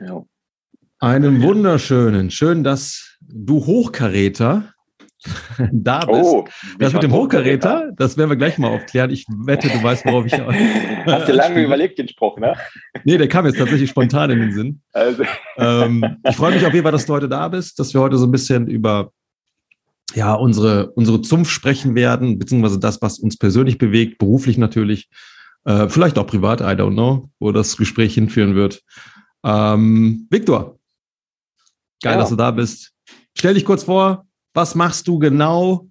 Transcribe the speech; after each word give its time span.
Ja. 0.00 0.24
Einen 0.98 1.42
wunderschönen, 1.42 2.30
schön, 2.30 2.64
dass 2.64 3.18
du 3.20 3.66
Hochkaräter 3.66 4.72
da 5.72 6.04
bist. 6.04 6.20
Oh, 6.22 6.44
das 6.78 6.92
mit 6.92 7.02
dem 7.02 7.12
Hochkaräter, 7.12 7.92
das 7.96 8.16
werden 8.16 8.30
wir 8.30 8.36
gleich 8.36 8.58
mal 8.58 8.68
aufklären. 8.68 9.10
Ich 9.10 9.26
wette, 9.28 9.68
du 9.68 9.82
weißt, 9.82 10.04
worauf 10.04 10.26
ich. 10.26 10.32
Hast 11.06 11.28
du 11.28 11.32
lange 11.32 11.62
überlegt, 11.62 11.98
den 11.98 12.08
Spruch, 12.08 12.38
ne? 12.38 12.54
Nee, 13.04 13.18
der 13.18 13.28
kam 13.28 13.46
jetzt 13.46 13.58
tatsächlich 13.58 13.90
spontan 13.90 14.30
in 14.30 14.40
den 14.40 14.52
Sinn. 14.52 14.80
Also. 14.92 15.24
Ähm, 15.56 16.18
ich 16.28 16.36
freue 16.36 16.54
mich 16.54 16.64
auf 16.66 16.72
jeden 16.72 16.84
Fall, 16.84 16.92
dass 16.92 17.06
du 17.06 17.12
heute 17.12 17.28
da 17.28 17.48
bist, 17.48 17.78
dass 17.78 17.94
wir 17.94 18.00
heute 18.00 18.18
so 18.18 18.26
ein 18.26 18.32
bisschen 18.32 18.66
über 18.66 19.12
ja, 20.14 20.34
unsere, 20.34 20.90
unsere 20.92 21.22
Zunft 21.22 21.50
sprechen 21.50 21.94
werden, 21.94 22.38
beziehungsweise 22.38 22.78
das, 22.78 23.00
was 23.02 23.18
uns 23.18 23.36
persönlich 23.36 23.78
bewegt, 23.78 24.18
beruflich 24.18 24.58
natürlich, 24.58 25.08
äh, 25.64 25.88
vielleicht 25.88 26.18
auch 26.18 26.26
privat, 26.26 26.60
I 26.60 26.76
don't 26.76 26.92
know, 26.92 27.30
wo 27.40 27.52
das 27.52 27.76
Gespräch 27.76 28.14
hinführen 28.14 28.54
wird. 28.54 28.82
Ähm, 29.44 30.26
Viktor, 30.30 30.78
geil, 32.02 32.14
ja. 32.14 32.18
dass 32.18 32.30
du 32.30 32.36
da 32.36 32.50
bist. 32.50 32.92
Stell 33.36 33.54
dich 33.54 33.64
kurz 33.64 33.84
vor, 33.84 34.26
was 34.54 34.74
machst 34.74 35.06
du 35.08 35.18
genau? 35.18 35.88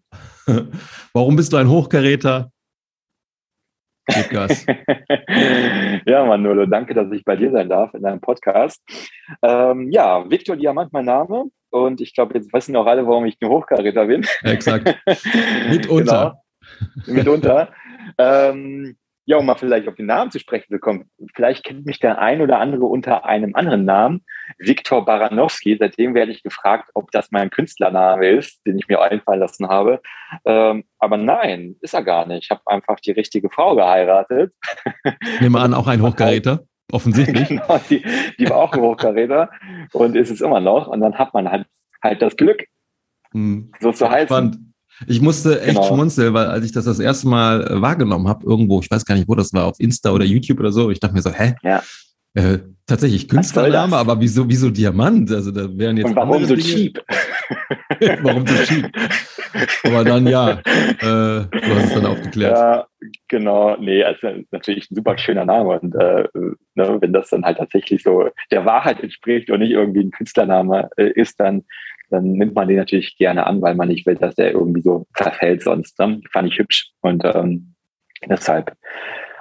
Warum 1.13 1.35
bist 1.35 1.53
du 1.53 1.57
ein 1.57 1.69
Hochkaräter? 1.69 2.49
ja, 6.05 6.25
Manolo, 6.25 6.65
danke, 6.65 6.93
dass 6.93 7.09
ich 7.13 7.23
bei 7.23 7.37
dir 7.37 7.51
sein 7.51 7.69
darf 7.69 7.93
in 7.93 8.03
deinem 8.03 8.19
Podcast. 8.19 8.81
Ähm, 9.41 9.91
ja, 9.91 10.29
Viktor 10.29 10.57
Diamant, 10.57 10.91
mein 10.91 11.05
Name. 11.05 11.45
Und 11.69 12.01
ich 12.01 12.13
glaube, 12.13 12.33
jetzt 12.33 12.51
wissen 12.53 12.75
auch 12.75 12.85
alle, 12.85 13.07
warum 13.07 13.25
ich 13.25 13.37
ein 13.41 13.49
Hochkaräter 13.49 14.07
bin. 14.07 14.25
Exakt. 14.41 14.93
Mitunter. 15.69 16.41
genau. 17.05 17.17
Mitunter. 17.17 17.69
ähm, 18.17 18.97
ja, 19.25 19.37
um 19.37 19.45
mal 19.45 19.55
vielleicht 19.55 19.87
auf 19.87 19.95
den 19.95 20.07
Namen 20.07 20.31
zu 20.31 20.39
sprechen 20.39 20.67
zu 20.69 20.79
kommen. 20.79 21.09
Vielleicht 21.33 21.63
kennt 21.63 21.85
mich 21.85 21.99
der 21.99 22.19
ein 22.19 22.41
oder 22.41 22.59
andere 22.59 22.85
unter 22.85 23.25
einem 23.25 23.55
anderen 23.55 23.85
Namen, 23.85 24.25
Viktor 24.57 25.05
Baranowski. 25.05 25.77
Seitdem 25.79 26.13
werde 26.13 26.31
ich 26.31 26.43
gefragt, 26.43 26.89
ob 26.93 27.11
das 27.11 27.31
mein 27.31 27.49
Künstlername 27.49 28.29
ist, 28.29 28.65
den 28.65 28.77
ich 28.77 28.87
mir 28.87 29.01
einfallen 29.01 29.39
lassen 29.39 29.69
habe. 29.69 30.01
Ähm, 30.45 30.83
aber 30.99 31.17
nein, 31.17 31.75
ist 31.81 31.93
er 31.93 32.03
gar 32.03 32.27
nicht. 32.27 32.43
Ich 32.45 32.51
habe 32.51 32.61
einfach 32.65 32.99
die 32.99 33.11
richtige 33.11 33.49
Frau 33.49 33.75
geheiratet. 33.75 34.53
Nehme 35.39 35.59
an, 35.59 35.73
auch 35.73 35.87
ein 35.87 36.01
Hochkaräter. 36.01 36.65
Offensichtlich. 36.91 37.47
genau, 37.47 37.79
die, 37.89 38.05
die 38.37 38.49
war 38.49 38.57
auch 38.57 38.73
ein 38.73 38.81
Hochkaräter 38.81 39.49
und 39.93 40.15
ist 40.15 40.29
es 40.29 40.41
immer 40.41 40.59
noch. 40.59 40.87
Und 40.87 40.99
dann 40.99 41.17
hat 41.17 41.33
man 41.33 41.49
halt, 41.49 41.65
halt 42.03 42.21
das 42.21 42.35
Glück, 42.35 42.65
hm. 43.31 43.71
so 43.79 43.91
zu 43.91 44.09
heißen. 44.09 44.27
Spannend. 44.27 44.72
Ich 45.07 45.21
musste 45.21 45.61
echt 45.61 45.75
genau. 45.75 45.87
schmunzeln, 45.87 46.33
weil 46.33 46.47
als 46.47 46.65
ich 46.65 46.71
das 46.71 46.85
das 46.85 46.99
erste 46.99 47.27
Mal 47.27 47.67
äh, 47.67 47.81
wahrgenommen 47.81 48.27
habe, 48.27 48.45
irgendwo, 48.45 48.79
ich 48.81 48.89
weiß 48.89 49.05
gar 49.05 49.15
nicht, 49.15 49.27
wo 49.27 49.35
das 49.35 49.53
war, 49.53 49.65
auf 49.65 49.79
Insta 49.79 50.11
oder 50.11 50.25
YouTube 50.25 50.59
oder 50.59 50.71
so, 50.71 50.89
ich 50.91 50.99
dachte 50.99 51.15
mir 51.15 51.21
so, 51.21 51.31
hä? 51.31 51.55
Ja. 51.63 51.81
Äh, 52.35 52.59
tatsächlich 52.87 53.27
Künstlername, 53.27 53.95
aber 53.95 54.19
wieso, 54.19 54.49
wieso 54.49 54.71
Diamant? 54.71 55.31
Also 55.31 55.51
da 55.51 55.67
wären 55.77 55.97
jetzt. 55.97 56.07
Und 56.07 56.15
warum 56.15 56.43
so 56.45 56.55
Dinge. 56.55 56.67
cheap? 56.67 57.03
warum 58.23 58.47
so 58.47 58.55
cheap? 58.63 58.89
Aber 59.83 60.03
dann 60.03 60.25
ja, 60.25 60.51
äh, 60.51 61.45
du 61.45 61.75
hast 61.75 61.85
es 61.85 61.93
dann 61.93 62.07
aufgeklärt. 62.07 62.57
Ja, 62.57 62.87
genau. 63.27 63.77
Nee, 63.77 64.03
also 64.03 64.27
natürlich 64.49 64.89
ein 64.89 64.95
super 64.95 65.15
schöner 65.19 65.45
Name. 65.45 65.79
Und 65.79 65.93
äh, 65.93 66.27
ne, 66.73 66.97
wenn 66.99 67.13
das 67.13 67.29
dann 67.29 67.45
halt 67.45 67.59
tatsächlich 67.59 68.01
so 68.01 68.29
der 68.49 68.65
Wahrheit 68.65 69.01
entspricht 69.01 69.51
und 69.51 69.59
nicht 69.59 69.71
irgendwie 69.71 70.01
ein 70.01 70.11
Künstlername 70.11 70.89
äh, 70.97 71.11
ist, 71.11 71.39
dann 71.39 71.63
dann 72.13 72.33
nimmt 72.33 72.53
man 72.53 72.67
den 72.67 72.77
natürlich 72.77 73.17
gerne 73.17 73.47
an, 73.47 73.61
weil 73.61 73.75
man 73.75 73.87
nicht 73.87 74.05
will, 74.05 74.15
dass 74.15 74.35
der 74.35 74.51
irgendwie 74.51 74.81
so 74.81 75.07
verfällt 75.13 75.63
sonst. 75.63 75.97
Ne? 75.99 76.21
Fand 76.31 76.47
ich 76.47 76.59
hübsch. 76.59 76.91
Und 77.01 77.23
ähm, 77.25 77.73
deshalb 78.29 78.75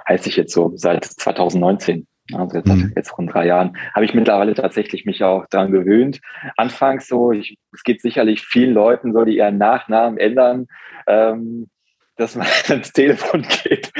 heiße 0.09 0.27
ich 0.27 0.35
jetzt 0.35 0.53
so 0.53 0.71
seit 0.75 1.05
2019. 1.05 2.07
Also 2.33 2.57
jetzt, 2.57 2.67
mhm. 2.67 2.93
jetzt 2.95 3.17
rund 3.17 3.33
drei 3.33 3.45
Jahren 3.45 3.77
habe 3.93 4.05
ich 4.05 4.13
mittlerweile 4.13 4.53
tatsächlich 4.53 5.05
mich 5.05 5.23
auch 5.23 5.45
daran 5.49 5.71
gewöhnt. 5.71 6.19
Anfangs 6.57 7.07
so, 7.07 7.31
ich, 7.31 7.57
es 7.73 7.83
geht 7.83 8.01
sicherlich 8.01 8.41
vielen 8.41 8.73
Leuten 8.73 9.13
so, 9.13 9.23
die 9.23 9.37
ihren 9.37 9.57
Nachnamen 9.57 10.17
ändern, 10.17 10.67
ähm, 11.05 11.67
dass 12.15 12.35
man 12.35 12.47
ans 12.69 12.91
Telefon 12.91 13.45
geht 13.63 13.91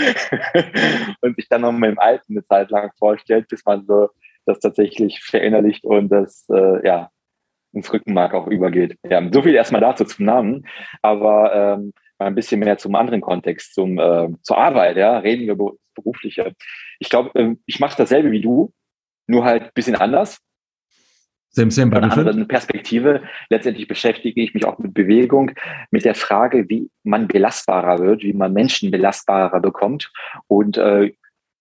und 1.22 1.36
sich 1.36 1.47
dann 1.47 1.62
noch 1.62 1.74
mit 1.74 1.92
dem 1.92 2.00
Alten 2.00 2.34
eine 2.34 2.44
Zeit 2.44 2.72
lang 2.72 2.92
vorstellt, 2.97 3.50
bis 3.50 3.66
man 3.66 3.86
so 3.86 4.09
das 4.46 4.59
tatsächlich 4.59 5.22
verinnerlicht 5.22 5.86
und 5.86 6.09
das 6.09 6.47
äh, 6.50 6.86
ja 6.86 7.09
ins 7.73 7.91
Rückenmark 7.91 8.34
auch 8.34 8.47
übergeht. 8.47 8.97
Ja, 9.07 9.22
so 9.31 9.41
viel 9.41 9.56
erstmal 9.56 9.81
dazu 9.81 10.06
zum 10.06 10.25
Namen, 10.25 10.67
aber 11.01 11.53
ähm, 11.53 11.94
mal 12.19 12.28
ein 12.28 12.35
bisschen 12.35 12.59
mehr 12.59 12.78
zum 12.78 12.95
anderen 12.95 13.22
Kontext, 13.22 13.73
zum, 13.73 14.00
äh, 14.00 14.29
zur 14.41 14.57
Arbeit, 14.57 14.97
ja, 14.97 15.17
reden 15.17 15.47
wir 15.47 15.57
berufliche. 15.95 16.53
Ich 17.00 17.09
glaube, 17.09 17.38
äh, 17.39 17.56
ich 17.66 17.79
mache 17.79 17.97
dasselbe 17.97 18.31
wie 18.31 18.41
du, 18.41 18.72
nur 19.28 19.44
halt 19.44 19.63
ein 19.63 19.72
bisschen 19.73 19.95
anders. 19.95 20.39
Same, 21.56 21.69
same, 21.69 21.91
Von 21.91 22.03
einer 22.03 22.17
anderen 22.17 22.47
Perspektive. 22.47 23.22
Letztendlich 23.50 23.88
beschäftige 23.88 24.41
ich 24.41 24.55
mich 24.55 24.66
auch 24.66 24.79
mit 24.79 24.95
Bewegung, 24.95 25.51
mit 25.91 26.03
der 26.03 26.16
Frage, 26.16 26.67
wie 26.67 26.90
man 27.03 27.28
belastbarer 27.28 28.00
wird, 28.00 28.23
wie 28.23 28.34
man 28.34 28.53
Menschen 28.53 28.90
belastbarer 28.90 29.59
bekommt. 29.59 30.11
Und 30.47 30.78
äh, 30.78 31.13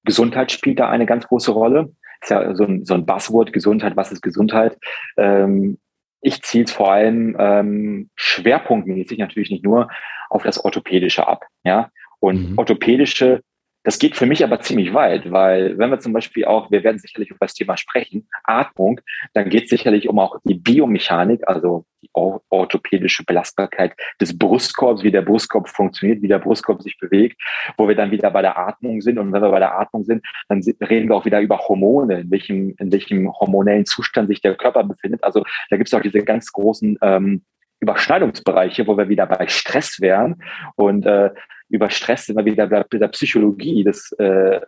Gesundheit 0.05 0.51
spielt 0.51 0.79
da 0.79 0.89
eine 0.89 1.05
ganz 1.05 1.29
große 1.29 1.53
Rolle. 1.53 1.93
Ist 2.23 2.31
ja 2.31 2.55
so 2.55 2.65
ein, 2.65 2.87
so 2.87 2.95
ein 2.95 3.05
Buzzword, 3.05 3.53
Gesundheit, 3.53 3.95
was 3.95 4.13
ist 4.13 4.23
Gesundheit? 4.23 4.79
Ähm, 5.19 5.79
ich 6.23 6.43
ziehe 6.43 6.65
es 6.65 6.73
vor 6.73 6.93
allem 6.93 7.37
ähm, 7.39 8.11
schwerpunktmäßig 8.15 9.19
natürlich 9.19 9.51
nicht 9.51 9.65
nur 9.65 9.89
auf 10.31 10.45
das 10.45 10.65
Orthopädische 10.65 11.27
ab. 11.27 11.45
Ja? 11.65 11.91
Und 12.21 12.53
mhm. 12.53 12.59
orthopädische 12.59 13.43
das 13.85 13.99
geht 13.99 14.17
für 14.17 14.27
mich 14.27 14.45
aber 14.45 14.61
ziemlich 14.61 14.95
weit, 14.95 15.31
weil 15.31 15.77
wenn 15.79 15.91
wir 15.91 15.99
zum 15.99 16.13
Beispiel 16.13 16.45
auch, 16.45 16.71
wir 16.71 16.85
werden 16.85 16.99
sicherlich 16.99 17.31
über 17.31 17.47
das 17.47 17.55
Thema 17.55 17.77
sprechen, 17.77 18.29
Atmung, 18.45 19.01
dann 19.35 19.49
geht 19.49 19.65
es 19.65 19.71
sicherlich 19.71 20.09
um 20.09 20.19
auch 20.19 20.39
die 20.45 20.55
Biomechanik, 20.55 21.47
also 21.49 21.85
die 22.03 22.11
orthopädische 22.13 23.25
Belastbarkeit 23.25 23.95
des 24.21 24.37
Brustkorbs, 24.37 25.03
wie 25.03 25.11
der 25.11 25.23
Brustkorb 25.23 25.69
funktioniert, 25.69 26.23
wie 26.23 26.29
der 26.29 26.39
Brustkorb 26.39 26.83
sich 26.83 26.99
bewegt, 26.99 27.41
wo 27.77 27.89
wir 27.89 27.95
dann 27.95 28.11
wieder 28.11 28.31
bei 28.31 28.43
der 28.43 28.59
Atmung 28.59 29.01
sind. 29.01 29.19
Und 29.19 29.33
wenn 29.33 29.43
wir 29.43 29.51
bei 29.51 29.61
der 29.61 29.79
Atmung 29.79 30.05
sind, 30.05 30.25
dann 30.49 30.63
reden 30.81 31.09
wir 31.09 31.17
auch 31.17 31.25
wieder 31.25 31.41
über 31.41 31.59
Hormone, 31.59 32.21
in 32.21 32.31
welchem, 32.31 32.75
in 32.79 32.93
welchem 32.93 33.33
hormonellen 33.33 33.87
Zustand 33.87 34.29
sich 34.29 34.41
der 34.41 34.57
Körper 34.57 34.85
befindet. 34.85 35.23
Also 35.23 35.45
da 35.71 35.77
gibt 35.77 35.89
es 35.89 35.95
auch 35.95 36.03
diese 36.03 36.23
ganz 36.23 36.53
großen 36.53 36.99
ähm, 37.03 37.43
Überschneidungsbereiche, 37.83 38.87
wo 38.87 38.97
wir 38.97 39.09
wieder 39.09 39.27
bei 39.27 39.47
Stress 39.49 40.01
wären. 40.01 40.43
Und 40.77 41.05
äh, 41.05 41.31
über 41.69 41.91
Stress 41.91 42.27
sind 42.27 42.37
wir 42.37 42.45
wieder 42.45 42.67
bei 42.69 42.85
der 42.99 43.09
Psychologie, 43.09 43.83
das, 43.85 44.13
äh, 44.13 44.61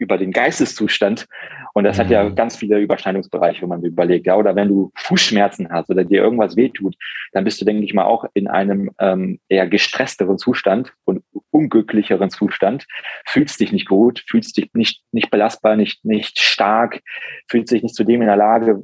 über 0.00 0.18
den 0.18 0.32
Geisteszustand. 0.32 1.26
Und 1.74 1.84
das 1.84 1.98
mhm. 1.98 2.00
hat 2.00 2.10
ja 2.10 2.24
mhm. 2.24 2.34
ganz 2.34 2.56
viele 2.56 2.78
Überschneidungsbereiche, 2.78 3.62
wenn 3.62 3.68
man 3.68 3.84
überlegt. 3.84 4.26
Ja, 4.26 4.36
oder 4.36 4.56
wenn 4.56 4.68
du 4.68 4.90
Fußschmerzen 4.96 5.70
hast 5.70 5.90
oder 5.90 6.04
dir 6.04 6.22
irgendwas 6.22 6.56
wehtut, 6.56 6.96
dann 7.32 7.44
bist 7.44 7.60
du, 7.60 7.64
denke 7.64 7.84
ich 7.84 7.94
mal, 7.94 8.04
auch 8.04 8.24
in 8.34 8.48
einem 8.48 8.90
ähm, 8.98 9.38
eher 9.48 9.68
gestressteren 9.68 10.38
Zustand 10.38 10.94
und 11.04 11.22
unglücklicheren 11.50 12.30
Zustand. 12.30 12.86
Fühlst 13.26 13.60
dich 13.60 13.72
nicht 13.72 13.86
gut, 13.86 14.24
fühlst 14.26 14.56
dich 14.56 14.70
nicht, 14.72 15.02
nicht 15.12 15.30
belastbar, 15.30 15.76
nicht, 15.76 16.04
nicht 16.04 16.40
stark, 16.40 17.00
fühlst 17.48 17.70
dich 17.70 17.82
nicht 17.82 17.94
zu 17.94 18.04
dem 18.04 18.22
in 18.22 18.28
der 18.28 18.36
Lage, 18.36 18.80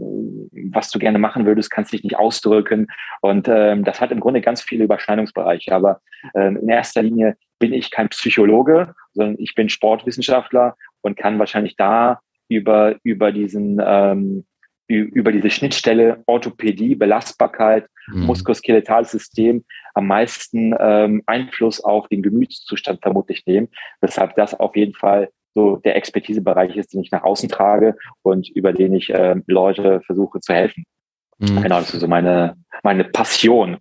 was 0.71 0.91
du 0.91 0.99
gerne 0.99 1.19
machen 1.19 1.47
würdest, 1.47 1.71
kannst 1.71 1.93
dich 1.93 2.05
nicht 2.05 2.19
ausdrücken. 2.19 2.89
Und 3.23 3.49
ähm, 3.49 3.85
das 3.85 4.01
hat 4.01 4.13
im 4.13 4.21
Grunde 4.21 4.43
ganz 4.43 4.61
viele 4.61 4.85
Überschneidungsbereiche. 4.85 5.73
Aber 5.73 6.01
ähm, 6.35 6.59
in 6.59 6.69
erster 6.69 7.03
Linie 7.03 7.37
bin 7.59 7.73
ich 7.73 7.91
kein 7.91 8.09
Psychologe, 8.09 8.95
sondern 9.13 9.37
ich 9.39 9.55
bin 9.55 9.69
Sportwissenschaftler 9.69 10.77
und 11.01 11.17
kann 11.17 11.39
wahrscheinlich 11.39 11.77
da 11.77 12.21
über, 12.49 12.97
über 13.03 13.33
diesen, 13.33 13.81
ähm, 13.85 14.45
über 14.89 15.33
diese 15.33 15.51
Schnittstelle 15.51 16.23
Orthopädie, 16.27 16.95
Belastbarkeit, 16.95 17.89
mhm. 18.09 18.27
muskuloskeletales 18.27 19.11
System 19.11 19.65
am 19.95 20.07
meisten 20.07 20.75
ähm, 20.79 21.23
Einfluss 21.27 21.83
auf 21.83 22.09
den 22.09 22.23
Gemütszustand 22.23 23.01
vermutlich 23.03 23.45
nehmen, 23.47 23.69
weshalb 24.01 24.37
das 24.37 24.55
auf 24.55 24.77
jeden 24.77 24.95
Fall 24.95 25.31
so 25.55 25.77
der 25.77 25.97
Expertisebereich 25.97 26.77
ist, 26.77 26.93
den 26.93 27.01
ich 27.01 27.11
nach 27.11 27.23
außen 27.23 27.49
trage 27.49 27.97
und 28.23 28.49
über 28.51 28.73
den 28.73 28.95
ich 28.95 29.11
äh, 29.11 29.37
Leute 29.47 30.03
versuche 30.05 30.41
zu 30.41 30.53
helfen. 30.53 30.85
Mhm. 31.39 31.63
Genau, 31.63 31.81
das 31.81 31.95
ist 31.95 32.01
so 32.01 32.09
meine, 32.09 32.57
meine 32.83 33.05
Passion. 33.05 33.79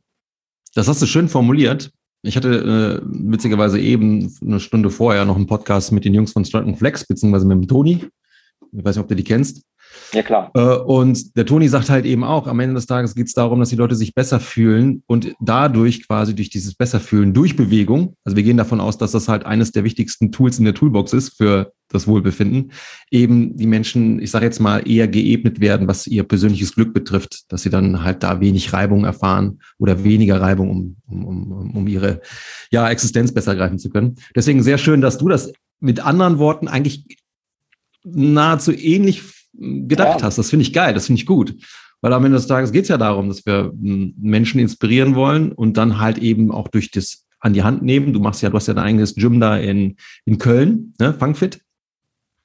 Das 0.73 0.87
hast 0.87 1.01
du 1.01 1.05
schön 1.05 1.27
formuliert. 1.27 1.91
Ich 2.25 2.35
hatte 2.35 3.01
äh, 3.03 3.05
witzigerweise 3.05 3.79
eben 3.79 4.35
eine 4.41 4.59
Stunde 4.59 4.89
vorher 4.89 5.25
noch 5.25 5.35
einen 5.35 5.45
Podcast 5.45 5.91
mit 5.91 6.05
den 6.05 6.15
Jungs 6.15 6.31
von 6.31 6.43
Strut 6.43 6.75
Flex, 6.75 7.05
beziehungsweise 7.05 7.45
mit 7.45 7.57
dem 7.57 7.67
Toni. 7.67 8.07
Ich 8.71 8.83
weiß 8.83 8.95
nicht, 8.95 9.03
ob 9.03 9.07
du 9.07 9.15
die 9.15 9.23
kennst. 9.23 9.63
Ja, 10.13 10.23
klar. 10.23 10.51
Äh, 10.53 10.77
und 10.77 11.35
der 11.35 11.45
Toni 11.45 11.67
sagt 11.67 11.89
halt 11.89 12.05
eben 12.05 12.23
auch, 12.23 12.47
am 12.47 12.59
Ende 12.59 12.75
des 12.75 12.85
Tages 12.85 13.15
geht 13.15 13.27
es 13.27 13.33
darum, 13.33 13.59
dass 13.59 13.69
die 13.69 13.75
Leute 13.75 13.95
sich 13.95 14.13
besser 14.13 14.39
fühlen 14.39 15.03
und 15.07 15.35
dadurch 15.39 16.07
quasi 16.07 16.35
durch 16.35 16.49
dieses 16.49 16.75
Besserfühlen, 16.75 17.33
durch 17.33 17.55
Bewegung, 17.55 18.15
also 18.23 18.35
wir 18.35 18.43
gehen 18.43 18.57
davon 18.57 18.79
aus, 18.79 18.97
dass 18.97 19.11
das 19.11 19.27
halt 19.27 19.45
eines 19.45 19.71
der 19.71 19.83
wichtigsten 19.83 20.31
Tools 20.31 20.59
in 20.59 20.65
der 20.65 20.73
Toolbox 20.73 21.13
ist 21.13 21.37
für 21.37 21.73
das 21.89 22.07
Wohlbefinden, 22.07 22.71
eben 23.11 23.55
die 23.55 23.67
Menschen, 23.67 24.19
ich 24.21 24.31
sage 24.31 24.45
jetzt 24.45 24.59
mal, 24.59 24.87
eher 24.87 25.07
geebnet 25.07 25.59
werden, 25.59 25.87
was 25.87 26.07
ihr 26.07 26.23
persönliches 26.23 26.73
Glück 26.73 26.93
betrifft, 26.93 27.51
dass 27.51 27.61
sie 27.61 27.69
dann 27.69 28.03
halt 28.03 28.23
da 28.23 28.39
wenig 28.39 28.73
Reibung 28.73 29.05
erfahren 29.05 29.59
oder 29.77 30.03
weniger 30.03 30.41
Reibung, 30.41 30.69
um, 30.69 30.95
um, 31.07 31.51
um, 31.51 31.75
um 31.75 31.87
ihre 31.87 32.21
ja, 32.71 32.89
Existenz 32.89 33.33
besser 33.33 33.55
greifen 33.55 33.77
zu 33.77 33.89
können. 33.89 34.15
Deswegen 34.35 34.63
sehr 34.63 34.77
schön, 34.77 35.01
dass 35.01 35.17
du 35.17 35.29
das 35.29 35.51
mit 35.79 35.99
anderen 35.99 36.39
Worten 36.39 36.67
eigentlich 36.67 37.19
nahezu 38.03 38.71
ähnlich 38.71 39.21
gedacht 39.59 40.21
ja. 40.21 40.25
hast. 40.25 40.37
Das 40.37 40.49
finde 40.49 40.63
ich 40.63 40.73
geil, 40.73 40.93
das 40.93 41.07
finde 41.07 41.21
ich 41.21 41.25
gut. 41.25 41.55
Weil 42.01 42.13
am 42.13 42.25
Ende 42.25 42.37
des 42.37 42.47
Tages 42.47 42.71
geht 42.71 42.83
es 42.83 42.89
ja 42.89 42.97
darum, 42.97 43.29
dass 43.29 43.45
wir 43.45 43.71
Menschen 43.73 44.59
inspirieren 44.59 45.15
wollen 45.15 45.51
und 45.51 45.77
dann 45.77 45.99
halt 45.99 46.17
eben 46.17 46.51
auch 46.51 46.67
durch 46.67 46.91
das 46.91 47.25
an 47.39 47.53
die 47.53 47.63
Hand 47.63 47.83
nehmen. 47.83 48.13
Du 48.13 48.19
machst 48.19 48.41
ja, 48.41 48.49
du 48.49 48.57
hast 48.57 48.67
ja 48.67 48.73
dein 48.73 48.85
eigenes 48.85 49.15
Gym 49.15 49.39
da 49.39 49.57
in, 49.57 49.97
in 50.25 50.37
Köln, 50.37 50.93
ne? 50.99 51.13
Fangfit. 51.13 51.61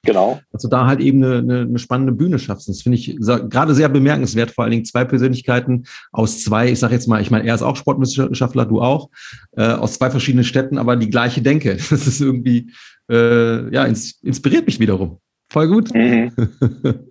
Genau. 0.03 0.41
Du 0.59 0.67
da 0.67 0.87
halt 0.87 0.99
eben 0.99 1.23
eine, 1.23 1.37
eine, 1.37 1.59
eine 1.61 1.79
spannende 1.79 2.11
Bühne 2.11 2.39
schaffst. 2.39 2.67
Das 2.67 2.81
finde 2.81 2.97
ich 2.97 3.17
gerade 3.19 3.75
sehr 3.75 3.87
bemerkenswert, 3.87 4.49
vor 4.49 4.63
allen 4.63 4.71
Dingen 4.71 4.85
zwei 4.85 5.05
Persönlichkeiten 5.05 5.83
aus 6.11 6.43
zwei, 6.43 6.71
ich 6.71 6.79
sage 6.79 6.95
jetzt 6.95 7.07
mal, 7.07 7.21
ich 7.21 7.29
meine, 7.29 7.47
er 7.47 7.53
ist 7.53 7.61
auch 7.61 7.75
Sportwissenschaftler, 7.75 8.65
du 8.65 8.81
auch, 8.81 9.09
äh, 9.51 9.63
aus 9.63 9.93
zwei 9.93 10.09
verschiedenen 10.09 10.43
Städten, 10.43 10.79
aber 10.79 10.95
die 10.95 11.09
gleiche 11.09 11.41
Denke. 11.41 11.77
Das 11.91 12.07
ist 12.07 12.19
irgendwie, 12.19 12.71
äh, 13.11 13.71
ja, 13.71 13.85
ins, 13.85 14.19
inspiriert 14.23 14.65
mich 14.65 14.79
wiederum. 14.79 15.19
Voll 15.51 15.67
gut. 15.67 15.93
Mhm. 15.93 16.31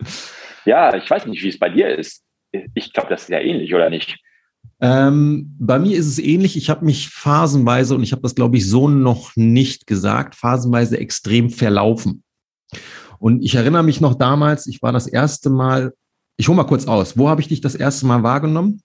ja, 0.65 0.97
ich 0.97 1.11
weiß 1.11 1.27
nicht, 1.27 1.43
wie 1.43 1.49
es 1.49 1.59
bei 1.59 1.69
dir 1.69 1.95
ist. 1.95 2.25
Ich 2.73 2.95
glaube, 2.95 3.11
das 3.11 3.23
ist 3.23 3.29
ja 3.29 3.39
ähnlich, 3.39 3.75
oder 3.75 3.91
nicht? 3.91 4.19
Ähm, 4.81 5.55
bei 5.59 5.79
mir 5.79 5.99
ist 5.99 6.07
es 6.07 6.19
ähnlich. 6.19 6.57
Ich 6.57 6.71
habe 6.71 6.87
mich 6.87 7.11
phasenweise, 7.11 7.95
und 7.95 8.03
ich 8.03 8.13
habe 8.13 8.23
das, 8.23 8.35
glaube 8.35 8.57
ich, 8.57 8.67
so 8.67 8.89
noch 8.89 9.37
nicht 9.37 9.87
gesagt, 9.87 10.35
phasenweise 10.35 10.99
extrem 10.99 11.51
verlaufen. 11.51 12.23
Und 13.19 13.45
ich 13.45 13.57
erinnere 13.57 13.83
mich 13.83 14.01
noch 14.01 14.15
damals, 14.15 14.67
ich 14.67 14.81
war 14.81 14.93
das 14.93 15.07
erste 15.07 15.51
Mal, 15.51 15.93
ich 16.39 16.49
hole 16.49 16.57
mal 16.57 16.65
kurz 16.65 16.87
aus, 16.87 17.19
wo 17.19 17.29
habe 17.29 17.43
ich 17.43 17.49
dich 17.49 17.61
das 17.61 17.75
erste 17.75 18.07
Mal 18.07 18.23
wahrgenommen? 18.23 18.81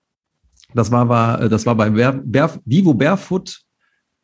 Das 0.74 0.92
war, 0.92 1.08
war, 1.08 1.48
das 1.48 1.66
war 1.66 1.76
bei 1.76 1.90
Ber, 1.90 2.60
Vivo 2.66 2.94
Barefoot 2.94 3.62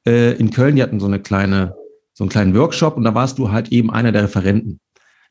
äh, 0.06 0.34
in 0.34 0.52
Köln. 0.52 0.76
Die 0.76 0.84
hatten 0.84 1.00
so 1.00 1.06
eine 1.06 1.22
kleine, 1.22 1.74
so 2.14 2.26
einen 2.26 2.30
kleinen 2.30 2.54
Workshop 2.54 2.98
und 2.98 3.06
da 3.06 3.16
warst 3.16 3.40
du 3.40 3.50
halt 3.50 3.72
eben 3.72 3.90
einer 3.90 4.12
der 4.12 4.24
Referenten. 4.24 4.82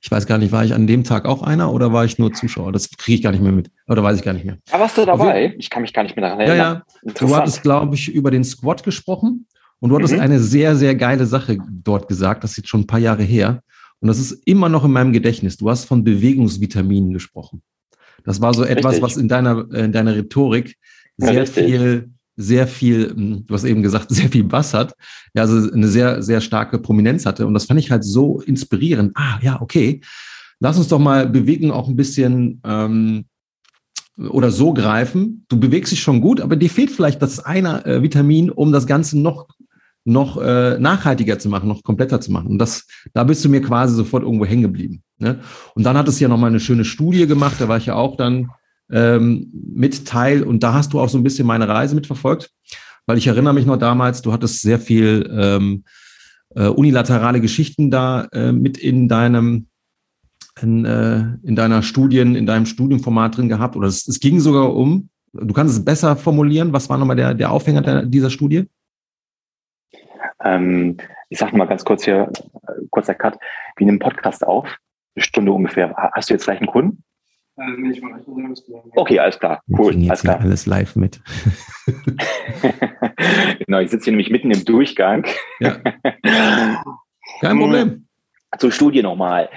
Ich 0.03 0.11
weiß 0.11 0.27
gar 0.27 0.39
nicht, 0.39 0.51
war 0.51 0.65
ich 0.65 0.73
an 0.73 0.87
dem 0.87 1.05
Tag 1.05 1.27
auch 1.27 1.43
einer 1.43 1.73
oder 1.73 1.93
war 1.93 2.05
ich 2.07 2.19
nur 2.19 2.33
Zuschauer? 2.33 2.73
Das 2.73 2.91
kriege 2.91 3.17
ich 3.17 3.23
gar 3.23 3.33
nicht 3.33 3.43
mehr 3.43 3.53
mit. 3.53 3.71
Oder 3.87 4.03
weiß 4.03 4.17
ich 4.17 4.25
gar 4.25 4.33
nicht 4.33 4.47
mehr. 4.47 4.57
Da 4.71 4.81
warst 4.81 4.97
du 4.97 5.05
dabei? 5.05 5.55
Ich 5.59 5.69
kann 5.69 5.83
mich 5.83 5.93
gar 5.93 6.03
nicht 6.03 6.17
mehr 6.17 6.25
daran 6.25 6.41
erinnern. 6.41 6.57
Ja, 6.57 6.83
ja. 7.05 7.13
Du 7.13 7.37
hattest, 7.37 7.63
glaube 7.63 7.95
ich, 7.95 8.09
über 8.09 8.31
den 8.31 8.43
Squad 8.43 8.83
gesprochen 8.83 9.47
und 9.79 9.91
du 9.91 9.97
hattest 9.97 10.15
mhm. 10.15 10.21
eine 10.21 10.39
sehr, 10.39 10.75
sehr 10.77 10.95
geile 10.95 11.27
Sache 11.27 11.59
dort 11.71 12.09
gesagt. 12.09 12.45
Das 12.45 12.53
ist 12.53 12.57
jetzt 12.59 12.69
schon 12.69 12.83
ein 12.83 12.87
paar 12.87 12.99
Jahre 12.99 13.23
her. 13.23 13.63
Und 14.01 14.09
das 14.09 14.19
ist 14.19 14.33
immer 14.47 14.71
noch 14.71 14.85
in 14.85 14.93
meinem 14.93 15.13
Gedächtnis. 15.13 15.59
Du 15.59 15.69
hast 15.69 15.85
von 15.85 16.03
Bewegungsvitaminen 16.03 17.13
gesprochen. 17.13 17.63
Das 18.25 18.41
war 18.41 18.55
so 18.55 18.65
etwas, 18.65 18.95
Richtig. 18.95 19.03
was 19.03 19.17
in 19.19 19.29
deiner, 19.29 19.71
in 19.73 19.93
deiner 19.93 20.15
Rhetorik 20.17 20.77
sehr 21.19 21.33
ja, 21.35 21.45
viel, 21.45 22.11
sehr 22.41 22.67
viel, 22.67 23.11
hm, 23.11 23.45
du 23.47 23.55
hast 23.55 23.65
eben 23.65 23.83
gesagt, 23.83 24.07
sehr 24.11 24.29
viel 24.29 24.45
Bass 24.45 24.75
hat. 24.75 24.95
Ja, 25.35 25.43
also 25.43 25.71
eine 25.71 25.89
sehr, 25.89 26.23
sehr 26.23 26.41
starke 26.41 26.79
Prominenz 26.79 27.27
hatte. 27.27 27.47
Und 27.47 27.55
das 27.55 27.67
fand 27.67 27.81
ich 27.81 27.91
halt 27.91 28.05
so 28.05 28.41
inspirierend. 28.41 29.13
Ah, 29.15 29.39
ja, 29.43 29.61
okay. 29.61 30.01
Lass 30.61 30.77
uns 30.77 30.89
doch 30.89 30.99
mal 30.99 31.29
Bewegung 31.29 31.71
auch 31.71 31.89
ein 31.89 31.97
bisschen 31.97 32.61
ähm, 32.65 33.25
oder 34.19 34.51
so 34.51 34.75
greifen. 34.75 35.45
Du 35.49 35.59
bewegst 35.59 35.93
dich 35.93 36.03
schon 36.03 36.21
gut, 36.21 36.41
aber 36.41 36.57
dir 36.57 36.69
fehlt 36.69 36.91
vielleicht 36.91 37.23
das 37.23 37.41
eine 37.41 37.85
äh, 37.87 38.03
Vitamin, 38.03 38.51
um 38.51 38.73
das 38.73 38.87
Ganze 38.87 39.19
noch 39.19 39.49
noch 40.05 40.41
äh, 40.41 40.79
nachhaltiger 40.79 41.39
zu 41.39 41.51
machen, 41.51 41.69
noch 41.69 41.83
kompletter 41.83 42.21
zu 42.23 42.33
machen. 42.33 42.49
Und 42.49 42.59
das, 42.59 42.87
da 43.13 43.23
bist 43.23 43.45
du 43.45 43.51
mir 43.51 43.61
quasi 43.61 43.95
sofort 43.95 44.23
irgendwo 44.23 44.47
hängen 44.47 44.63
geblieben. 44.63 45.03
Ne? 45.19 45.41
Und 45.75 45.85
dann 45.85 45.97
hat 45.97 46.09
es 46.09 46.19
ja 46.21 46.29
noch 46.29 46.39
mal 46.39 46.47
eine 46.47 46.59
schöne 46.59 46.87
Studie 46.87 47.27
gemacht, 47.27 47.57
da 47.59 47.69
war 47.69 47.77
ich 47.77 47.87
ja 47.87 47.95
auch 47.97 48.17
dann 48.17 48.51
ähm, 48.93 49.51
mit 49.53 50.07
Teil 50.07 50.43
und 50.43 50.63
da 50.63 50.75
hast 50.75 50.93
du 50.93 51.01
auch 51.01 51.09
so 51.09 51.19
ein 51.19 51.23
bisschen 51.23 51.47
meine 51.47 51.69
Reise 51.69 51.95
mitverfolgt, 51.95 52.51
weil 53.07 53.19
ich 53.19 53.27
erinnere 53.27 53.55
mich 53.55 53.67
noch 53.67 53.77
damals, 53.77 54.23
du 54.23 54.33
hattest 54.33 54.63
sehr 54.63 54.79
viel 54.79 55.29
ähm, 55.39 55.85
äh, 56.55 56.67
unilaterale 56.67 57.41
Geschichten 57.41 57.91
da 57.91 58.25
äh, 58.33 58.53
mit 58.53 58.79
in 58.79 59.09
deinem 59.09 59.67
in, 60.61 60.85
äh, 60.85 61.37
in 61.43 61.57
deiner 61.57 61.83
Studien, 61.83 62.35
in 62.35 62.47
deinem 62.47 62.67
Studienformat 62.67 63.37
drin 63.37 63.49
gehabt 63.49 63.77
oder 63.77 63.89
es, 63.89 64.07
es 64.07 64.21
ging 64.21 64.41
sogar 64.41 64.75
um, 64.75 65.09
du 65.33 65.55
kannst 65.55 65.75
es 65.75 65.85
besser 65.85 66.17
formulieren, 66.17 66.73
was 66.73 66.89
war 66.89 66.99
nochmal 66.99 67.17
der, 67.17 67.35
der 67.35 67.51
Aufhänger 67.51 67.83
der, 67.83 68.03
dieser 68.05 68.31
Studie? 68.31 68.69
Ähm, 70.43 70.97
ich 71.29 71.39
sage 71.39 71.57
mal 71.57 71.67
ganz 71.67 71.85
kurz 71.85 72.05
hier, 72.05 72.31
äh, 72.67 72.73
kurzer 72.91 73.15
Cut, 73.15 73.39
wie 73.77 73.85
einem 73.85 73.99
Podcast 73.99 74.45
auf, 74.45 74.67
eine 75.15 75.23
Stunde 75.23 75.53
ungefähr. 75.53 75.95
Hast 76.13 76.31
du 76.31 76.35
jetzt 76.35 76.45
gleich 76.45 76.59
einen 76.59 76.69
Kunden? 76.69 77.05
Okay, 78.95 79.19
alles 79.19 79.39
klar. 79.39 79.63
Cool. 79.69 79.97
Ich 79.97 80.09
alles 80.09 80.23
klar. 80.23 80.41
Alles 80.41 80.67
live 80.67 80.97
mit. 80.97 81.21
genau, 83.67 83.81
ich 83.81 83.91
sitze 83.91 84.05
hier 84.05 84.13
nämlich 84.13 84.31
mitten 84.31 84.51
im 84.51 84.65
Durchgang. 84.65 85.27
Ja. 85.61 85.77
Kein 87.41 87.59
Problem. 87.59 88.07
Zur 88.59 88.73
Studie 88.73 89.03
nochmal. 89.03 89.49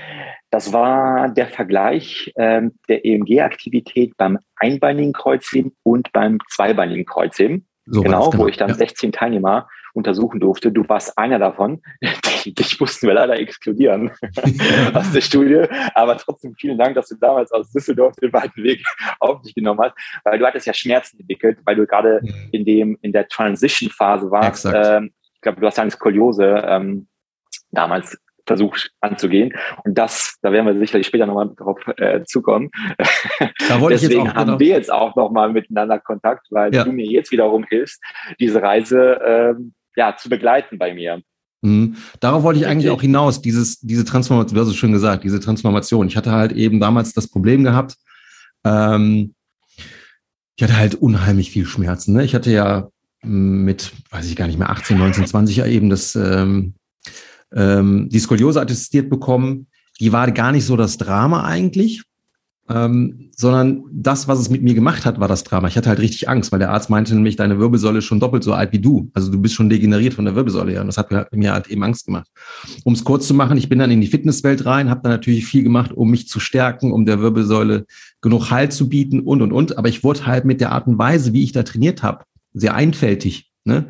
Das 0.52 0.72
war 0.72 1.30
der 1.30 1.48
Vergleich 1.48 2.32
ähm, 2.36 2.74
der 2.88 3.06
EMG-Aktivität 3.06 4.16
beim 4.18 4.38
einbeinigen 4.56 5.14
Kreuzheben 5.14 5.76
und 5.82 6.12
beim 6.12 6.38
zweibeinigen 6.50 7.06
Kreuzheben. 7.06 7.66
So 7.86 8.02
genau, 8.02 8.30
genau, 8.30 8.44
wo 8.44 8.48
ich 8.48 8.58
dann 8.58 8.70
ja. 8.70 8.76
16 8.76 9.12
Teilnehmer 9.12 9.68
untersuchen 9.94 10.40
durfte. 10.40 10.72
Du 10.72 10.88
warst 10.90 11.18
einer 11.18 11.40
davon. 11.40 11.82
Dich 12.46 12.80
mussten 12.80 13.08
wir 13.08 13.14
leider 13.14 13.40
exkludieren 13.40 14.12
aus 14.94 15.12
der 15.12 15.22
Studie. 15.22 15.64
Aber 15.94 16.18
trotzdem 16.18 16.56
vielen 16.56 16.78
Dank, 16.78 16.96
dass 16.96 17.10
du 17.10 17.16
damals 17.16 17.52
aus 17.52 17.72
Düsseldorf 17.72 18.16
den 18.18 18.34
weiten 18.34 18.64
Weg 18.64 18.84
auf 19.20 19.42
dich 19.42 19.56
genommen 19.56 19.80
hast, 19.82 19.96
weil 20.24 20.40
du 20.40 20.46
hattest 20.46 20.68
ja 20.68 20.74
Schmerzen 20.74 21.20
entwickelt, 21.20 21.60
weil 21.66 21.76
du 21.76 21.86
gerade 21.86 22.22
in 22.52 22.66
dem 22.66 22.98
in 23.02 23.12
der 23.12 23.28
Transition-Phase 23.28 24.30
warst. 24.30 24.66
Ähm, 24.66 25.12
ich 25.36 25.42
glaube, 25.42 25.62
du 25.62 25.68
hast 25.68 25.80
eine 25.80 25.92
Skoliose 25.92 26.64
ähm, 26.68 27.08
damals 27.72 28.18
versucht 28.46 28.92
anzugehen. 29.00 29.54
Und 29.86 29.98
das, 29.98 30.38
da 30.42 30.52
werden 30.52 30.66
wir 30.66 30.78
sicherlich 30.78 31.08
später 31.08 31.26
nochmal 31.26 31.52
drauf 31.56 31.80
äh, 31.98 32.24
zukommen. 32.24 32.72
Deswegen 33.90 34.34
haben 34.34 34.48
genau. 34.48 34.60
wir 34.60 34.68
jetzt 34.68 34.92
auch 34.92 35.16
nochmal 35.16 35.52
miteinander 35.52 36.00
Kontakt, 36.00 36.48
weil 36.50 36.74
ja. 36.74 36.84
du 36.84 36.92
mir 36.92 37.06
jetzt 37.06 37.32
wiederum 37.32 37.64
hilfst, 37.64 38.02
diese 38.40 38.62
Reise 38.62 39.20
ähm, 39.26 39.74
ja, 39.96 40.16
zu 40.16 40.30
begleiten 40.30 40.78
bei 40.78 40.94
mir. 40.94 41.22
Mhm. 41.62 41.96
Darauf 42.20 42.44
wollte 42.44 42.60
ich 42.60 42.68
eigentlich 42.68 42.90
auch 42.90 43.02
hinaus, 43.02 43.42
dieses, 43.42 43.80
diese 43.80 44.06
Transformation, 44.06 44.56
du 44.56 44.62
hast 44.62 44.70
es 44.70 44.76
schön 44.76 44.92
gesagt, 44.92 45.24
diese 45.24 45.40
Transformation. 45.40 46.08
Ich 46.08 46.18
hatte 46.18 46.32
halt 46.32 46.52
eben 46.52 46.80
damals 46.80 47.14
das 47.14 47.28
Problem 47.28 47.64
gehabt, 47.64 47.96
ähm, 48.66 49.34
ich 50.56 50.64
hatte 50.64 50.78
halt 50.78 50.96
unheimlich 50.96 51.52
viel 51.52 51.66
Schmerzen. 51.66 52.14
Ne? 52.14 52.24
Ich 52.24 52.36
hatte 52.36 52.52
ja 52.52 52.90
mit, 53.24 53.92
weiß 54.12 54.28
ich 54.28 54.36
gar 54.36 54.48
nicht 54.48 54.60
mehr, 54.60 54.70
18, 54.70 54.98
19, 54.98 55.28
20 55.28 55.56
ja 55.56 55.66
eben 55.66 55.90
das, 55.90 56.16
ähm, 56.16 56.76
ähm, 57.54 58.10
die 58.10 58.20
Skoliose 58.20 58.62
attestiert 58.62 59.10
bekommen. 59.10 59.68
Die 60.00 60.12
war 60.12 60.30
gar 60.32 60.52
nicht 60.52 60.66
so 60.66 60.76
das 60.76 60.98
Drama 60.98 61.46
eigentlich, 61.46 62.04
ähm, 62.70 63.30
sondern 63.36 63.84
das, 63.92 64.28
was 64.28 64.40
es 64.40 64.50
mit 64.50 64.64
mir 64.64 64.74
gemacht 64.74 65.06
hat, 65.06 65.20
war 65.20 65.28
das 65.28 65.44
Drama. 65.44 65.68
Ich 65.68 65.76
hatte 65.76 65.90
halt 65.90 66.00
richtig 66.00 66.30
Angst, 66.30 66.52
weil 66.52 66.60
der 66.60 66.72
Arzt 66.72 66.90
meinte 66.90 67.14
nämlich, 67.14 67.36
deine 67.36 67.60
Wirbelsäule 67.60 68.00
ist 68.00 68.06
schon 68.06 68.22
doppelt 68.22 68.44
so 68.44 68.54
alt 68.54 68.72
wie 68.72 68.80
du. 68.80 69.12
Also 69.14 69.32
du 69.32 69.42
bist 69.42 69.56
schon 69.56 69.70
degeneriert 69.70 70.14
von 70.14 70.24
der 70.24 70.36
Wirbelsäule 70.36 70.72
her. 70.72 70.82
Und 70.82 70.88
das 70.88 70.98
hat 70.98 71.12
mir 71.34 71.52
halt 71.52 71.68
eben 71.68 71.84
Angst 71.84 72.06
gemacht. 72.06 72.28
Um 72.86 72.94
es 72.94 73.04
kurz 73.04 73.28
zu 73.28 73.34
machen, 73.34 73.58
ich 73.58 73.68
bin 73.68 73.80
dann 73.80 73.92
in 73.92 74.00
die 74.00 74.08
Fitnesswelt 74.08 74.66
rein, 74.66 74.90
habe 74.90 75.02
dann 75.04 75.12
natürlich 75.12 75.46
viel 75.46 75.64
gemacht, 75.64 75.92
um 75.92 76.10
mich 76.10 76.30
zu 76.30 76.40
stärken, 76.40 76.94
um 76.94 77.06
der 77.06 77.20
Wirbelsäule 77.20 77.86
genug 78.22 78.50
Halt 78.50 78.72
zu 78.72 78.88
bieten 78.88 79.20
und, 79.20 79.42
und, 79.42 79.52
und. 79.52 79.78
Aber 79.78 79.90
ich 79.90 80.04
wurde 80.04 80.26
halt 80.26 80.46
mit 80.46 80.62
der 80.62 80.72
Art 80.72 80.88
und 80.88 80.98
Weise, 80.98 81.34
wie 81.34 81.44
ich 81.44 81.52
da 81.52 81.64
trainiert 81.64 82.02
habe, 82.02 82.24
sehr 82.54 82.76
einfältig. 82.76 83.52
Ne? 83.66 83.90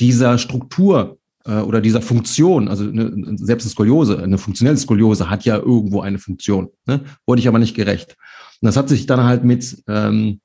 Dieser 0.00 0.38
Struktur, 0.38 1.18
äh, 1.46 1.60
oder 1.60 1.80
dieser 1.80 2.02
Funktion, 2.02 2.68
also 2.68 2.84
eine, 2.84 3.36
selbst 3.38 3.64
eine 3.64 3.70
Skoliose, 3.70 4.22
eine 4.22 4.38
funktionelle 4.38 4.78
Skoliose 4.78 5.30
hat 5.30 5.44
ja 5.44 5.56
irgendwo 5.56 6.00
eine 6.00 6.18
Funktion, 6.18 6.68
ne? 6.86 7.00
wurde 7.26 7.40
ich 7.40 7.48
aber 7.48 7.58
nicht 7.58 7.74
gerecht. 7.74 8.16
Und 8.60 8.66
das 8.66 8.76
hat 8.76 8.88
sich 8.88 9.06
dann 9.06 9.24
halt 9.24 9.44
mit 9.44 9.82
ähm, 9.88 10.40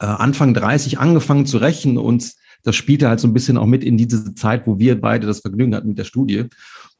äh, 0.00 0.06
Anfang 0.06 0.54
30 0.54 0.98
angefangen 0.98 1.46
zu 1.46 1.58
rächen 1.58 1.98
und 1.98 2.32
das 2.62 2.76
spielte 2.76 3.08
halt 3.08 3.20
so 3.20 3.28
ein 3.28 3.34
bisschen 3.34 3.58
auch 3.58 3.66
mit 3.66 3.84
in 3.84 3.98
diese 3.98 4.34
Zeit, 4.34 4.66
wo 4.66 4.78
wir 4.78 5.00
beide 5.00 5.26
das 5.26 5.40
Vergnügen 5.40 5.74
hatten 5.74 5.88
mit 5.88 5.98
der 5.98 6.04
Studie. 6.04 6.46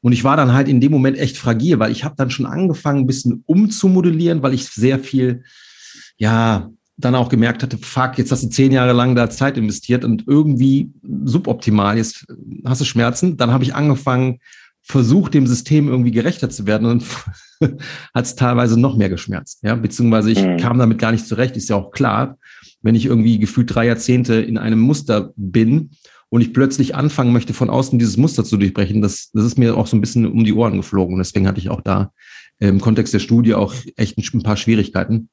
Und 0.01 0.11
ich 0.11 0.23
war 0.23 0.37
dann 0.37 0.53
halt 0.53 0.67
in 0.67 0.79
dem 0.79 0.91
Moment 0.91 1.17
echt 1.17 1.37
fragil, 1.37 1.79
weil 1.79 1.91
ich 1.91 2.03
habe 2.03 2.15
dann 2.15 2.29
schon 2.29 2.45
angefangen, 2.45 2.99
ein 2.99 3.07
bisschen 3.07 3.43
umzumodellieren, 3.47 4.43
weil 4.43 4.53
ich 4.53 4.67
sehr 4.67 4.99
viel, 4.99 5.43
ja, 6.17 6.69
dann 6.97 7.15
auch 7.15 7.29
gemerkt 7.29 7.61
hatte, 7.61 7.77
fuck, 7.77 8.17
jetzt 8.17 8.31
hast 8.31 8.43
du 8.43 8.49
zehn 8.49 8.71
Jahre 8.71 8.93
lang 8.93 9.15
da 9.15 9.29
Zeit 9.29 9.57
investiert 9.57 10.05
und 10.05 10.23
irgendwie 10.27 10.91
suboptimal, 11.23 11.97
jetzt 11.97 12.25
hast 12.65 12.81
du 12.81 12.85
Schmerzen. 12.85 13.37
Dann 13.37 13.51
habe 13.51 13.63
ich 13.63 13.75
angefangen, 13.75 14.39
versucht, 14.87 15.33
dem 15.33 15.47
System 15.47 15.87
irgendwie 15.87 16.11
gerechter 16.11 16.49
zu 16.49 16.67
werden 16.67 16.87
und 16.87 17.03
hat 18.13 18.25
es 18.25 18.35
teilweise 18.35 18.79
noch 18.79 18.95
mehr 18.95 19.09
geschmerzt. 19.09 19.59
Ja, 19.63 19.75
beziehungsweise 19.75 20.31
ich 20.31 20.43
mhm. 20.43 20.57
kam 20.57 20.77
damit 20.77 20.99
gar 20.99 21.11
nicht 21.11 21.27
zurecht, 21.27 21.57
ist 21.57 21.69
ja 21.69 21.75
auch 21.75 21.91
klar, 21.91 22.37
wenn 22.81 22.93
ich 22.93 23.07
irgendwie 23.07 23.39
gefühlt 23.39 23.73
drei 23.73 23.87
Jahrzehnte 23.87 24.35
in 24.35 24.59
einem 24.59 24.79
Muster 24.79 25.31
bin 25.35 25.89
und 26.29 26.41
ich 26.41 26.53
plötzlich 26.53 26.93
anfangen 26.93 27.33
möchte, 27.33 27.53
von 27.53 27.71
außen 27.71 27.97
dieses 27.97 28.17
Muster 28.17 28.43
zu 28.43 28.57
durchbrechen, 28.57 29.01
das, 29.01 29.31
das 29.33 29.43
ist 29.43 29.57
mir 29.57 29.75
auch 29.75 29.87
so 29.87 29.97
ein 29.97 30.01
bisschen 30.01 30.27
um 30.27 30.43
die 30.43 30.53
Ohren 30.53 30.77
geflogen. 30.77 31.17
Deswegen 31.17 31.47
hatte 31.47 31.59
ich 31.59 31.69
auch 31.69 31.81
da 31.81 32.11
im 32.59 32.79
Kontext 32.79 33.13
der 33.13 33.19
Studie 33.19 33.55
auch 33.55 33.73
echt 33.95 34.17
ein 34.17 34.43
paar 34.43 34.55
Schwierigkeiten. 34.55 35.29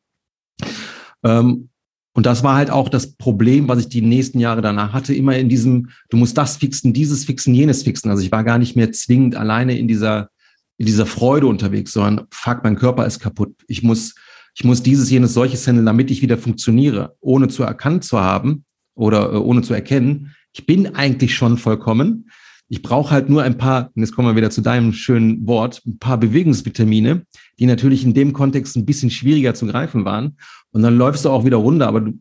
Ähm, 1.24 1.68
und 2.14 2.26
das 2.26 2.42
war 2.42 2.56
halt 2.56 2.70
auch 2.70 2.88
das 2.88 3.14
Problem, 3.14 3.68
was 3.68 3.80
ich 3.80 3.88
die 3.88 4.02
nächsten 4.02 4.38
Jahre 4.38 4.60
danach 4.60 4.92
hatte, 4.92 5.14
immer 5.14 5.36
in 5.36 5.48
diesem, 5.48 5.88
du 6.10 6.18
musst 6.18 6.36
das 6.36 6.58
fixen, 6.58 6.92
dieses 6.92 7.24
fixen, 7.24 7.54
jenes 7.54 7.82
fixen. 7.82 8.10
Also 8.10 8.22
ich 8.22 8.30
war 8.30 8.44
gar 8.44 8.58
nicht 8.58 8.76
mehr 8.76 8.92
zwingend 8.92 9.34
alleine 9.34 9.78
in 9.78 9.88
dieser, 9.88 10.28
in 10.76 10.86
dieser 10.86 11.06
Freude 11.06 11.46
unterwegs, 11.46 11.92
sondern 11.92 12.26
fuck, 12.30 12.64
mein 12.64 12.76
Körper 12.76 13.06
ist 13.06 13.20
kaputt. 13.20 13.54
Ich 13.66 13.82
muss, 13.82 14.14
ich 14.54 14.64
muss 14.64 14.82
dieses, 14.82 15.10
jenes, 15.10 15.32
solches 15.32 15.66
handeln, 15.66 15.86
damit 15.86 16.10
ich 16.10 16.20
wieder 16.20 16.36
funktioniere, 16.36 17.16
ohne 17.20 17.48
zu 17.48 17.62
erkannt 17.62 18.04
zu 18.04 18.20
haben 18.20 18.64
oder 18.94 19.32
äh, 19.32 19.36
ohne 19.36 19.62
zu 19.62 19.72
erkennen. 19.72 20.34
Ich 20.52 20.66
bin 20.66 20.94
eigentlich 20.94 21.34
schon 21.34 21.56
vollkommen. 21.56 22.28
Ich 22.68 22.82
brauche 22.82 23.10
halt 23.10 23.28
nur 23.30 23.42
ein 23.42 23.58
paar, 23.58 23.90
und 23.94 24.02
jetzt 24.02 24.14
kommen 24.14 24.28
wir 24.28 24.36
wieder 24.36 24.50
zu 24.50 24.60
deinem 24.60 24.92
schönen 24.92 25.46
Wort, 25.46 25.82
ein 25.86 25.98
paar 25.98 26.18
Bewegungsvitamine, 26.18 27.24
die 27.58 27.66
natürlich 27.66 28.04
in 28.04 28.14
dem 28.14 28.32
Kontext 28.32 28.76
ein 28.76 28.86
bisschen 28.86 29.10
schwieriger 29.10 29.54
zu 29.54 29.66
greifen 29.66 30.04
waren. 30.04 30.36
Und 30.72 30.82
dann 30.82 30.96
läufst 30.96 31.24
du 31.24 31.30
auch 31.30 31.44
wieder 31.44 31.58
runter, 31.58 31.86
aber 31.86 32.00
du 32.00 32.18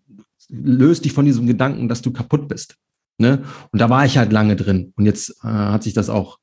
löst 0.50 1.06
dich 1.06 1.14
von 1.14 1.26
diesem 1.26 1.48
Gedanken, 1.48 1.88
dass 1.88 2.02
du 2.02 2.12
kaputt 2.12 2.48
bist. 2.48 2.76
Ne? 3.18 3.44
Und 3.72 3.80
da 3.80 3.90
war 3.90 4.06
ich 4.06 4.18
halt 4.18 4.32
lange 4.32 4.56
drin. 4.56 4.94
Und 4.96 5.06
jetzt 5.06 5.30
äh, 5.44 5.48
hat 5.48 5.84
sich 5.84 5.94
das 5.94 6.10
auch 6.10 6.40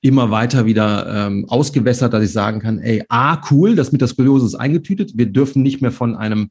immer 0.00 0.30
weiter 0.30 0.66
wieder 0.66 1.26
ähm, 1.26 1.46
ausgewässert, 1.48 2.12
dass 2.12 2.24
ich 2.24 2.32
sagen 2.32 2.60
kann, 2.60 2.78
ey, 2.80 3.04
ah, 3.08 3.40
cool, 3.50 3.76
das 3.76 3.92
mit 3.92 4.00
der 4.00 4.08
Skoliose 4.08 4.46
ist 4.46 4.54
eingetütet. 4.54 5.12
Wir 5.14 5.26
dürfen 5.26 5.62
nicht 5.62 5.80
mehr 5.80 5.92
von 5.92 6.16
einem, 6.16 6.50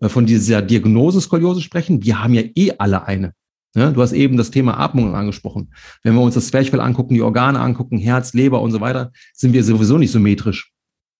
äh, 0.00 0.08
von 0.08 0.26
dieser 0.26 0.60
Diagnose 0.62 1.20
Skoliose 1.20 1.62
sprechen. 1.62 2.04
Wir 2.04 2.22
haben 2.22 2.34
ja 2.34 2.42
eh 2.54 2.72
alle 2.78 3.06
eine. 3.06 3.32
Ne? 3.74 3.92
Du 3.92 4.02
hast 4.02 4.12
eben 4.12 4.36
das 4.36 4.50
Thema 4.50 4.78
Atmung 4.78 5.14
angesprochen. 5.14 5.72
Wenn 6.02 6.14
wir 6.14 6.20
uns 6.20 6.34
das 6.34 6.48
Zwerchfell 6.48 6.80
angucken, 6.80 7.14
die 7.14 7.22
Organe 7.22 7.60
angucken, 7.60 7.98
Herz, 7.98 8.34
Leber 8.34 8.60
und 8.60 8.72
so 8.72 8.80
weiter, 8.80 9.12
sind 9.32 9.52
wir 9.52 9.64
sowieso 9.64 9.96
nicht 9.96 10.10
symmetrisch. 10.10 10.72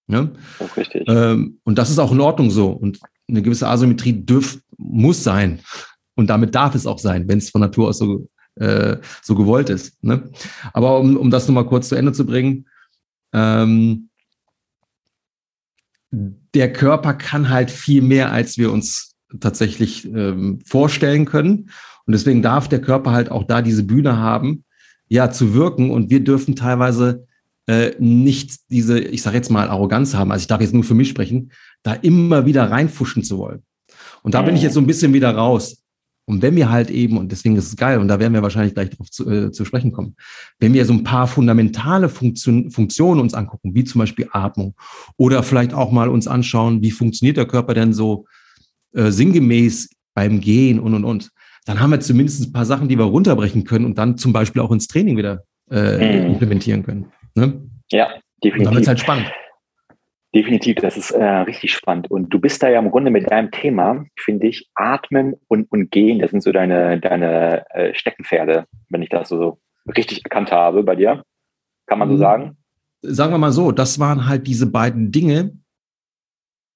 Ne? 0.07 0.33
Auch 0.59 0.77
richtig. 0.77 1.05
Ähm, 1.07 1.61
und 1.63 1.79
das 1.79 1.91
ist 1.91 1.99
auch 1.99 2.13
in 2.13 2.21
Ordnung 2.21 2.51
so. 2.51 2.71
Und 2.71 2.99
eine 3.31 3.43
gewisse 3.43 3.69
Asymmetrie 3.69 4.25
dürf, 4.25 4.61
muss 4.77 5.25
sein. 5.25 5.61
Und 6.15 6.29
damit 6.29 6.55
darf 6.55 6.75
es 6.75 6.87
auch 6.87 6.99
sein, 6.99 7.29
wenn 7.29 7.39
es 7.39 7.51
von 7.51 7.61
Natur 7.61 7.89
aus 7.89 7.99
so 7.99 8.29
äh, 8.57 8.99
so 9.23 9.35
gewollt 9.35 9.71
ist. 9.71 10.03
Ne? 10.03 10.31
Aber 10.73 10.99
um, 10.99 11.17
um 11.17 11.31
das 11.31 11.49
nochmal 11.49 11.67
kurz 11.67 11.89
zu 11.89 11.95
Ende 11.95 12.13
zu 12.13 12.27
bringen, 12.27 12.67
ähm, 13.33 14.11
der 16.11 16.73
Körper 16.73 17.15
kann 17.15 17.49
halt 17.49 17.71
viel 17.71 18.03
mehr, 18.03 18.33
als 18.33 18.59
wir 18.59 18.73
uns 18.73 19.15
tatsächlich 19.39 20.05
ähm, 20.07 20.61
vorstellen 20.67 21.25
können. 21.25 21.71
Und 22.07 22.13
deswegen 22.13 22.43
darf 22.43 22.69
der 22.69 22.81
Körper 22.81 23.13
halt 23.13 23.31
auch 23.31 23.45
da 23.45 23.63
diese 23.63 23.85
Bühne 23.85 24.17
haben, 24.19 24.65
ja, 25.09 25.31
zu 25.31 25.55
wirken. 25.55 25.91
Und 25.91 26.11
wir 26.11 26.21
dürfen 26.21 26.57
teilweise 26.57 27.27
äh, 27.67 27.93
nicht 28.01 28.71
diese, 28.71 28.99
ich 28.99 29.23
sage 29.23 29.37
jetzt 29.37 29.51
mal, 29.51 29.69
Arroganz 29.69 30.15
haben. 30.15 30.33
Also 30.33 30.43
ich 30.43 30.49
darf 30.49 30.61
jetzt 30.61 30.75
nur 30.75 30.83
für 30.83 30.95
mich 30.95 31.09
sprechen, 31.09 31.53
da 31.83 31.95
immer 31.95 32.47
wieder 32.47 32.71
reinfuschen 32.71 33.23
zu 33.23 33.39
wollen. 33.39 33.63
Und 34.23 34.35
da 34.35 34.43
bin 34.43 34.57
ich 34.57 34.63
jetzt 34.63 34.75
so 34.75 34.81
ein 34.81 34.87
bisschen 34.87 35.13
wieder 35.13 35.35
raus. 35.35 35.83
Und 36.27 36.43
wenn 36.43 36.55
wir 36.55 36.71
halt 36.71 36.91
eben, 36.91 37.19
und 37.19 37.33
deswegen 37.33 37.57
ist 37.57 37.67
es 37.67 37.77
geil, 37.77 37.99
und 37.99 38.07
da 38.07 38.21
werden 38.21 38.35
wir 38.35 38.43
wahrscheinlich 38.43 38.75
gleich 38.75 38.91
darauf 38.91 39.11
zu, 39.11 39.29
äh, 39.29 39.51
zu 39.51 39.65
sprechen 39.65 39.91
kommen, 39.91 40.15
wenn 40.61 40.73
wir 40.75 40.85
so 40.85 40.93
ein 40.93 41.03
paar 41.03 41.27
fundamentale 41.27 42.09
Funktion, 42.09 42.71
Funktionen 42.71 43.21
uns 43.21 43.35
angucken, 43.35 43.75
wie 43.75 43.83
zum 43.83 43.99
Beispiel 43.99 44.29
Atmung, 44.31 44.75
oder 45.17 45.43
vielleicht 45.43 45.75
auch 45.75 45.91
mal 45.91 46.09
uns 46.09 46.29
anschauen, 46.29 46.83
wie 46.83 46.93
funktioniert 46.93 47.37
der 47.37 47.47
Körper 47.47 47.75
denn 47.75 47.93
so 47.93 48.27
äh, 48.95 49.11
sinngemäß 49.11 49.91
beim 50.15 50.41
Gehen 50.41 50.79
und 50.79 50.95
und 50.95 51.05
und, 51.05 51.31
dann 51.67 51.81
haben 51.81 51.91
wir 51.91 52.01
zumindest 52.01 52.47
ein 52.47 52.53
paar 52.53 52.67
Sachen, 52.67 52.89
die 52.89 52.97
wir 52.97 53.05
runterbrechen 53.05 53.65
können 53.65 53.85
und 53.85 53.99
dann 53.99 54.17
zum 54.17 54.33
Beispiel 54.33 54.63
auch 54.63 54.71
ins 54.71 54.87
Training 54.87 55.17
wieder 55.17 55.45
äh, 55.71 56.21
mhm. 56.21 56.33
implementieren 56.33 56.85
können. 56.85 57.07
Ne? 57.35 57.61
Ja, 57.91 58.09
definitiv. 58.43 58.59
Und 58.59 58.65
dann 58.65 58.75
wird 58.75 58.83
es 58.83 58.89
halt 58.89 59.01
spannend. 59.01 59.27
Definitiv, 60.35 60.77
das 60.77 60.97
ist 60.97 61.11
äh, 61.11 61.25
richtig 61.25 61.73
spannend. 61.73 62.09
Und 62.11 62.29
du 62.31 62.39
bist 62.39 62.63
da 62.63 62.69
ja 62.69 62.79
im 62.79 62.91
Grunde 62.91 63.11
mit 63.11 63.31
deinem 63.31 63.51
Thema, 63.51 64.05
finde 64.17 64.47
ich, 64.47 64.71
Atmen 64.75 65.35
und, 65.49 65.71
und 65.73 65.91
Gehen, 65.91 66.21
das 66.21 66.31
sind 66.31 66.43
so 66.43 66.53
deine, 66.53 67.01
deine 67.01 67.65
äh, 67.71 67.95
Steckenpferde, 67.95 68.67
wenn 68.91 69.03
ich 69.03 69.09
das 69.09 69.29
so 69.29 69.59
richtig 69.97 70.23
erkannt 70.25 70.53
habe 70.53 70.85
bei 70.85 70.95
dir. 70.95 71.25
Kann 71.87 71.99
man 71.99 72.09
so 72.09 72.15
mhm. 72.15 72.21
sagen? 72.21 72.57
Sagen 73.03 73.33
wir 73.33 73.39
mal 73.39 73.51
so, 73.51 73.73
das 73.73 73.99
waren 73.99 74.29
halt 74.29 74.47
diese 74.47 74.67
beiden 74.67 75.11
Dinge, 75.11 75.59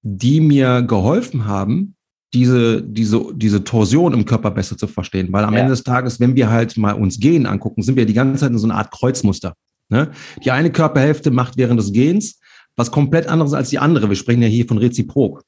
die 0.01 0.41
mir 0.41 0.81
geholfen 0.81 1.45
haben, 1.45 1.95
diese, 2.33 2.83
diese, 2.83 3.33
diese 3.33 3.63
Torsion 3.63 4.13
im 4.13 4.25
Körper 4.25 4.51
besser 4.51 4.77
zu 4.77 4.87
verstehen. 4.87 5.31
Weil 5.31 5.45
am 5.45 5.53
ja. 5.53 5.61
Ende 5.61 5.71
des 5.71 5.83
Tages, 5.83 6.19
wenn 6.19 6.35
wir 6.35 6.49
halt 6.49 6.75
mal 6.75 6.93
uns 6.93 7.19
Gehen 7.19 7.45
angucken, 7.45 7.83
sind 7.83 7.95
wir 7.95 8.05
die 8.05 8.13
ganze 8.13 8.41
Zeit 8.41 8.51
in 8.51 8.57
so 8.57 8.67
einer 8.67 8.75
Art 8.75 8.91
Kreuzmuster. 8.91 9.53
Ne? 9.87 10.11
Die 10.43 10.51
eine 10.51 10.71
Körperhälfte 10.71 11.31
macht 11.31 11.57
während 11.57 11.79
des 11.79 11.93
Gehens 11.93 12.39
was 12.75 12.91
komplett 12.91 13.27
anderes 13.27 13.53
als 13.53 13.69
die 13.69 13.79
andere. 13.79 14.09
Wir 14.09 14.15
sprechen 14.15 14.41
ja 14.41 14.47
hier 14.47 14.67
von 14.67 14.77
Reziprok. 14.77 15.43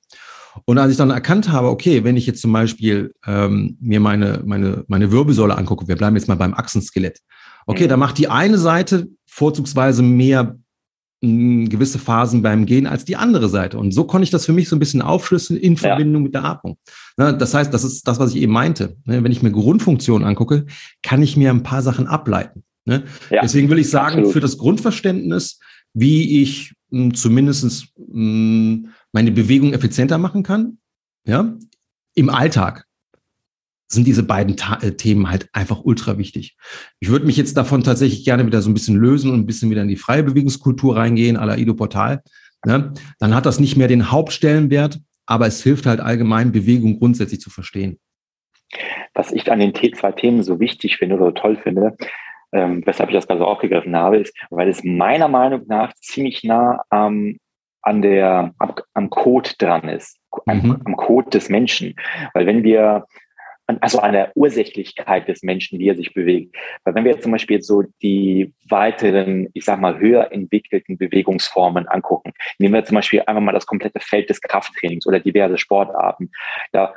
Und 0.65 0.77
als 0.77 0.91
ich 0.91 0.97
dann 0.97 1.11
erkannt 1.11 1.51
habe, 1.51 1.69
okay, 1.69 2.03
wenn 2.03 2.17
ich 2.17 2.25
jetzt 2.25 2.41
zum 2.41 2.51
Beispiel 2.51 3.13
ähm, 3.25 3.77
mir 3.79 3.99
meine, 3.99 4.41
meine, 4.45 4.83
meine 4.87 5.11
Wirbelsäule 5.11 5.57
angucke, 5.57 5.87
wir 5.87 5.95
bleiben 5.95 6.15
jetzt 6.15 6.27
mal 6.27 6.35
beim 6.35 6.53
Achsenskelett. 6.53 7.19
Okay, 7.65 7.85
mhm. 7.85 7.89
da 7.89 7.97
macht 7.97 8.17
die 8.17 8.29
eine 8.29 8.57
Seite 8.57 9.07
vorzugsweise 9.27 10.01
mehr 10.01 10.57
mh, 11.21 11.29
hm, 11.29 11.69
gewisse 11.69 11.99
Phasen 11.99 12.41
beim 12.41 12.65
Gehen 12.65 12.87
als 12.87 13.05
die 13.05 13.17
andere 13.17 13.49
Seite. 13.49 13.77
Und 13.77 13.93
so 13.93 14.05
konnte 14.05 14.23
ich 14.23 14.31
das 14.31 14.45
für 14.45 14.53
mich 14.53 14.69
so 14.69 14.75
ein 14.75 14.79
bisschen 14.79 15.01
aufschlüsseln 15.01 15.59
in 15.59 15.77
Verbindung 15.77 16.21
ja. 16.21 16.25
mit 16.25 16.33
der 16.33 16.45
Atmung. 16.45 16.77
Na, 17.17 17.31
das 17.31 17.53
heißt, 17.53 17.73
das 17.73 17.83
ist 17.83 18.07
das, 18.07 18.19
was 18.19 18.33
ich 18.33 18.41
eben 18.41 18.53
meinte. 18.53 18.97
Ne, 19.05 19.23
wenn 19.23 19.31
ich 19.31 19.43
mir 19.43 19.51
Grundfunktionen 19.51 20.27
angucke, 20.27 20.65
kann 21.03 21.21
ich 21.21 21.37
mir 21.37 21.51
ein 21.51 21.63
paar 21.63 21.81
Sachen 21.81 22.07
ableiten. 22.07 22.63
Ne? 22.85 23.03
Ja, 23.29 23.41
Deswegen 23.41 23.69
will 23.69 23.79
ich 23.79 23.89
sagen, 23.89 24.19
absolut. 24.19 24.33
für 24.33 24.39
das 24.39 24.57
Grundverständnis, 24.57 25.59
wie 25.99 26.43
ich 26.43 26.75
zumindest 27.13 27.91
meine 27.97 29.31
Bewegung 29.31 29.73
effizienter 29.73 30.19
machen 30.19 30.43
kann, 30.43 30.77
ja, 31.25 31.57
im 32.13 32.29
Alltag 32.29 32.85
sind 33.87 34.05
diese 34.05 34.23
beiden 34.23 34.57
Ta 34.57 34.77
äh, 34.81 34.91
Themen 34.91 35.29
halt 35.29 35.49
einfach 35.53 35.81
ultra 35.83 36.17
wichtig. 36.17 36.55
Ich 36.99 37.09
würde 37.09 37.25
mich 37.25 37.37
jetzt 37.37 37.57
davon 37.57 37.83
tatsächlich 37.83 38.25
gerne 38.25 38.45
wieder 38.45 38.61
so 38.61 38.69
ein 38.69 38.73
bisschen 38.73 38.97
lösen 38.97 39.31
und 39.31 39.39
ein 39.39 39.45
bisschen 39.45 39.71
wieder 39.71 39.81
in 39.81 39.87
die 39.87 39.95
freie 39.95 40.23
Bewegungskultur 40.23 40.97
reingehen, 40.97 41.37
à 41.37 41.45
la 41.45 41.57
Ido 41.57 41.73
Portal. 41.73 42.21
Ne? 42.65 42.93
Dann 43.19 43.33
hat 43.33 43.45
das 43.45 43.59
nicht 43.59 43.77
mehr 43.77 43.87
den 43.87 44.11
Hauptstellenwert, 44.11 44.99
aber 45.25 45.47
es 45.47 45.63
hilft 45.63 45.85
halt 45.85 45.99
allgemein, 45.99 46.51
Bewegung 46.51 46.99
grundsätzlich 46.99 47.39
zu 47.39 47.49
verstehen. 47.49 47.97
Was 49.13 49.31
ich 49.31 49.49
an 49.51 49.59
den 49.59 49.73
zwei 49.73 50.11
Themen 50.11 50.43
so 50.43 50.59
wichtig 50.59 50.97
finde 50.97 51.15
oder 51.15 51.33
toll 51.33 51.55
finde, 51.55 51.95
ähm, 52.51 52.85
weshalb 52.85 53.09
ich 53.09 53.15
das 53.15 53.27
gerade 53.27 53.39
so 53.39 53.45
aufgegriffen 53.45 53.95
habe, 53.95 54.17
ist, 54.17 54.35
weil 54.49 54.69
es 54.69 54.83
meiner 54.83 55.27
Meinung 55.27 55.63
nach 55.67 55.93
ziemlich 55.95 56.43
nah 56.43 56.83
ähm, 56.91 57.39
an 57.81 58.01
der, 58.01 58.53
am, 58.57 58.73
am 58.93 59.09
Code 59.09 59.51
dran 59.57 59.87
ist, 59.89 60.17
am, 60.45 60.61
mhm. 60.61 60.81
am 60.85 60.95
Code 60.97 61.29
des 61.29 61.49
Menschen. 61.49 61.95
Weil 62.33 62.45
wenn 62.45 62.63
wir 62.63 63.05
also 63.81 63.99
an 63.99 64.13
der 64.13 64.31
Ursächlichkeit 64.35 65.27
des 65.27 65.43
Menschen, 65.43 65.77
wie 65.79 65.89
er 65.89 65.95
sich 65.95 66.13
bewegt. 66.13 66.55
Weil 66.83 66.95
wenn 66.95 67.03
wir 67.03 67.11
jetzt 67.11 67.23
zum 67.23 67.33
Beispiel 67.33 67.57
jetzt 67.57 67.67
so 67.67 67.83
die 68.01 68.53
weiteren, 68.69 69.49
ich 69.53 69.65
sag 69.65 69.81
mal, 69.81 69.99
höher 69.99 70.31
entwickelten 70.31 70.97
Bewegungsformen 70.97 71.87
angucken, 71.87 72.31
nehmen 72.59 72.73
wir 72.73 72.85
zum 72.85 72.95
Beispiel 72.95 73.23
einfach 73.25 73.41
mal 73.41 73.51
das 73.51 73.65
komplette 73.65 73.99
Feld 73.99 74.29
des 74.29 74.41
Krafttrainings 74.41 75.05
oder 75.05 75.19
diverse 75.19 75.57
Sportarten. 75.57 76.31
Da 76.71 76.93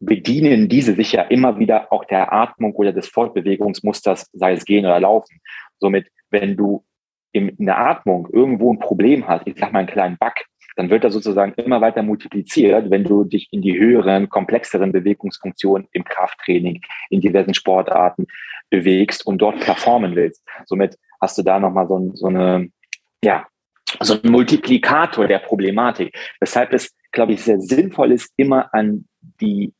bedienen 0.00 0.68
diese 0.68 0.94
sich 0.94 1.12
ja 1.12 1.22
immer 1.22 1.58
wieder 1.58 1.92
auch 1.92 2.04
der 2.04 2.32
Atmung 2.32 2.74
oder 2.74 2.92
des 2.92 3.08
Fortbewegungsmusters, 3.08 4.28
sei 4.32 4.52
es 4.52 4.64
gehen 4.64 4.84
oder 4.84 5.00
laufen. 5.00 5.40
Somit, 5.78 6.08
wenn 6.30 6.56
du 6.56 6.84
in 7.32 7.54
der 7.58 7.78
Atmung 7.78 8.28
irgendwo 8.32 8.72
ein 8.72 8.78
Problem 8.78 9.26
hast, 9.26 9.46
ich 9.46 9.56
sag 9.58 9.72
mal 9.72 9.80
einen 9.80 9.88
kleinen 9.88 10.16
Bug, 10.18 10.34
dann 10.76 10.90
wird 10.90 11.04
er 11.04 11.10
sozusagen 11.10 11.52
immer 11.54 11.80
weiter 11.80 12.02
multipliziert, 12.02 12.90
wenn 12.90 13.04
du 13.04 13.24
dich 13.24 13.48
in 13.52 13.62
die 13.62 13.78
höheren, 13.78 14.28
komplexeren 14.28 14.92
Bewegungsfunktionen 14.92 15.88
im 15.92 16.04
Krafttraining, 16.04 16.80
in 17.10 17.20
diversen 17.20 17.54
Sportarten 17.54 18.26
bewegst 18.70 19.26
und 19.26 19.38
dort 19.38 19.60
performen 19.60 20.16
willst. 20.16 20.42
Somit 20.66 20.98
hast 21.20 21.38
du 21.38 21.42
da 21.42 21.60
nochmal 21.60 21.86
so, 21.86 22.10
so 22.14 22.26
eine, 22.26 22.70
ja, 23.22 23.46
so 24.00 24.14
ein 24.14 24.30
Multiplikator 24.30 25.28
der 25.28 25.38
Problematik. 25.38 26.16
Weshalb 26.40 26.72
es, 26.72 26.92
glaube 27.12 27.32
ich, 27.32 27.42
sehr 27.42 27.60
sinnvoll 27.60 28.12
ist, 28.12 28.32
immer 28.36 28.72
an 28.74 29.06
die 29.40 29.72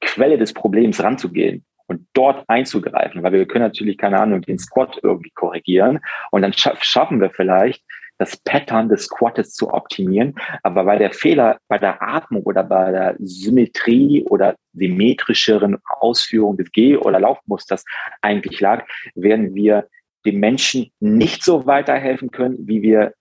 Quelle 0.00 0.38
des 0.38 0.52
Problems 0.52 1.02
ranzugehen 1.02 1.64
und 1.86 2.06
dort 2.12 2.44
einzugreifen, 2.48 3.22
weil 3.22 3.32
wir 3.32 3.46
können 3.46 3.64
natürlich, 3.64 3.98
keine 3.98 4.20
Ahnung, 4.20 4.42
den 4.42 4.58
Squat 4.58 4.98
irgendwie 5.02 5.30
korrigieren 5.30 6.00
und 6.30 6.42
dann 6.42 6.52
scha 6.52 6.74
schaffen 6.80 7.20
wir 7.20 7.30
vielleicht, 7.30 7.84
das 8.20 8.36
Pattern 8.36 8.90
des 8.90 9.06
Squattes 9.06 9.54
zu 9.54 9.72
optimieren. 9.72 10.34
Aber 10.62 10.84
weil 10.84 10.98
der 10.98 11.10
Fehler 11.10 11.58
bei 11.68 11.78
der 11.78 12.02
Atmung 12.02 12.42
oder 12.42 12.62
bei 12.62 12.90
der 12.92 13.16
Symmetrie 13.18 14.24
oder 14.24 14.56
symmetrischeren 14.74 15.78
Ausführung 16.00 16.58
des 16.58 16.70
Geh- 16.70 16.98
oder 16.98 17.18
Laufmusters 17.18 17.84
eigentlich 18.20 18.60
lag, 18.60 18.86
werden 19.14 19.54
wir 19.54 19.88
dem 20.26 20.38
Menschen 20.38 20.92
nicht 21.00 21.42
so 21.42 21.64
weiterhelfen 21.64 22.30
können, 22.30 22.68
wie 22.68 22.82
wir 22.82 23.14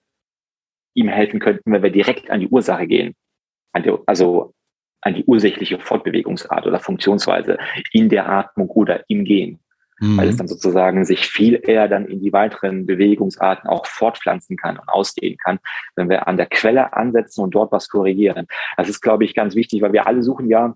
ihm 0.94 1.08
helfen 1.08 1.40
könnten, 1.40 1.72
wenn 1.72 1.82
wir 1.82 1.92
direkt 1.92 2.30
an 2.30 2.42
die 2.42 2.50
Ursache 2.50 2.86
gehen. 2.86 3.16
Also 4.06 4.54
an 5.02 5.16
die 5.16 5.24
ursächliche 5.26 5.80
Fortbewegungsart 5.80 6.66
oder 6.68 6.80
Funktionsweise 6.80 7.58
in 7.92 8.10
der 8.10 8.30
Atmung 8.30 8.70
oder 8.70 9.04
im 9.08 9.24
Gehen. 9.24 9.60
Mhm. 10.00 10.18
Weil 10.18 10.30
es 10.30 10.38
dann 10.38 10.48
sozusagen 10.48 11.06
sich 11.06 11.28
viel 11.28 11.62
eher 11.62 11.88
dann 11.88 12.06
in 12.06 12.22
die 12.22 12.32
weiteren 12.34 12.86
Bewegungsarten 12.86 13.70
auch 13.70 13.86
fortpflanzen 13.86 14.58
kann 14.58 14.78
und 14.78 14.88
ausdehnen 14.90 15.38
kann, 15.38 15.60
wenn 15.96 16.10
wir 16.10 16.28
an 16.28 16.38
der 16.38 16.46
Quelle 16.46 16.94
ansetzen 16.94 17.42
und 17.42 17.52
dort 17.52 17.72
was 17.72 17.90
korrigieren. 17.90 18.48
Das 18.78 18.90
ist, 18.90 19.02
glaube 19.02 19.26
ich, 19.26 19.36
ganz 19.36 19.56
wichtig, 19.56 19.82
weil 19.82 19.94
wir 19.94 20.08
alle 20.08 20.24
suchen 20.24 20.50
ja, 20.50 20.74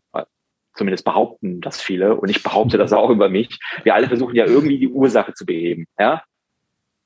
zumindest 0.76 1.06
behaupten 1.06 1.62
das 1.62 1.82
viele, 1.82 2.16
und 2.16 2.30
ich 2.30 2.44
behaupte 2.44 2.78
das 2.78 2.94
auch 2.94 3.10
über 3.10 3.30
mich, 3.30 3.60
wir 3.84 3.96
alle 3.96 4.08
versuchen 4.08 4.36
ja 4.36 4.46
irgendwie 4.46 4.80
die 4.80 4.90
Ursache 4.90 5.34
zu 5.34 5.46
beheben. 5.46 5.86
Ja? 6.00 6.24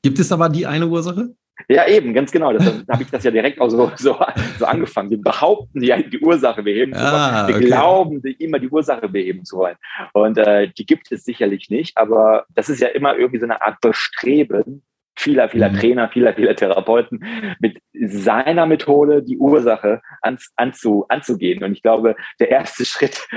Gibt 0.01 0.19
es 0.19 0.31
aber 0.31 0.49
die 0.49 0.65
eine 0.65 0.87
Ursache? 0.87 1.35
Ja, 1.67 1.87
eben, 1.87 2.13
ganz 2.13 2.31
genau. 2.31 2.53
Da 2.53 2.63
habe 2.89 3.03
ich 3.03 3.09
das 3.09 3.23
ja 3.23 3.31
direkt 3.31 3.59
auch 3.59 3.69
so, 3.69 3.91
so, 3.95 4.17
so 4.57 4.65
angefangen. 4.65 5.09
Wir 5.09 5.21
behaupten 5.21 5.81
ja, 5.83 6.01
die 6.01 6.19
Ursache 6.19 6.63
beheben 6.63 6.93
zu 6.93 6.99
wollen. 6.99 7.13
Ah, 7.13 7.47
wir 7.47 7.55
okay. 7.55 7.65
glauben, 7.65 8.21
immer 8.39 8.59
die 8.59 8.69
Ursache 8.69 9.09
beheben 9.09 9.43
zu 9.43 9.57
wollen. 9.57 9.75
Und 10.13 10.37
äh, 10.37 10.69
die 10.69 10.85
gibt 10.85 11.11
es 11.11 11.23
sicherlich 11.23 11.69
nicht, 11.69 11.97
aber 11.97 12.45
das 12.53 12.69
ist 12.69 12.81
ja 12.81 12.87
immer 12.89 13.17
irgendwie 13.17 13.39
so 13.39 13.45
eine 13.45 13.61
Art 13.61 13.81
Bestreben, 13.81 14.83
vieler, 15.17 15.49
vieler 15.49 15.69
mhm. 15.69 15.79
Trainer, 15.79 16.09
vieler, 16.09 16.33
vieler 16.33 16.55
Therapeuten, 16.55 17.25
mit 17.59 17.79
seiner 17.93 18.65
Methode 18.65 19.23
die 19.23 19.37
Ursache 19.37 20.01
an, 20.21 20.37
anzu, 20.55 21.05
anzugehen. 21.09 21.63
Und 21.63 21.73
ich 21.73 21.81
glaube, 21.81 22.15
der 22.39 22.49
erste 22.51 22.85
Schritt, 22.85 23.27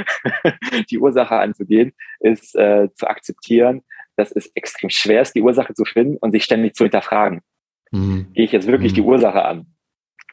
die 0.90 0.98
Ursache 0.98 1.36
anzugehen, 1.36 1.92
ist 2.20 2.54
äh, 2.54 2.88
zu 2.94 3.08
akzeptieren, 3.08 3.82
dass 4.16 4.30
es 4.32 4.50
extrem 4.54 4.90
schwer 4.90 5.22
ist, 5.22 5.34
die 5.34 5.42
Ursache 5.42 5.74
zu 5.74 5.84
finden 5.84 6.18
und 6.18 6.32
sich 6.32 6.44
ständig 6.44 6.74
zu 6.74 6.84
hinterfragen. 6.84 7.40
Mhm. 7.90 8.32
Gehe 8.32 8.44
ich 8.44 8.52
jetzt 8.52 8.66
wirklich 8.66 8.92
mhm. 8.92 8.96
die 8.96 9.02
Ursache 9.02 9.44
an? 9.44 9.66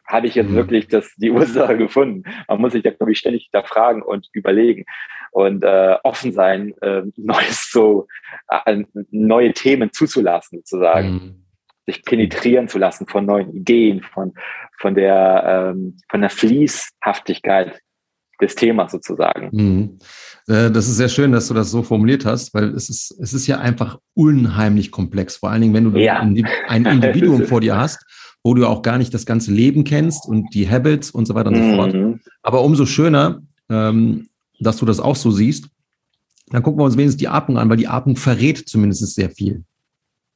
Habe 0.06 0.28
ich 0.28 0.36
jetzt 0.36 0.52
mhm. 0.52 0.56
wirklich 0.56 0.88
das, 0.88 1.14
die 1.18 1.32
Ursache 1.32 1.78
gefunden? 1.78 2.24
Man 2.48 2.62
muss 2.62 2.74
sich 2.74 2.84
da, 2.84 2.92
glaube 2.92 3.12
ich, 3.12 3.20
ständig 3.20 3.50
hinterfragen 3.52 4.02
und 4.02 4.30
überlegen 4.34 4.86
und 5.32 5.64
äh, 5.64 5.98
offen 6.04 6.32
sein, 6.32 6.74
äh, 6.82 7.04
Neues 7.16 7.70
so, 7.72 8.08
äh, 8.50 8.84
neue 9.12 9.54
Themen 9.54 9.92
zuzulassen, 9.92 10.60
sozusagen. 10.60 11.10
Mhm. 11.10 11.44
Sich 11.90 12.04
penetrieren 12.04 12.68
zu 12.68 12.80
lassen 12.80 13.08
von 13.08 13.26
neuen 13.26 13.54
Ideen, 13.54 14.02
von, 14.02 14.34
von 14.78 14.94
der, 14.94 15.74
ähm, 15.74 15.98
von 16.10 16.20
der 16.20 16.30
Fließhaftigkeit 16.30 17.80
des 18.42 18.56
Themas 18.56 18.92
sozusagen. 18.92 19.50
Mhm. 19.52 19.98
Äh, 20.48 20.72
das 20.72 20.88
ist 20.88 20.98
sehr 20.98 21.10
schön, 21.10 21.32
dass 21.32 21.48
du 21.48 21.54
das 21.54 21.72
so 21.72 21.84
formuliert 21.84 22.26
hast, 22.26 22.54
weil 22.54 22.70
es 22.76 22.90
ist, 22.90 23.16
es 23.20 23.34
ist 23.34 23.48
ja 23.48 23.60
einfach 23.60 24.00
unheimlich 24.14 24.92
komplex. 24.92 25.38
Vor 25.38 25.50
allen 25.50 25.62
Dingen, 25.62 25.74
wenn 25.74 25.92
du 25.92 26.00
ja. 26.00 26.20
ein 26.20 26.36
Individuum 26.86 27.46
vor 27.46 27.62
dir 27.62 27.78
hast, 27.78 28.04
wo 28.44 28.54
du 28.54 28.66
auch 28.66 28.82
gar 28.82 28.98
nicht 28.98 29.14
das 29.14 29.26
ganze 29.26 29.52
Leben 29.52 29.84
kennst 29.84 30.28
und 30.28 30.54
die 30.54 30.70
Habits 30.70 31.12
und 31.12 31.26
so 31.26 31.36
weiter 31.36 31.50
und 31.50 31.56
so 31.56 31.76
fort. 31.76 31.94
Mhm. 31.94 32.20
Aber 32.44 32.64
umso 32.64 32.86
schöner, 32.86 33.42
ähm, 33.70 34.28
dass 34.60 34.78
du 34.78 34.86
das 34.86 35.00
auch 35.00 35.16
so 35.16 35.32
siehst. 35.32 35.68
Dann 36.50 36.64
gucken 36.64 36.80
wir 36.80 36.86
uns 36.86 36.96
wenigstens 36.96 37.20
die 37.20 37.28
Atmung 37.28 37.58
an, 37.58 37.70
weil 37.70 37.78
die 37.78 37.88
Atmung 37.88 38.16
verrät 38.16 38.70
zumindest 38.70 39.14
sehr 39.14 39.30
viel. 39.30 39.64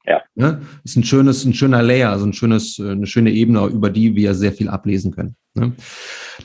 Ja. 0.06 0.22
ja. 0.36 0.60
Ist 0.84 0.98
ein 0.98 1.04
schönes, 1.04 1.46
ein 1.46 1.54
schöner 1.54 1.84
Layer, 1.84 2.10
also 2.10 2.26
ein 2.26 2.34
schönes, 2.34 2.80
eine 2.80 3.06
schöne 3.06 3.32
Ebene, 3.32 3.66
über 3.68 3.90
die 3.90 4.16
wir 4.16 4.34
sehr 4.34 4.52
viel 4.52 4.70
ablesen 4.70 5.12
können. 5.12 5.36
Ne? 5.54 5.74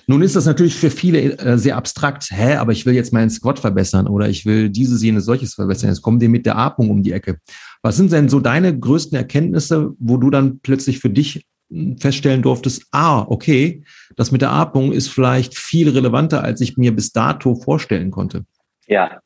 Nun 0.06 0.22
ist 0.22 0.36
das 0.36 0.46
natürlich 0.46 0.74
für 0.74 0.90
viele 0.90 1.38
äh, 1.38 1.58
sehr 1.58 1.76
abstrakt. 1.76 2.28
Hä, 2.30 2.56
aber 2.56 2.72
ich 2.72 2.86
will 2.86 2.94
jetzt 2.94 3.12
meinen 3.12 3.30
Squat 3.30 3.58
verbessern 3.58 4.06
oder 4.08 4.28
ich 4.28 4.44
will 4.44 4.68
dieses, 4.68 5.02
jenes, 5.02 5.24
solches 5.24 5.54
verbessern. 5.54 5.90
Jetzt 5.90 6.02
kommen 6.02 6.18
die 6.18 6.28
mit 6.28 6.46
der 6.46 6.58
Atmung 6.58 6.90
um 6.90 7.02
die 7.02 7.12
Ecke. 7.12 7.38
Was 7.82 7.96
sind 7.96 8.12
denn 8.12 8.28
so 8.28 8.40
deine 8.40 8.78
größten 8.78 9.16
Erkenntnisse, 9.16 9.92
wo 9.98 10.16
du 10.16 10.30
dann 10.30 10.60
plötzlich 10.60 10.98
für 10.98 11.10
dich 11.10 11.46
hm, 11.70 11.98
feststellen 11.98 12.42
durftest, 12.42 12.86
ah, 12.90 13.22
okay, 13.28 13.84
das 14.16 14.32
mit 14.32 14.42
der 14.42 14.50
Atmung 14.50 14.92
ist 14.92 15.08
vielleicht 15.08 15.56
viel 15.56 15.88
relevanter, 15.88 16.42
als 16.42 16.60
ich 16.60 16.76
mir 16.76 16.94
bis 16.94 17.12
dato 17.12 17.54
vorstellen 17.54 18.10
konnte? 18.10 18.44
Ja, 18.88 19.20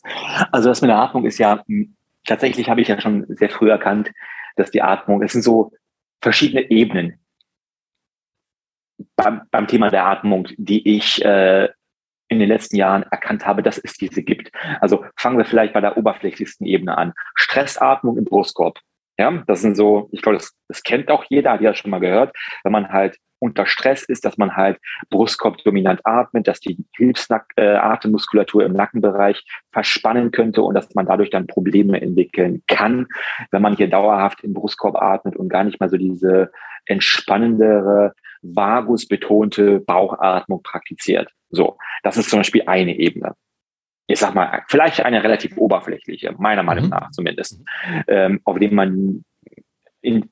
also 0.53 0.69
das 0.69 0.81
mit 0.81 0.89
der 0.89 0.99
Atmung 0.99 1.25
ist 1.27 1.39
ja 1.39 1.63
hm, 1.67 1.95
tatsächlich 2.25 2.69
habe 2.69 2.81
ich 2.81 2.89
ja 2.89 3.01
schon 3.01 3.27
sehr 3.29 3.51
früh 3.51 3.71
erkannt, 3.71 4.13
dass 4.57 4.71
die 4.71 4.83
Atmung, 4.83 5.23
es 5.23 5.33
sind 5.33 5.43
so 5.43 5.73
verschiedene 6.21 6.71
Ebenen 6.71 7.19
beim, 9.17 9.43
beim 9.51 9.67
Thema 9.67 9.91
der 9.91 10.07
Atmung, 10.07 10.49
die 10.57 10.97
ich 10.97 11.25
äh, 11.25 11.69
in 12.29 12.39
den 12.39 12.49
letzten 12.49 12.77
Jahren 12.77 13.03
erkannt 13.05 13.45
habe, 13.47 13.63
dass 13.63 13.79
es 13.79 13.95
diese 13.95 14.23
gibt. 14.23 14.53
Also 14.81 15.05
fangen 15.17 15.39
wir 15.39 15.45
vielleicht 15.45 15.73
bei 15.73 15.81
der 15.81 15.97
oberflächlichsten 15.97 16.67
Ebene 16.67 16.97
an. 16.97 17.13
Stressatmung 17.35 18.17
im 18.17 18.25
Brustkorb. 18.25 18.79
Ja, 19.19 19.43
das 19.47 19.61
sind 19.61 19.77
so, 19.77 20.09
ich 20.13 20.23
glaube, 20.23 20.39
das, 20.39 20.57
das 20.69 20.83
kennt 20.83 21.11
auch 21.11 21.25
jeder, 21.29 21.53
hat 21.53 21.61
ja 21.61 21.75
schon 21.75 21.91
mal 21.91 21.99
gehört, 21.99 22.35
wenn 22.63 22.73
man 22.73 22.91
halt 22.91 23.19
unter 23.41 23.67
Stress 23.67 24.05
ist, 24.05 24.25
dass 24.25 24.39
man 24.39 24.57
halt 24.57 24.79
Brustkorb 25.09 25.59
dominant 25.65 26.01
atmet, 26.05 26.47
dass 26.47 26.61
die 26.61 26.79
Hilfsatemmuskulatur 26.97 28.63
äh, 28.63 28.67
im 28.67 28.73
Nackenbereich 28.73 29.45
verspannen 29.73 30.31
könnte 30.31 30.63
und 30.63 30.75
dass 30.75 30.95
man 30.95 31.07
dadurch 31.07 31.31
dann 31.31 31.47
Probleme 31.47 32.01
entwickeln 32.01 32.63
kann, 32.69 33.07
wenn 33.51 33.63
man 33.63 33.77
hier 33.77 33.89
dauerhaft 33.89 34.45
im 34.45 34.55
Brustkorb 34.55 34.97
atmet 34.97 35.37
und 35.37 35.49
gar 35.49 35.65
nicht 35.65 35.81
mal 35.81 35.89
so 35.89 35.97
diese 35.97 36.53
entspannendere, 36.87 38.15
vagusbetonte 38.43 39.81
Bauchatmung 39.81 40.63
praktiziert. 40.63 41.31
So, 41.51 41.77
das 42.03 42.17
ist 42.17 42.31
zum 42.31 42.41
Beispiel 42.41 42.63
eine 42.67 42.97
Ebene 42.97 43.35
ich 44.11 44.19
sag 44.19 44.35
mal, 44.35 44.63
vielleicht 44.67 45.05
eine 45.05 45.23
relativ 45.23 45.57
oberflächliche, 45.57 46.35
meiner 46.37 46.65
Meinung 46.65 46.87
mhm. 46.87 46.91
nach 46.91 47.11
zumindest, 47.13 47.63
ähm, 48.09 48.41
auf 48.45 48.59
dem 48.59 48.75
man 48.75 49.25
in, 50.01 50.29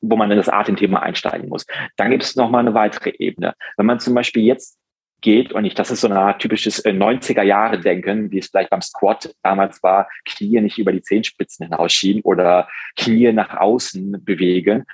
wo 0.00 0.16
man 0.16 0.30
in 0.30 0.36
das 0.36 0.48
Atemthema 0.48 1.00
einsteigen 1.00 1.48
muss. 1.48 1.66
Dann 1.96 2.10
gibt 2.10 2.22
es 2.22 2.36
nochmal 2.36 2.60
eine 2.60 2.74
weitere 2.74 3.12
Ebene. 3.18 3.54
Wenn 3.76 3.86
man 3.86 4.00
zum 4.00 4.14
Beispiel 4.14 4.42
jetzt 4.42 4.78
geht, 5.20 5.52
und 5.52 5.64
ich, 5.64 5.74
das 5.74 5.90
ist 5.90 6.02
so 6.02 6.10
Art 6.10 6.40
typisches 6.40 6.84
90er-Jahre-Denken, 6.84 8.30
wie 8.30 8.38
es 8.38 8.48
vielleicht 8.48 8.70
beim 8.70 8.82
Squat 8.82 9.34
damals 9.42 9.82
war, 9.82 10.08
Knie 10.24 10.60
nicht 10.60 10.78
über 10.78 10.92
die 10.92 11.02
Zehenspitzen 11.02 11.66
hinausschieben 11.66 12.22
oder 12.22 12.68
Knie 12.96 13.32
nach 13.32 13.56
außen 13.56 14.24
bewegen. 14.24 14.84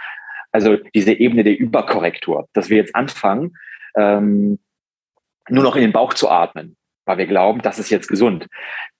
Also 0.52 0.76
diese 0.94 1.12
Ebene 1.12 1.44
der 1.44 1.58
Überkorrektur, 1.58 2.48
dass 2.52 2.70
wir 2.70 2.76
jetzt 2.76 2.94
anfangen, 2.94 3.56
ähm, 3.96 4.58
nur 5.48 5.64
noch 5.64 5.76
in 5.76 5.82
den 5.82 5.92
Bauch 5.92 6.14
zu 6.14 6.30
atmen, 6.30 6.76
weil 7.04 7.18
wir 7.18 7.26
glauben, 7.26 7.62
das 7.62 7.78
ist 7.78 7.90
jetzt 7.90 8.08
gesund 8.08 8.46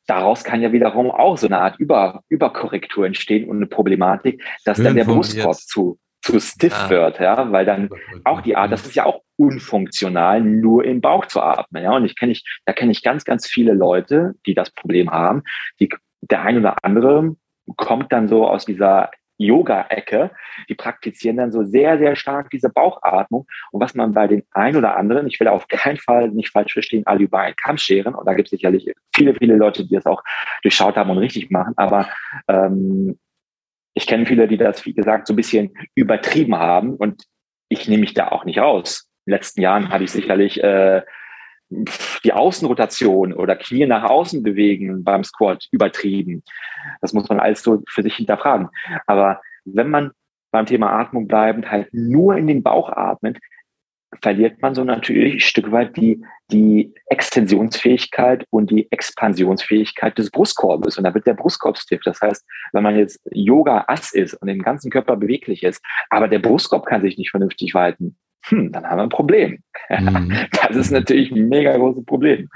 daraus 0.06 0.44
kann 0.44 0.62
ja 0.62 0.72
wiederum 0.72 1.10
auch 1.10 1.38
so 1.38 1.46
eine 1.46 1.58
Art 1.58 1.78
Über, 1.78 2.22
Überkorrektur 2.28 3.06
entstehen 3.06 3.48
und 3.48 3.56
eine 3.56 3.66
Problematik, 3.66 4.42
dass 4.64 4.76
Schön 4.76 4.86
dann 4.86 4.96
der 4.96 5.04
Brustkorb 5.04 5.56
zu, 5.56 5.98
zu 6.22 6.40
stiff 6.40 6.74
ah. 6.74 6.90
wird, 6.90 7.20
ja, 7.20 7.50
weil 7.52 7.64
dann 7.64 7.88
auch 8.24 8.40
die 8.40 8.56
Art, 8.56 8.72
das 8.72 8.86
ist 8.86 8.94
ja 8.94 9.04
auch 9.04 9.22
unfunktional, 9.36 10.40
nur 10.40 10.84
im 10.84 11.00
Bauch 11.00 11.26
zu 11.26 11.40
atmen, 11.40 11.82
ja, 11.82 11.92
und 11.92 12.04
ich 12.04 12.16
kenne 12.16 12.32
ich, 12.32 12.44
da 12.64 12.72
kenne 12.72 12.92
ich 12.92 13.02
ganz, 13.02 13.24
ganz 13.24 13.46
viele 13.46 13.72
Leute, 13.72 14.34
die 14.46 14.54
das 14.54 14.70
Problem 14.70 15.10
haben, 15.10 15.42
die, 15.80 15.88
der 16.20 16.42
ein 16.42 16.58
oder 16.58 16.76
andere 16.82 17.34
kommt 17.76 18.12
dann 18.12 18.28
so 18.28 18.46
aus 18.46 18.64
dieser 18.64 19.10
Yoga-Ecke, 19.38 20.30
die 20.68 20.74
praktizieren 20.74 21.36
dann 21.36 21.52
so 21.52 21.64
sehr, 21.64 21.98
sehr 21.98 22.16
stark 22.16 22.50
diese 22.50 22.68
Bauchatmung. 22.68 23.46
Und 23.70 23.80
was 23.80 23.94
man 23.94 24.12
bei 24.12 24.26
den 24.26 24.44
ein 24.52 24.76
oder 24.76 24.96
anderen, 24.96 25.26
ich 25.26 25.40
will 25.40 25.48
auf 25.48 25.68
keinen 25.68 25.98
Fall 25.98 26.28
nicht 26.30 26.50
falsch 26.50 26.72
verstehen, 26.72 27.06
alle 27.06 27.24
über 27.24 27.40
einen 27.40 27.56
Kamm 27.56 27.78
scheren. 27.78 28.14
Und 28.14 28.26
da 28.26 28.34
gibt 28.34 28.46
es 28.46 28.50
sicherlich 28.50 28.92
viele, 29.14 29.34
viele 29.34 29.56
Leute, 29.56 29.84
die 29.86 29.94
das 29.94 30.06
auch 30.06 30.22
durchschaut 30.62 30.96
haben 30.96 31.10
und 31.10 31.18
richtig 31.18 31.50
machen. 31.50 31.74
Aber 31.76 32.08
ähm, 32.48 33.18
ich 33.94 34.06
kenne 34.06 34.26
viele, 34.26 34.48
die 34.48 34.56
das, 34.56 34.84
wie 34.86 34.94
gesagt, 34.94 35.26
so 35.26 35.32
ein 35.32 35.36
bisschen 35.36 35.74
übertrieben 35.94 36.56
haben. 36.56 36.94
Und 36.96 37.24
ich 37.68 37.88
nehme 37.88 38.02
mich 38.02 38.14
da 38.14 38.28
auch 38.28 38.44
nicht 38.44 38.58
raus. 38.58 39.08
In 39.24 39.30
den 39.30 39.38
letzten 39.38 39.60
Jahren 39.60 39.90
habe 39.90 40.04
ich 40.04 40.10
sicherlich 40.10 40.62
äh, 40.62 41.02
die 42.24 42.32
Außenrotation 42.32 43.32
oder 43.32 43.56
Knie 43.56 43.86
nach 43.86 44.04
außen 44.04 44.42
bewegen 44.42 45.04
beim 45.04 45.24
Squat 45.24 45.68
übertrieben. 45.70 46.42
Das 47.00 47.12
muss 47.12 47.28
man 47.28 47.40
alles 47.40 47.62
so 47.62 47.82
für 47.88 48.02
sich 48.02 48.16
hinterfragen. 48.16 48.68
Aber 49.06 49.40
wenn 49.64 49.90
man 49.90 50.12
beim 50.50 50.66
Thema 50.66 50.92
Atmung 50.92 51.26
bleibend 51.26 51.70
halt 51.70 51.88
nur 51.92 52.36
in 52.36 52.46
den 52.46 52.62
Bauch 52.62 52.90
atmet, 52.90 53.38
verliert 54.20 54.60
man 54.60 54.74
so 54.74 54.84
natürlich 54.84 55.34
ein 55.34 55.40
Stück 55.40 55.72
weit 55.72 55.96
die, 55.96 56.22
die 56.50 56.92
Extensionsfähigkeit 57.06 58.46
und 58.50 58.70
die 58.70 58.90
Expansionsfähigkeit 58.90 60.18
des 60.18 60.30
Brustkorbes. 60.30 60.98
Und 60.98 61.04
da 61.04 61.14
wird 61.14 61.26
der 61.26 61.34
Brustkorb 61.34 61.78
stiff. 61.78 62.02
Das 62.04 62.20
heißt, 62.20 62.44
wenn 62.72 62.82
man 62.82 62.98
jetzt 62.98 63.20
Yoga-Ass 63.30 64.12
ist 64.12 64.34
und 64.34 64.48
den 64.48 64.62
ganzen 64.62 64.90
Körper 64.90 65.16
beweglich 65.16 65.62
ist, 65.62 65.82
aber 66.10 66.28
der 66.28 66.40
Brustkorb 66.40 66.84
kann 66.84 67.00
sich 67.00 67.16
nicht 67.16 67.30
vernünftig 67.30 67.74
weiten, 67.74 68.18
hm, 68.44 68.72
dann 68.72 68.84
haben 68.84 68.98
wir 68.98 69.02
ein 69.04 69.08
Problem. 69.08 69.62
Mhm. 69.88 70.32
Das 70.68 70.76
ist 70.76 70.90
natürlich 70.90 71.30
ein 71.32 71.48
mega 71.48 71.76
großes 71.76 72.04
Problem. 72.04 72.48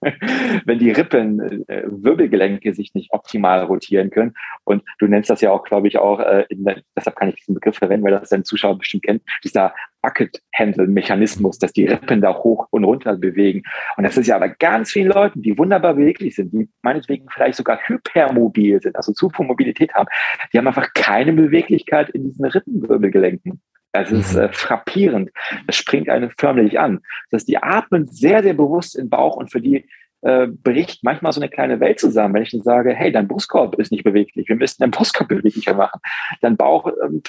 Wenn 0.64 0.78
die 0.78 0.92
Rippen, 0.92 1.66
äh, 1.68 1.82
Wirbelgelenke 1.86 2.74
sich 2.74 2.94
nicht 2.94 3.12
optimal 3.12 3.64
rotieren 3.64 4.10
können 4.10 4.34
und 4.64 4.82
du 4.98 5.06
nennst 5.06 5.30
das 5.30 5.40
ja 5.40 5.50
auch, 5.50 5.64
glaube 5.64 5.88
ich, 5.88 5.98
auch, 5.98 6.20
äh, 6.20 6.44
der, 6.50 6.82
deshalb 6.96 7.16
kann 7.16 7.30
ich 7.30 7.36
diesen 7.36 7.54
Begriff 7.54 7.76
verwenden, 7.76 8.04
weil 8.04 8.12
das 8.12 8.28
dein 8.28 8.44
Zuschauer 8.44 8.78
bestimmt 8.78 9.04
kennt, 9.04 9.22
dieser 9.42 9.74
Bucket-Handle-Mechanismus, 10.02 11.58
dass 11.58 11.72
die 11.72 11.86
Rippen 11.86 12.20
da 12.20 12.34
hoch 12.34 12.68
und 12.70 12.84
runter 12.84 13.16
bewegen. 13.16 13.62
Und 13.96 14.04
das 14.04 14.16
ist 14.16 14.26
ja 14.26 14.36
aber 14.36 14.50
ganz 14.50 14.90
vielen 14.90 15.10
Leuten, 15.10 15.42
die 15.42 15.56
wunderbar 15.56 15.94
beweglich 15.94 16.36
sind, 16.36 16.52
die 16.52 16.68
meinetwegen 16.82 17.26
vielleicht 17.30 17.56
sogar 17.56 17.78
hypermobil 17.86 18.80
sind, 18.80 18.96
also 18.96 19.12
zu 19.12 19.30
viel 19.30 19.46
Mobilität 19.46 19.94
haben, 19.94 20.08
die 20.52 20.58
haben 20.58 20.66
einfach 20.66 20.92
keine 20.94 21.32
Beweglichkeit 21.32 22.10
in 22.10 22.24
diesen 22.24 22.44
Rippenwirbelgelenken. 22.44 23.60
Das 23.94 24.10
ist 24.10 24.34
mhm. 24.34 24.40
äh, 24.40 24.52
frappierend. 24.52 25.30
Das 25.68 25.76
springt 25.76 26.08
einen 26.08 26.30
förmlich 26.36 26.80
an. 26.80 27.00
Das 27.30 27.40
heißt, 27.40 27.48
die 27.48 27.58
atmen 27.58 28.08
sehr, 28.08 28.42
sehr 28.42 28.54
bewusst 28.54 28.96
in 28.96 29.04
den 29.04 29.10
Bauch 29.10 29.36
und 29.36 29.52
für 29.52 29.60
die 29.60 29.88
äh, 30.22 30.48
bricht 30.48 31.04
manchmal 31.04 31.32
so 31.32 31.40
eine 31.40 31.48
kleine 31.48 31.78
Welt 31.78 32.00
zusammen, 32.00 32.34
wenn 32.34 32.42
ich 32.42 32.50
dann 32.50 32.62
sage, 32.62 32.92
hey, 32.92 33.12
dein 33.12 33.28
Brustkorb 33.28 33.76
ist 33.78 33.92
nicht 33.92 34.02
beweglich, 34.02 34.48
wir 34.48 34.56
müssen 34.56 34.80
deinen 34.80 34.90
Brustkorb 34.90 35.28
beweglicher 35.28 35.74
machen. 35.74 36.00
Dein 36.40 36.56
Bauch, 36.56 36.90
ähm, 37.04 37.22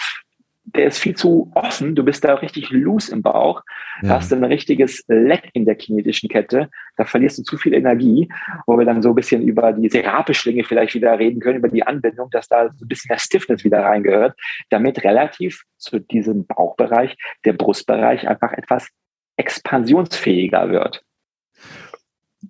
der 0.65 0.88
ist 0.88 0.97
viel 0.97 1.15
zu 1.15 1.51
offen, 1.54 1.95
du 1.95 2.04
bist 2.04 2.23
da 2.23 2.34
richtig 2.36 2.71
loose 2.71 3.12
im 3.12 3.21
Bauch, 3.21 3.62
ja. 4.01 4.10
hast 4.10 4.34
ein 4.34 4.43
richtiges 4.43 5.04
Leck 5.08 5.49
in 5.54 5.65
der 5.65 5.75
kinetischen 5.75 6.28
Kette, 6.30 6.69
da 6.97 7.06
verlierst 7.06 7.38
du 7.38 7.43
zu 7.43 7.58
viel 7.58 7.73
Energie, 7.73 8.30
wo 8.65 8.78
wir 8.78 8.86
dann 8.86 9.01
so 9.01 9.10
ein 9.10 9.15
bisschen 9.15 9.43
über 9.43 9.73
die 9.73 9.89
Serapeschlinge 9.89 10.63
vielleicht 10.63 10.95
wieder 10.95 11.17
reden 11.17 11.39
können, 11.39 11.60
über 11.60 11.69
die 11.69 11.86
Anbindung, 11.86 12.30
dass 12.32 12.47
da 12.47 12.69
so 12.75 12.86
ein 12.86 12.88
bisschen 12.88 13.10
mehr 13.10 13.19
Stiffness 13.19 13.63
wieder 13.63 13.84
reingehört, 13.84 14.36
damit 14.69 15.04
relativ 15.04 15.63
zu 15.78 15.99
diesem 15.99 16.45
Bauchbereich 16.45 17.15
der 17.45 17.54
Brustbereich 17.54 18.28
einfach 18.28 18.54
etwas 18.54 18.89
expansionsfähiger 19.38 20.69
wird. 20.69 21.04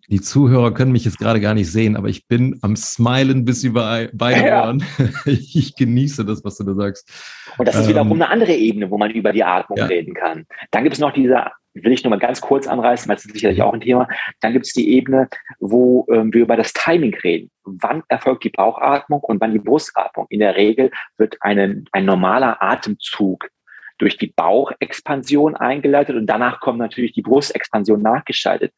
Die 0.10 0.22
Zuhörer 0.22 0.74
können 0.74 0.92
mich 0.92 1.06
jetzt 1.06 1.20
gerade 1.20 1.40
gar 1.40 1.54
nicht 1.54 1.72
sehen, 1.72 1.96
aber 1.96 2.08
ich 2.08 2.28
bin 2.28 2.60
am 2.62 2.76
Smilen 2.76 3.46
bis 3.46 3.64
über 3.64 4.08
beide 4.14 4.48
ja. 4.48 4.66
Ohren. 4.66 4.84
Ich 5.26 5.76
genieße 5.76 6.26
das, 6.26 6.44
was 6.44 6.58
du 6.58 6.64
da 6.64 6.74
sagst. 6.74 7.10
Und 7.58 7.68
das 7.68 7.76
ist 7.76 7.88
wiederum 7.88 8.12
ähm, 8.12 8.22
eine 8.22 8.30
andere 8.30 8.54
Ebene, 8.54 8.90
wo 8.90 8.98
man 8.98 9.12
über 9.12 9.32
die 9.34 9.44
Atmung 9.44 9.78
ja. 9.78 9.86
reden 9.86 10.14
kann. 10.14 10.46
Dann 10.72 10.84
gibt 10.84 10.96
es 10.96 11.00
noch 11.00 11.14
diese, 11.14 11.46
will 11.74 11.92
ich 11.92 12.04
nur 12.04 12.12
mal 12.12 12.20
ganz 12.20 12.42
kurz 12.42 12.68
anreißen, 12.68 13.08
weil 13.08 13.18
es 13.18 13.26
ist 13.26 13.34
sicherlich 13.34 13.62
auch 13.62 13.74
ein 13.74 13.82
Thema. 13.82 14.08
Dann 14.42 14.54
gibt 14.54 14.66
es 14.66 14.74
die 14.74 14.90
Ebene, 14.94 15.28
wo 15.60 16.06
ähm, 16.12 16.34
wir 16.34 16.42
über 16.42 16.56
das 16.56 16.74
Timing 16.74 17.16
reden. 17.16 17.52
Wann 17.64 18.04
erfolgt 18.08 18.44
die 18.44 18.50
Bauchatmung 18.50 19.22
und 19.22 19.42
wann 19.42 19.54
die 19.54 19.60
Brustatmung? 19.60 20.28
In 20.30 20.40
der 20.40 20.56
Regel 20.56 20.92
wird 21.18 21.38
eine, 21.42 21.84
ein 21.92 22.06
normaler 22.06 22.62
Atemzug 22.62 23.50
durch 23.98 24.18
die 24.18 24.34
Bauchexpansion 24.36 25.56
eingeleitet 25.56 26.16
und 26.16 26.28
danach 26.28 26.60
kommt 26.60 26.80
natürlich 26.80 27.14
die 27.14 27.22
Brustexpansion 27.22 28.02
nachgeschaltet. 28.02 28.74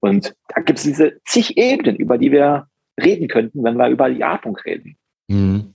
Und 0.00 0.34
da 0.48 0.60
gibt 0.62 0.78
es 0.78 0.84
diese 0.84 1.20
zig 1.24 1.56
Ebenen, 1.56 1.96
über 1.96 2.18
die 2.18 2.32
wir 2.32 2.66
reden 3.00 3.28
könnten, 3.28 3.62
wenn 3.64 3.76
wir 3.76 3.88
über 3.88 4.10
die 4.10 4.24
Atmung 4.24 4.56
reden. 4.56 4.96
Mhm. 5.28 5.74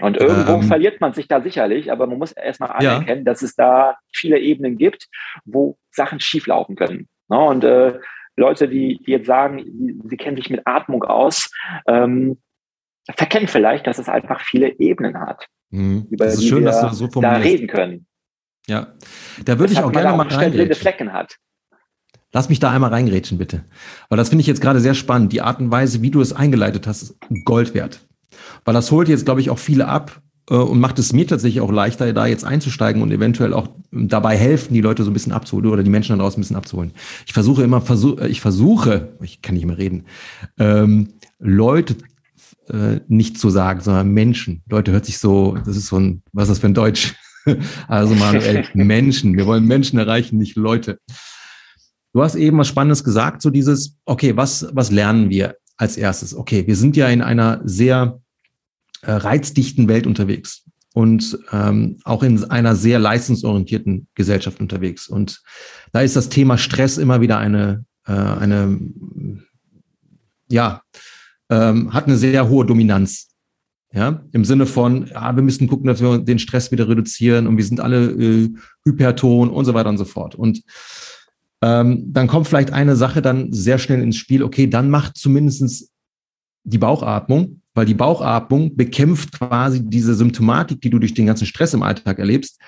Und 0.00 0.16
irgendwo 0.16 0.54
ähm, 0.54 0.62
verliert 0.62 1.00
man 1.00 1.12
sich 1.12 1.28
da 1.28 1.40
sicherlich, 1.40 1.92
aber 1.92 2.06
man 2.06 2.18
muss 2.18 2.32
erstmal 2.32 2.70
anerkennen, 2.70 3.24
ja. 3.24 3.32
dass 3.32 3.42
es 3.42 3.54
da 3.54 3.96
viele 4.12 4.38
Ebenen 4.38 4.76
gibt, 4.76 5.08
wo 5.44 5.78
Sachen 5.90 6.20
schieflaufen 6.20 6.76
können. 6.76 7.08
Ne? 7.28 7.38
Und 7.38 7.64
äh, 7.64 7.98
Leute, 8.36 8.68
die, 8.68 9.00
die 9.06 9.12
jetzt 9.12 9.26
sagen, 9.26 9.64
sie 10.04 10.16
kennen 10.16 10.36
sich 10.36 10.50
mit 10.50 10.62
Atmung 10.64 11.04
aus, 11.04 11.50
ähm, 11.86 12.40
verkennen 13.08 13.48
vielleicht, 13.48 13.86
dass 13.86 13.98
es 13.98 14.08
einfach 14.08 14.40
viele 14.40 14.78
Ebenen 14.78 15.20
hat, 15.20 15.46
mhm. 15.70 16.06
über 16.10 16.26
die 16.26 16.48
schön, 16.48 16.64
wir 16.64 16.72
so 16.92 17.06
da 17.06 17.36
reden 17.36 17.68
können. 17.68 18.06
Ja, 18.66 18.94
da 19.44 19.58
würde 19.58 19.74
ich 19.74 19.80
auch 19.80 19.92
gerne 19.92 20.16
mal 20.16 20.26
reingehen. 20.26 20.72
Flecken 20.74 21.12
hat. 21.12 21.36
Lass 22.34 22.48
mich 22.48 22.58
da 22.58 22.72
einmal 22.72 22.90
reingrätschen, 22.90 23.38
bitte. 23.38 23.62
Weil 24.08 24.18
das 24.18 24.28
finde 24.28 24.40
ich 24.40 24.48
jetzt 24.48 24.60
gerade 24.60 24.80
sehr 24.80 24.94
spannend. 24.94 25.32
Die 25.32 25.40
Art 25.40 25.60
und 25.60 25.70
Weise, 25.70 26.02
wie 26.02 26.10
du 26.10 26.20
es 26.20 26.32
eingeleitet 26.32 26.88
hast, 26.88 27.02
ist 27.02 27.16
Gold 27.44 27.74
wert. 27.74 28.00
Weil 28.64 28.74
das 28.74 28.90
holt 28.90 29.08
jetzt, 29.08 29.24
glaube 29.24 29.40
ich, 29.40 29.50
auch 29.50 29.58
viele 29.58 29.86
ab 29.86 30.20
äh, 30.50 30.56
und 30.56 30.80
macht 30.80 30.98
es 30.98 31.12
mir 31.12 31.28
tatsächlich 31.28 31.60
auch 31.60 31.70
leichter, 31.70 32.12
da 32.12 32.26
jetzt 32.26 32.44
einzusteigen 32.44 33.02
und 33.02 33.12
eventuell 33.12 33.54
auch 33.54 33.68
dabei 33.92 34.36
helfen, 34.36 34.74
die 34.74 34.80
Leute 34.80 35.04
so 35.04 35.10
ein 35.10 35.14
bisschen 35.14 35.30
abzuholen 35.30 35.70
oder 35.70 35.84
die 35.84 35.90
Menschen 35.90 36.18
da 36.18 36.24
draußen 36.24 36.40
ein 36.40 36.42
bisschen 36.42 36.56
abzuholen. 36.56 36.90
Ich 37.24 37.32
versuche 37.32 37.62
immer, 37.62 37.80
versuch, 37.80 38.18
äh, 38.18 38.26
ich 38.26 38.40
versuche, 38.40 39.16
ich 39.22 39.40
kann 39.40 39.54
nicht 39.54 39.66
mehr 39.66 39.78
reden, 39.78 40.06
ähm, 40.58 41.10
Leute 41.38 41.94
äh, 42.68 42.98
nicht 43.06 43.38
zu 43.38 43.48
sagen, 43.48 43.80
sondern 43.80 44.08
Menschen. 44.08 44.64
Leute 44.68 44.90
hört 44.90 45.06
sich 45.06 45.18
so, 45.18 45.56
das 45.64 45.76
ist 45.76 45.86
so 45.86 46.00
ein, 46.00 46.22
was 46.32 46.48
ist 46.48 46.56
das 46.56 46.58
für 46.58 46.66
ein 46.66 46.74
Deutsch? 46.74 47.14
also 47.86 48.16
Manuel, 48.16 48.64
Menschen. 48.74 49.36
Wir 49.36 49.46
wollen 49.46 49.66
Menschen 49.66 50.00
erreichen, 50.00 50.38
nicht 50.38 50.56
Leute. 50.56 50.98
Du 52.14 52.22
hast 52.22 52.36
eben 52.36 52.56
was 52.58 52.68
Spannendes 52.68 53.02
gesagt, 53.02 53.42
so 53.42 53.50
dieses, 53.50 53.98
okay, 54.04 54.36
was, 54.36 54.68
was 54.72 54.92
lernen 54.92 55.30
wir 55.30 55.56
als 55.76 55.96
erstes? 55.96 56.34
Okay, 56.34 56.64
wir 56.64 56.76
sind 56.76 56.96
ja 56.96 57.08
in 57.08 57.20
einer 57.20 57.60
sehr 57.64 58.20
äh, 59.02 59.10
reizdichten 59.10 59.88
Welt 59.88 60.06
unterwegs 60.06 60.64
und 60.94 61.36
ähm, 61.50 61.98
auch 62.04 62.22
in 62.22 62.44
einer 62.44 62.76
sehr 62.76 63.00
leistungsorientierten 63.00 64.06
Gesellschaft 64.14 64.60
unterwegs. 64.60 65.08
Und 65.08 65.42
da 65.92 66.02
ist 66.02 66.14
das 66.14 66.28
Thema 66.28 66.56
Stress 66.56 66.98
immer 66.98 67.20
wieder 67.20 67.38
eine, 67.38 67.84
äh, 68.06 68.12
eine 68.12 68.78
ja, 70.48 70.82
ähm, 71.50 71.92
hat 71.92 72.06
eine 72.06 72.16
sehr 72.16 72.48
hohe 72.48 72.64
Dominanz. 72.64 73.30
Ja, 73.92 74.24
im 74.32 74.44
Sinne 74.44 74.66
von, 74.66 75.06
ja, 75.06 75.36
wir 75.36 75.42
müssen 75.42 75.68
gucken, 75.68 75.86
dass 75.86 76.00
wir 76.00 76.18
den 76.18 76.40
Stress 76.40 76.72
wieder 76.72 76.88
reduzieren 76.88 77.46
und 77.46 77.56
wir 77.56 77.64
sind 77.64 77.78
alle 77.78 78.10
äh, 78.10 78.50
hyperton 78.84 79.50
und 79.50 79.64
so 79.64 79.74
weiter 79.74 79.88
und 79.88 79.98
so 79.98 80.04
fort. 80.04 80.34
Und 80.34 80.62
ähm, 81.64 82.12
dann 82.12 82.26
kommt 82.26 82.46
vielleicht 82.46 82.74
eine 82.74 82.94
Sache 82.94 83.22
dann 83.22 83.50
sehr 83.50 83.78
schnell 83.78 84.02
ins 84.02 84.16
Spiel, 84.16 84.42
okay, 84.42 84.68
dann 84.68 84.90
macht 84.90 85.16
zumindestens 85.16 85.90
die 86.62 86.76
Bauchatmung, 86.76 87.62
weil 87.72 87.86
die 87.86 87.94
Bauchatmung 87.94 88.76
bekämpft 88.76 89.32
quasi 89.32 89.82
diese 89.82 90.14
Symptomatik, 90.14 90.82
die 90.82 90.90
du 90.90 90.98
durch 90.98 91.14
den 91.14 91.24
ganzen 91.24 91.46
Stress 91.46 91.72
im 91.72 91.82
Alltag 91.82 92.18
erlebst 92.18 92.60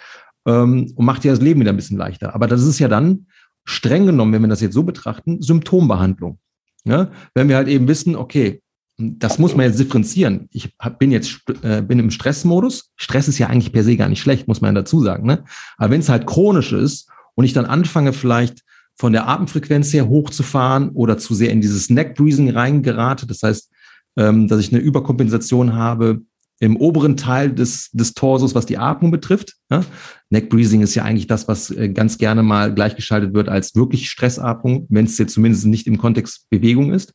ähm, 0.46 0.90
und 0.94 1.04
macht 1.04 1.24
dir 1.24 1.30
das 1.30 1.42
Leben 1.42 1.61
wieder 1.61 1.74
ein 1.74 1.76
bisschen 1.76 1.98
leichter. 1.98 2.35
Aber 2.35 2.46
das 2.46 2.62
ist 2.62 2.78
ja 2.78 2.88
dann 2.88 3.26
streng 3.64 4.06
genommen, 4.06 4.32
wenn 4.32 4.40
wir 4.40 4.48
das 4.48 4.62
jetzt 4.62 4.72
so 4.74 4.82
betrachten, 4.82 5.42
Symptombehandlung. 5.42 6.38
Ja? 6.85 7.11
Wenn 7.35 7.50
wir 7.50 7.56
halt 7.56 7.68
eben 7.68 7.88
wissen, 7.88 8.16
okay, 8.16 8.62
das 8.96 9.38
muss 9.38 9.54
man 9.54 9.66
jetzt 9.66 9.78
differenzieren. 9.78 10.48
Ich 10.52 10.74
bin 10.98 11.12
jetzt 11.12 11.42
äh, 11.62 11.82
bin 11.82 11.98
im 11.98 12.11
Stressmodus. 12.11 12.92
Stress 12.96 13.28
ist 13.28 13.37
ja 13.37 13.48
eigentlich 13.48 13.74
per 13.74 13.85
se 13.85 13.98
gar 13.98 14.09
nicht 14.09 14.22
schlecht, 14.22 14.48
muss 14.48 14.62
man 14.62 14.74
dazu 14.74 15.02
sagen. 15.02 15.26
Ne? 15.26 15.44
Aber 15.76 15.90
wenn 15.90 16.00
es 16.00 16.09
halt 16.09 16.26
chronisch 16.26 16.72
ist 16.72 17.11
und 17.35 17.44
ich 17.44 17.52
dann 17.52 17.66
anfange 17.66 18.14
vielleicht 18.14 18.62
von 18.96 19.12
der 19.12 19.28
Atemfrequenz 19.28 19.92
her 19.92 20.09
hochzufahren 20.09 20.90
oder 20.90 21.18
zu 21.18 21.35
sehr 21.35 21.50
in 21.50 21.61
dieses 21.61 21.90
Neck 21.90 22.14
Breathing 22.14 22.50
reingerate. 22.50 23.26
Das 23.26 23.42
heißt, 23.42 23.70
ähm, 24.16 24.48
dass 24.48 24.61
ich 24.61 24.72
eine 24.72 24.80
Überkompensation 24.80 25.74
habe 25.74 26.22
im 26.59 26.76
oberen 26.76 27.18
Teil 27.18 27.52
des, 27.52 27.90
des 27.92 28.14
Torsos, 28.14 28.54
was 28.54 28.64
die 28.64 28.78
Atmung 28.78 29.11
betrifft. 29.11 29.56
Ja? 29.70 29.85
Neck 30.30 30.48
Breathing 30.48 30.80
ist 30.80 30.94
ja 30.94 31.04
eigentlich 31.04 31.26
das, 31.26 31.48
was 31.48 31.70
äh, 31.70 31.90
ganz 31.90 32.16
gerne 32.16 32.42
mal 32.42 32.72
gleichgeschaltet 32.74 33.35
wird 33.35 33.48
als 33.48 33.74
wirklich 33.74 34.09
Stressatmung, 34.09 34.87
wenn 34.88 35.04
es 35.04 35.18
jetzt 35.18 35.35
zumindest 35.35 35.66
nicht 35.66 35.87
im 35.87 35.98
Kontext 35.98 36.48
Bewegung 36.48 36.92
ist. 36.92 37.12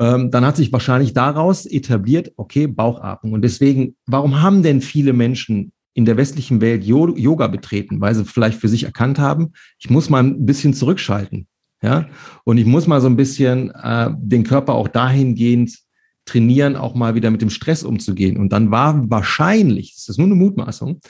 Ähm, 0.00 0.30
dann 0.30 0.44
hat 0.44 0.56
sich 0.56 0.72
wahrscheinlich 0.72 1.12
daraus 1.12 1.66
etabliert, 1.66 2.32
okay, 2.36 2.66
Bauchatmung. 2.66 3.34
Und 3.34 3.42
deswegen, 3.42 3.96
warum 4.06 4.42
haben 4.42 4.62
denn 4.62 4.80
viele 4.80 5.12
Menschen 5.12 5.72
in 5.94 6.04
der 6.04 6.16
westlichen 6.16 6.60
Welt 6.60 6.84
Yoga 6.84 7.46
betreten, 7.48 8.00
weil 8.00 8.14
sie 8.14 8.24
vielleicht 8.24 8.60
für 8.60 8.68
sich 8.68 8.84
erkannt 8.84 9.18
haben, 9.18 9.52
ich 9.78 9.90
muss 9.90 10.08
mal 10.08 10.22
ein 10.22 10.46
bisschen 10.46 10.74
zurückschalten. 10.74 11.46
Ja, 11.82 12.08
und 12.44 12.58
ich 12.58 12.66
muss 12.66 12.86
mal 12.86 13.00
so 13.00 13.06
ein 13.06 13.16
bisschen 13.16 13.70
äh, 13.70 14.10
den 14.18 14.44
Körper 14.44 14.74
auch 14.74 14.88
dahingehend 14.88 15.78
trainieren, 16.26 16.76
auch 16.76 16.94
mal 16.94 17.14
wieder 17.14 17.30
mit 17.30 17.40
dem 17.40 17.48
Stress 17.48 17.82
umzugehen. 17.82 18.36
Und 18.36 18.52
dann 18.52 18.70
war 18.70 19.10
wahrscheinlich, 19.10 19.94
das 19.94 20.10
ist 20.10 20.18
nur 20.18 20.26
eine 20.26 20.36
Mutmaßung, 20.36 21.00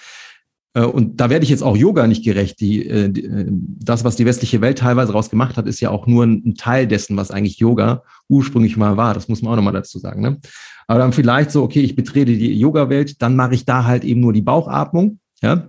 und 0.78 1.20
da 1.20 1.30
werde 1.30 1.42
ich 1.42 1.50
jetzt 1.50 1.62
auch 1.62 1.76
Yoga 1.76 2.06
nicht 2.06 2.24
gerecht. 2.24 2.60
Die, 2.60 2.86
äh, 2.86 3.10
die, 3.10 3.24
äh, 3.24 3.46
das, 3.48 4.04
was 4.04 4.16
die 4.16 4.24
westliche 4.24 4.60
Welt 4.60 4.78
teilweise 4.78 5.12
raus 5.12 5.28
gemacht 5.28 5.56
hat, 5.56 5.66
ist 5.66 5.80
ja 5.80 5.90
auch 5.90 6.06
nur 6.06 6.24
ein, 6.24 6.42
ein, 6.46 6.54
Teil 6.54 6.86
dessen, 6.86 7.16
was 7.16 7.32
eigentlich 7.32 7.58
Yoga 7.58 8.04
ursprünglich 8.28 8.76
mal 8.76 8.96
war. 8.96 9.14
Das 9.14 9.28
muss 9.28 9.42
man 9.42 9.52
auch 9.52 9.56
nochmal 9.56 9.72
dazu 9.72 9.98
sagen. 9.98 10.22
Ne? 10.22 10.38
Aber 10.86 11.00
dann 11.00 11.12
vielleicht 11.12 11.50
so, 11.50 11.62
okay, 11.62 11.80
ich 11.80 11.96
betrete 11.96 12.36
die 12.36 12.58
Yoga-Welt, 12.58 13.20
dann 13.20 13.34
mache 13.34 13.54
ich 13.54 13.64
da 13.64 13.84
halt 13.84 14.04
eben 14.04 14.20
nur 14.20 14.32
die 14.32 14.42
Bauchatmung, 14.42 15.18
ja, 15.42 15.68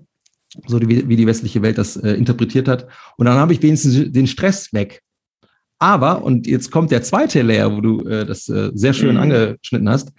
so 0.67 0.79
wie, 0.81 1.07
wie 1.07 1.15
die 1.15 1.27
westliche 1.27 1.61
Welt 1.61 1.77
das 1.77 1.95
äh, 1.97 2.11
interpretiert 2.11 2.67
hat. 2.67 2.87
Und 3.17 3.25
dann 3.25 3.37
habe 3.37 3.53
ich 3.53 3.61
wenigstens 3.61 4.11
den 4.11 4.27
Stress 4.27 4.73
weg. 4.73 5.01
Aber, 5.79 6.23
und 6.23 6.45
jetzt 6.45 6.69
kommt 6.69 6.91
der 6.91 7.01
zweite 7.01 7.41
Layer, 7.41 7.75
wo 7.75 7.81
du 7.81 8.07
äh, 8.07 8.23
das 8.25 8.47
äh, 8.49 8.69
sehr 8.75 8.93
schön 8.93 9.15
mhm. 9.15 9.21
angeschnitten 9.21 9.89
hast, 9.89 10.11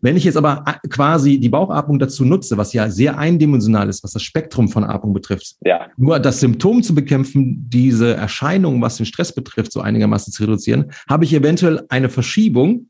wenn 0.00 0.16
ich 0.16 0.24
jetzt 0.24 0.36
aber 0.36 0.64
äh, 0.66 0.88
quasi 0.88 1.40
die 1.40 1.48
Bauchatmung 1.48 1.98
dazu 1.98 2.24
nutze, 2.24 2.56
was 2.56 2.72
ja 2.72 2.90
sehr 2.90 3.18
eindimensional 3.18 3.88
ist, 3.88 4.04
was 4.04 4.12
das 4.12 4.22
Spektrum 4.22 4.68
von 4.68 4.84
Atmung 4.84 5.12
betrifft, 5.12 5.56
ja. 5.64 5.88
nur 5.96 6.20
das 6.20 6.40
Symptom 6.40 6.82
zu 6.82 6.94
bekämpfen, 6.94 7.68
diese 7.68 8.14
Erscheinung, 8.14 8.80
was 8.80 8.96
den 8.96 9.06
Stress 9.06 9.34
betrifft, 9.34 9.72
so 9.72 9.80
einigermaßen 9.80 10.32
zu 10.32 10.44
reduzieren, 10.44 10.92
habe 11.08 11.24
ich 11.24 11.34
eventuell 11.34 11.84
eine 11.88 12.08
Verschiebung, 12.08 12.88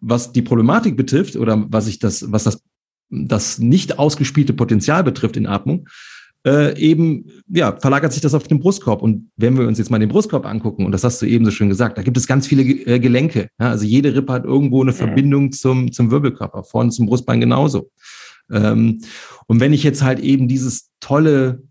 was 0.00 0.32
die 0.32 0.42
Problematik 0.42 0.96
betrifft 0.96 1.36
oder 1.36 1.64
was 1.68 1.88
ich 1.88 1.98
das, 1.98 2.30
was 2.30 2.44
das, 2.44 2.62
das 3.08 3.58
nicht 3.58 3.98
ausgespielte 3.98 4.52
Potenzial 4.52 5.02
betrifft 5.02 5.36
in 5.36 5.46
Atmung, 5.46 5.88
äh, 6.46 6.78
eben, 6.78 7.26
ja, 7.48 7.76
verlagert 7.76 8.12
sich 8.12 8.22
das 8.22 8.32
auf 8.32 8.46
den 8.46 8.60
Brustkorb. 8.60 9.02
Und 9.02 9.30
wenn 9.36 9.58
wir 9.58 9.66
uns 9.66 9.78
jetzt 9.78 9.90
mal 9.90 9.98
den 9.98 10.08
Brustkorb 10.08 10.46
angucken, 10.46 10.86
und 10.86 10.92
das 10.92 11.02
hast 11.02 11.20
du 11.20 11.26
eben 11.26 11.44
so 11.44 11.50
schön 11.50 11.68
gesagt, 11.68 11.98
da 11.98 12.02
gibt 12.02 12.16
es 12.16 12.28
ganz 12.28 12.46
viele 12.46 12.62
äh, 12.62 13.00
Gelenke. 13.00 13.48
Ja? 13.58 13.70
Also 13.70 13.84
jede 13.84 14.14
Rippe 14.14 14.32
hat 14.32 14.44
irgendwo 14.44 14.80
eine 14.80 14.92
Verbindung 14.92 15.50
zum, 15.50 15.90
zum 15.90 16.12
Wirbelkörper, 16.12 16.62
vorne 16.62 16.90
zum 16.90 17.06
Brustbein 17.06 17.40
genauso. 17.40 17.90
Ähm, 18.52 19.00
und 19.48 19.58
wenn 19.58 19.72
ich 19.72 19.82
jetzt 19.82 20.04
halt 20.04 20.20
eben 20.20 20.46
dieses 20.46 20.90
tolle 21.00 21.64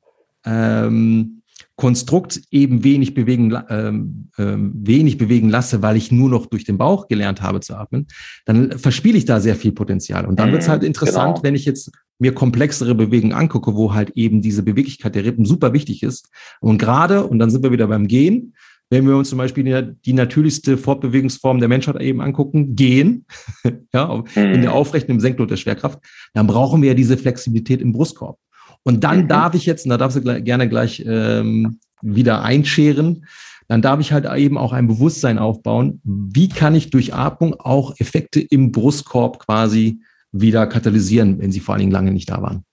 ähm, 0.45 1.34
Konstrukt 1.77 2.41
eben 2.51 2.83
wenig 2.83 3.13
bewegen, 3.13 3.57
ähm, 3.69 4.29
ähm, 4.37 4.71
wenig 4.75 5.17
bewegen 5.17 5.49
lasse, 5.49 5.81
weil 5.81 5.97
ich 5.97 6.11
nur 6.11 6.29
noch 6.29 6.45
durch 6.45 6.63
den 6.63 6.77
Bauch 6.77 7.07
gelernt 7.07 7.41
habe 7.41 7.59
zu 7.59 7.75
atmen, 7.75 8.07
dann 8.45 8.77
verspiele 8.79 9.17
ich 9.17 9.25
da 9.25 9.41
sehr 9.41 9.55
viel 9.55 9.73
Potenzial. 9.73 10.25
Und 10.25 10.39
dann 10.39 10.51
wird 10.51 10.61
es 10.61 10.69
halt 10.69 10.81
mhm, 10.81 10.87
interessant, 10.87 11.35
genau. 11.35 11.43
wenn 11.43 11.55
ich 11.55 11.65
jetzt 11.65 11.91
mir 12.17 12.33
komplexere 12.33 12.95
Bewegungen 12.95 13.33
angucke, 13.33 13.75
wo 13.75 13.93
halt 13.93 14.11
eben 14.11 14.41
diese 14.41 14.63
Beweglichkeit 14.63 15.15
der 15.15 15.25
Rippen 15.25 15.45
super 15.45 15.73
wichtig 15.73 16.01
ist. 16.01 16.29
Und 16.61 16.77
gerade, 16.77 17.25
und 17.25 17.39
dann 17.39 17.49
sind 17.49 17.63
wir 17.63 17.71
wieder 17.71 17.87
beim 17.87 18.07
Gehen, 18.07 18.53
wenn 18.89 19.07
wir 19.07 19.17
uns 19.17 19.29
zum 19.29 19.39
Beispiel 19.39 19.63
die, 19.63 19.95
die 20.05 20.13
natürlichste 20.13 20.77
Fortbewegungsform 20.77 21.59
der 21.59 21.67
Menschheit 21.67 21.99
eben 21.99 22.21
angucken, 22.21 22.75
gehen, 22.75 23.25
ja, 23.93 24.23
in 24.35 24.61
der 24.61 24.69
mhm. 24.71 24.75
Aufrechten 24.77 25.11
im 25.11 25.19
Senklos 25.19 25.47
der 25.47 25.57
Schwerkraft, 25.57 25.99
dann 26.33 26.47
brauchen 26.47 26.81
wir 26.81 26.89
ja 26.89 26.93
diese 26.93 27.17
Flexibilität 27.17 27.81
im 27.81 27.91
Brustkorb. 27.91 28.37
Und 28.85 29.03
dann 29.03 29.23
mhm. 29.23 29.27
darf 29.27 29.55
ich 29.55 29.65
jetzt, 29.65 29.85
und 29.85 29.89
da 29.89 29.97
darfst 29.97 30.15
du 30.15 30.43
gerne 30.43 30.69
gleich 30.69 31.03
ähm, 31.05 31.79
wieder 32.01 32.43
einscheren, 32.43 33.25
dann 33.67 33.81
darf 33.81 33.99
ich 33.99 34.13
halt 34.13 34.25
eben 34.37 34.59
auch 34.59 34.73
ein 34.73 34.87
Bewusstsein 34.87 35.39
aufbauen, 35.39 35.99
wie 36.03 36.49
kann 36.49 36.75
ich 36.75 36.91
durch 36.91 37.15
Atmung 37.15 37.55
auch 37.59 37.99
Effekte 37.99 38.39
im 38.39 38.71
Brustkorb 38.71 39.39
quasi 39.39 40.01
wieder 40.31 40.67
katalysieren, 40.67 41.41
wenn 41.41 41.51
sie 41.51 41.61
vor 41.61 41.73
allen 41.73 41.79
Dingen 41.79 41.91
lange 41.91 42.11
nicht 42.11 42.29
da 42.29 42.43
waren. 42.43 42.63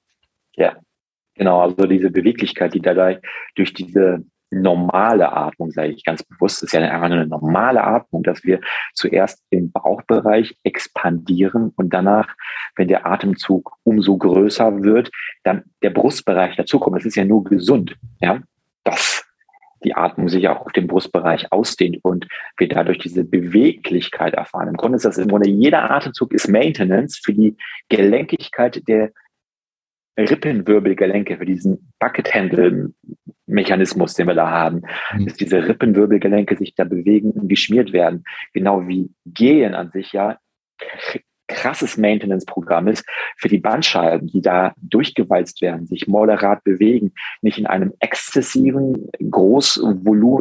Ja, 0.55 0.77
genau. 1.35 1.63
Also 1.63 1.87
diese 1.87 2.11
Beweglichkeit, 2.11 2.75
die 2.75 2.81
dadurch 2.81 3.19
durch 3.55 3.73
diese 3.73 4.23
normale 4.53 5.33
Atmung, 5.33 5.71
sage 5.71 5.93
ich 5.93 6.05
ganz 6.05 6.23
bewusst, 6.23 6.63
ist 6.63 6.73
ja 6.73 6.81
einfach 6.81 7.09
nur 7.09 7.19
eine 7.19 7.27
normale 7.27 7.83
Atmung, 7.83 8.23
dass 8.23 8.45
wir 8.45 8.61
zuerst 8.95 9.43
im 9.51 9.73
Bauchbereich 9.73 10.57
expandieren 10.63 11.73
und 11.77 11.93
danach, 11.93 12.35
wenn 12.77 12.89
der 12.89 13.07
Atemzug 13.07 13.77
umso 13.83 14.17
größer 14.17 14.83
wird, 14.83 15.11
dann 15.43 15.65
der 15.83 15.91
Brustbereich 15.91 16.57
dazukommt. 16.57 16.97
Das 16.97 17.07
ist 17.07 17.17
ja 17.17 17.25
nur 17.25 17.45
gesund, 17.45 17.97
ja, 18.21 18.41
dass 18.85 19.25
die 19.85 19.95
Atmung 19.95 20.29
sich 20.29 20.49
auch 20.49 20.61
auf 20.61 20.73
den 20.73 20.87
Brustbereich 20.87 21.51
ausdehnt 21.51 21.99
und 22.03 22.29
wir 22.57 22.69
dadurch 22.69 22.99
diese 22.99 23.25
Beweglichkeit 23.25 24.35
erfahren. 24.35 24.69
Im 24.69 24.77
Grunde 24.77 24.97
ist 24.97 25.05
das 25.05 25.19
im 25.19 25.29
Grunde 25.29 25.49
jeder 25.49 25.91
Atemzug 25.91 26.33
ist 26.33 26.49
Maintenance 26.49 27.21
für 27.23 27.33
die 27.33 27.57
Gelenkigkeit 27.89 28.87
der 28.87 29.11
Rippenwirbelgelenke, 30.17 31.39
für 31.39 31.47
diesen 31.47 31.93
Bucket-Handle-Mechanismus, 31.99 34.15
den 34.15 34.29
wir 34.29 34.35
da 34.35 34.51
haben, 34.51 34.83
mhm. 35.15 35.27
dass 35.27 35.35
diese 35.35 35.67
Rippenwirbelgelenke 35.67 36.57
sich 36.57 36.75
da 36.75 36.85
bewegen 36.85 37.33
und 37.33 37.49
geschmiert 37.49 37.93
werden. 37.93 38.25
Genau 38.53 38.87
wie 38.87 39.11
Gehen 39.27 39.75
an 39.75 39.91
sich 39.91 40.13
ja 40.13 40.39
krasses 41.49 41.97
Maintenance-Programm 41.97 42.89
ist 42.89 43.05
für 43.37 43.49
die 43.49 43.59
Bandscheiben, 43.59 44.27
die 44.27 44.41
da 44.41 44.73
durchgewalzt 44.79 45.61
werden, 45.61 45.87
sich 45.87 46.07
moderat 46.07 46.65
bewegen, 46.65 47.13
nicht 47.43 47.59
in 47.59 47.67
einem 47.67 47.93
exzessiven, 48.01 49.11
groß 49.31 49.83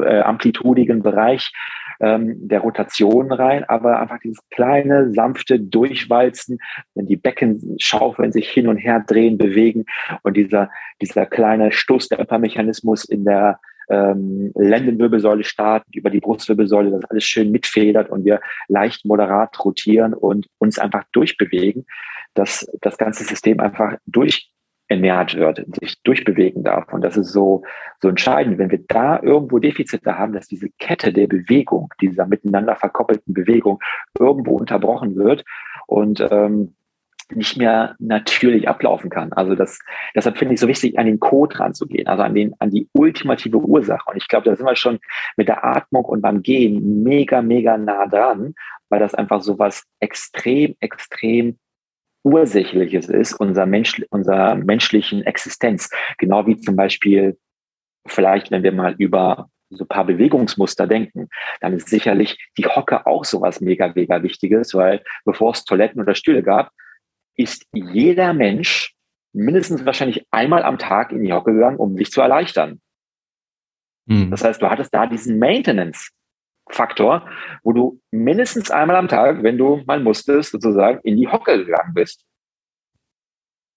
äh, 0.06 0.22
amplitudigen 0.22 1.04
Bereich 1.04 1.52
ähm, 2.02 2.48
der 2.48 2.60
Rotation 2.60 3.32
rein, 3.32 3.64
aber 3.64 4.00
einfach 4.00 4.20
dieses 4.20 4.40
kleine, 4.50 5.12
sanfte 5.14 5.60
Durchwalzen, 5.60 6.58
wenn 6.96 7.06
die 7.06 7.16
Becken 7.16 7.76
schaufeln, 7.80 8.32
sich 8.32 8.50
hin 8.50 8.68
und 8.68 8.78
her 8.78 9.04
drehen, 9.06 9.38
bewegen 9.38 9.86
und 10.24 10.36
dieser, 10.36 10.70
dieser 11.02 11.26
kleine 11.26 11.72
Stoßdämpfermechanismus 11.72 13.06
in 13.06 13.24
der 13.24 13.60
ähm, 13.90 14.52
Lendenwirbelsäule 14.56 15.44
starten, 15.44 15.92
über 15.94 16.10
die 16.10 16.20
Brustwirbelsäule, 16.20 16.92
das 16.92 17.06
alles 17.06 17.26
schön 17.26 17.52
mitfedert 17.52 18.10
und 18.10 18.26
wir 18.26 18.40
leicht 18.68 19.06
moderat 19.06 19.64
rotieren 19.64 20.14
und 20.14 20.48
uns 20.58 20.80
einfach 20.80 21.04
durchbewegen, 21.12 21.86
dass 22.34 22.66
das 22.82 22.98
ganze 22.98 23.24
System 23.24 23.60
einfach 23.60 23.98
durch 24.06 24.52
ernährt 24.92 25.36
wird, 25.36 25.66
sich 25.80 26.02
durchbewegen 26.04 26.64
darf. 26.64 26.92
Und 26.92 27.02
das 27.02 27.16
ist 27.16 27.32
so, 27.32 27.64
so 28.02 28.10
entscheidend. 28.10 28.58
Wenn 28.58 28.72
wir 28.72 28.84
da 28.88 29.22
irgendwo 29.24 29.58
Defizite 29.58 30.18
haben, 30.18 30.34
dass 30.34 30.48
diese 30.48 30.70
Kette 30.80 31.14
der 31.14 31.28
Bewegung, 31.28 31.94
dieser 32.02 32.28
miteinander 32.28 32.76
verkoppelten 32.76 33.34
Bewegung 33.34 33.80
irgendwo 34.20 34.58
unterbrochen 34.58 35.16
wird 35.16 35.46
und 35.88 36.20
ähm, 36.30 36.76
nicht 37.34 37.56
mehr 37.56 37.96
natürlich 38.00 38.68
ablaufen 38.68 39.10
kann. 39.10 39.32
Also 39.32 39.56
das, 39.56 39.80
deshalb 40.14 40.38
finde 40.38 40.56
ich 40.56 40.60
so 40.60 40.68
wichtig, 40.68 41.00
an 41.00 41.06
den 41.06 41.22
Code 41.22 41.58
ranzugehen, 41.58 42.08
also 42.08 42.24
an 42.24 42.36
den, 42.36 42.54
an 42.60 42.70
die 42.70 42.90
ultimative 42.92 43.58
Ursache. 43.58 44.12
Und 44.12 44.18
ich 44.18 44.28
glaube, 44.28 44.50
da 44.50 44.56
sind 44.58 44.66
wir 44.66 44.76
schon 44.76 45.00
mit 45.38 45.48
der 45.48 45.64
Atmung 45.64 46.04
und 46.04 46.22
beim 46.22 46.42
Gehen 46.42 47.04
mega, 47.04 47.42
mega 47.42 47.78
nah 47.78 48.08
dran, 48.08 48.54
weil 48.90 49.00
das 49.00 49.16
einfach 49.16 49.42
so 49.42 49.58
was 49.58 49.86
extrem, 50.02 50.76
extrem 50.82 51.58
Ursächliches 52.24 53.10
ist, 53.10 53.34
unser, 53.34 53.66
Mensch, 53.66 54.02
unserer 54.10 54.56
menschlichen 54.56 55.24
Existenz. 55.24 55.90
Genau 56.18 56.46
wie 56.48 56.58
zum 56.58 56.76
Beispiel, 56.76 57.38
vielleicht, 58.08 58.52
wenn 58.52 58.64
wir 58.64 58.72
mal 58.72 58.96
über 58.98 59.50
so 59.70 59.86
ein 59.86 59.88
paar 59.88 60.06
Bewegungsmuster 60.06 60.86
denken, 60.86 61.30
dann 61.62 61.74
ist 61.74 61.88
sicherlich 61.88 62.38
die 62.58 62.66
Hocke 62.66 63.06
auch 63.06 63.24
sowas 63.26 63.62
mega, 63.62 63.92
mega 63.96 64.22
Wichtiges, 64.22 64.74
weil 64.74 65.02
bevor 65.26 65.52
es 65.52 65.64
Toiletten 65.64 66.02
oder 66.02 66.14
Stühle 66.14 66.44
gab, 66.44 66.72
ist 67.36 67.66
jeder 67.74 68.34
Mensch 68.34 68.94
mindestens 69.34 69.86
wahrscheinlich 69.86 70.26
einmal 70.30 70.64
am 70.64 70.78
Tag 70.78 71.12
in 71.12 71.24
die 71.24 71.32
Hocke 71.32 71.54
gegangen, 71.54 71.78
um 71.78 71.96
sich 71.96 72.12
zu 72.12 72.22
erleichtern. 72.22 72.82
Mhm. 74.06 74.30
Das 74.32 74.44
heißt, 74.44 74.62
du 74.62 74.70
hattest 74.70 74.94
da 74.94 75.08
diesen 75.08 75.40
Maintenance 75.40 76.12
Faktor, 76.72 77.28
wo 77.64 77.74
du 77.74 78.02
mindestens 78.12 78.72
einmal 78.72 78.96
am 78.96 79.08
Tag, 79.08 79.44
wenn 79.44 79.58
du 79.58 79.82
mal 79.86 80.00
musstest, 80.00 80.52
sozusagen 80.52 81.00
in 81.04 81.18
die 81.18 81.28
Hocke 81.28 81.58
gegangen 81.58 81.94
bist. 81.94 82.26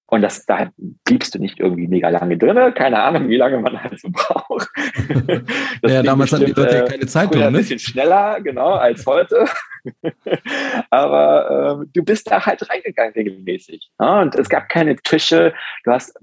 Und 0.06 0.22
das, 0.22 0.44
da 0.44 0.70
bliebst 1.04 1.34
du 1.34 1.38
nicht 1.38 1.58
irgendwie 1.58 1.88
mega 1.88 2.08
lange 2.10 2.36
drin. 2.36 2.74
Keine 2.74 3.02
Ahnung, 3.02 3.28
wie 3.28 3.36
lange 3.36 3.58
man 3.58 3.82
halt 3.82 3.98
so 3.98 4.10
braucht. 4.12 4.68
ja, 5.82 6.02
damals 6.02 6.32
hatten 6.32 6.44
die 6.44 6.52
Leute 6.52 6.76
ja 6.76 6.84
keine 6.84 7.06
Zeit 7.06 7.32
drin. 7.32 7.40
Ne? 7.40 7.46
Ein 7.48 7.52
bisschen 7.54 7.78
schneller, 7.78 8.40
genau, 8.40 8.74
als 8.74 9.06
heute. 9.06 9.46
Aber 10.90 11.80
äh, 11.82 11.86
du 11.94 12.04
bist 12.04 12.30
da 12.30 12.44
halt 12.44 12.68
reingegangen 12.68 13.14
regelmäßig. 13.14 13.90
Ja? 13.98 14.20
Und 14.20 14.34
es 14.34 14.48
gab 14.48 14.68
keine 14.68 14.94
Tische. 14.96 15.54
Du 15.84 15.90
hast 15.90 16.16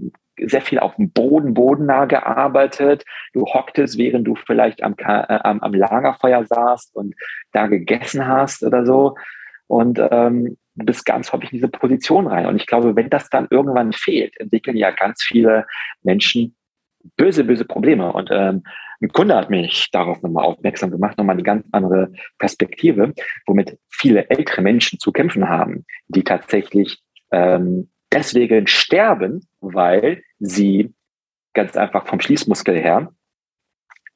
sehr 0.47 0.61
viel 0.61 0.79
auf 0.79 0.95
dem 0.95 1.11
Boden, 1.11 1.53
bodennah 1.53 2.05
gearbeitet. 2.05 3.03
Du 3.33 3.45
hocktest, 3.45 3.97
während 3.97 4.27
du 4.27 4.35
vielleicht 4.35 4.83
am, 4.83 4.95
äh, 4.97 5.03
am, 5.03 5.59
am 5.61 5.73
Lagerfeuer 5.73 6.45
saßt 6.45 6.95
und 6.95 7.15
da 7.51 7.67
gegessen 7.67 8.27
hast 8.27 8.63
oder 8.63 8.85
so. 8.85 9.15
Und 9.67 9.99
ähm, 9.99 10.57
du 10.75 10.85
bist 10.85 11.05
ganz 11.05 11.31
häufig 11.31 11.51
in 11.51 11.57
diese 11.57 11.69
Position 11.69 12.27
rein. 12.27 12.45
Und 12.45 12.57
ich 12.57 12.67
glaube, 12.67 12.95
wenn 12.95 13.09
das 13.09 13.29
dann 13.29 13.47
irgendwann 13.49 13.93
fehlt, 13.93 14.39
entwickeln 14.39 14.77
ja 14.77 14.91
ganz 14.91 15.23
viele 15.23 15.65
Menschen 16.03 16.55
böse, 17.17 17.43
böse 17.43 17.65
Probleme. 17.65 18.11
Und 18.11 18.29
ähm, 18.31 18.63
ein 19.01 19.09
Kunde 19.09 19.35
hat 19.35 19.49
mich 19.49 19.89
darauf 19.91 20.21
nochmal 20.21 20.45
aufmerksam 20.45 20.91
gemacht, 20.91 21.17
nochmal 21.17 21.35
eine 21.35 21.43
ganz 21.43 21.65
andere 21.71 22.11
Perspektive, 22.37 23.13
womit 23.47 23.77
viele 23.89 24.29
ältere 24.29 24.61
Menschen 24.61 24.99
zu 24.99 25.11
kämpfen 25.11 25.49
haben, 25.49 25.85
die 26.07 26.23
tatsächlich 26.23 27.01
ähm, 27.31 27.89
deswegen 28.11 28.67
sterben, 28.67 29.47
weil 29.61 30.23
sie 30.39 30.93
ganz 31.53 31.77
einfach 31.77 32.07
vom 32.07 32.19
Schließmuskel 32.19 32.75
her 32.75 33.13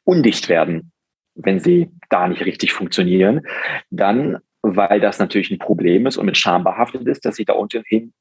undicht 0.03 0.49
werden, 0.49 0.91
wenn 1.35 1.59
sie 1.59 1.89
da 2.09 2.27
nicht 2.27 2.45
richtig 2.45 2.73
funktionieren. 2.73 3.41
Dann, 3.89 4.39
weil 4.61 4.99
das 4.99 5.19
natürlich 5.19 5.51
ein 5.51 5.59
Problem 5.59 6.05
ist 6.05 6.17
und 6.17 6.25
mit 6.25 6.37
Scham 6.37 6.63
behaftet 6.63 7.07
ist, 7.07 7.25
dass 7.25 7.35
sie 7.35 7.45
da 7.45 7.53
unten 7.53 7.83
hin 7.85 8.13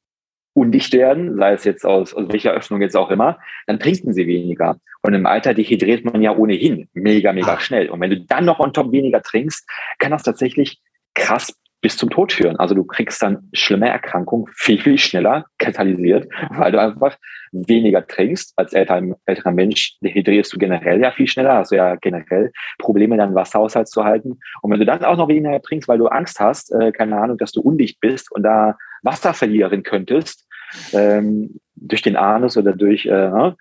undicht 0.55 0.93
werden, 0.93 1.37
sei 1.37 1.53
es 1.53 1.65
jetzt 1.65 1.85
aus, 1.85 2.15
aus 2.15 2.29
welcher 2.29 2.53
Öffnung 2.53 2.81
jetzt 2.81 2.97
auch 2.97 3.11
immer, 3.11 3.39
dann 3.67 3.81
trinken 3.81 4.13
sie 4.13 4.27
weniger. 4.27 4.79
Und 5.03 5.13
im 5.13 5.27
Alter 5.27 5.53
dehydriert 5.53 6.05
man 6.05 6.23
ja 6.23 6.35
ohnehin 6.35 6.89
mega, 6.93 7.33
mega 7.33 7.59
schnell. 7.59 7.91
Und 7.91 8.01
wenn 8.01 8.11
du 8.11 8.21
dann 8.21 8.45
noch 8.45 8.61
on 8.61 8.73
top 8.73 8.93
weniger 8.93 9.21
trinkst, 9.21 9.69
kann 9.99 10.13
das 10.13 10.23
tatsächlich 10.23 10.81
krass 11.15 11.53
bis 11.85 11.99
zum 11.99 12.09
Tod 12.09 12.33
führen. 12.33 12.57
Also 12.57 12.75
du 12.75 12.83
kriegst 12.83 13.23
dann 13.23 13.51
schlimme 13.53 13.91
Erkrankungen 13.91 14.47
viel, 14.55 14.81
viel 14.81 14.97
schneller 14.97 15.45
katalysiert, 15.59 16.27
weil 16.49 16.73
du 16.73 16.81
einfach 16.81 17.19
weniger 17.53 18.07
trinkst. 18.07 18.55
Als 18.57 18.73
älterer, 18.73 19.03
älterer 19.27 19.51
Mensch 19.51 19.99
dehydrierst 20.01 20.51
du 20.51 20.57
generell 20.57 20.99
ja 21.03 21.11
viel 21.11 21.29
schneller, 21.29 21.57
hast 21.57 21.73
du 21.73 21.77
ja 21.77 21.97
generell 21.97 22.53
Probleme, 22.79 23.19
deinen 23.19 23.35
Wasserhaushalt 23.35 23.89
zu 23.89 24.03
halten. 24.03 24.41
Und 24.63 24.73
wenn 24.73 24.81
du 24.81 24.87
dann 24.87 25.05
auch 25.05 25.19
noch 25.19 25.29
weniger 25.29 25.61
trinkst, 25.61 25.87
weil 25.87 25.99
du 25.99 26.07
Angst 26.07 26.41
hast, 26.41 26.73
äh, 26.73 26.91
keine 26.91 27.21
Ahnung, 27.21 27.37
dass 27.37 27.53
du 27.53 27.61
undicht 27.61 28.01
bist 28.01 28.33
und 28.33 28.45
da 28.45 28.79
Wasser 29.03 29.35
verlieren 29.35 29.83
könntest, 29.83 30.49
ähm, 30.95 31.61
durch 31.77 32.01
den 32.01 32.17
Anus 32.17 32.57
oder 32.57 32.73
durch 32.73 33.05
äh, 33.05 33.53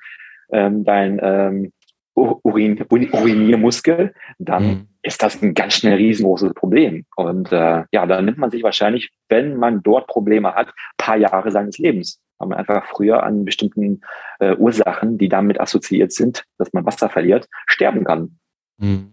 ähm, 0.53 0.85
dein 0.85 1.19
ähm, 1.21 1.73
Urin, 2.13 2.85
Uriniermuskel, 2.89 4.13
dann 4.39 4.63
mhm. 4.63 4.87
Ist 5.03 5.21
das 5.21 5.41
ein 5.41 5.53
ganz 5.53 5.75
schnell 5.75 5.95
riesengroßes 5.95 6.53
Problem. 6.53 7.05
Und 7.17 7.51
äh, 7.51 7.83
ja, 7.91 8.05
dann 8.05 8.25
nimmt 8.25 8.37
man 8.37 8.49
sich 8.49 8.63
wahrscheinlich, 8.63 9.11
wenn 9.27 9.57
man 9.57 9.83
dort 9.83 10.07
Probleme 10.07 10.55
hat, 10.55 10.73
paar 10.97 11.17
Jahre 11.17 11.51
seines 11.51 11.77
Lebens. 11.77 12.19
Weil 12.39 12.47
man 12.47 12.57
einfach 12.57 12.85
früher 12.87 13.21
an 13.23 13.45
bestimmten 13.45 14.01
äh, 14.39 14.55
Ursachen, 14.55 15.17
die 15.17 15.29
damit 15.29 15.59
assoziiert 15.59 16.13
sind, 16.13 16.45
dass 16.57 16.71
man 16.73 16.85
Wasser 16.85 17.09
verliert, 17.09 17.47
sterben 17.67 18.05
kann. 18.05 18.39
Mhm. 18.77 19.09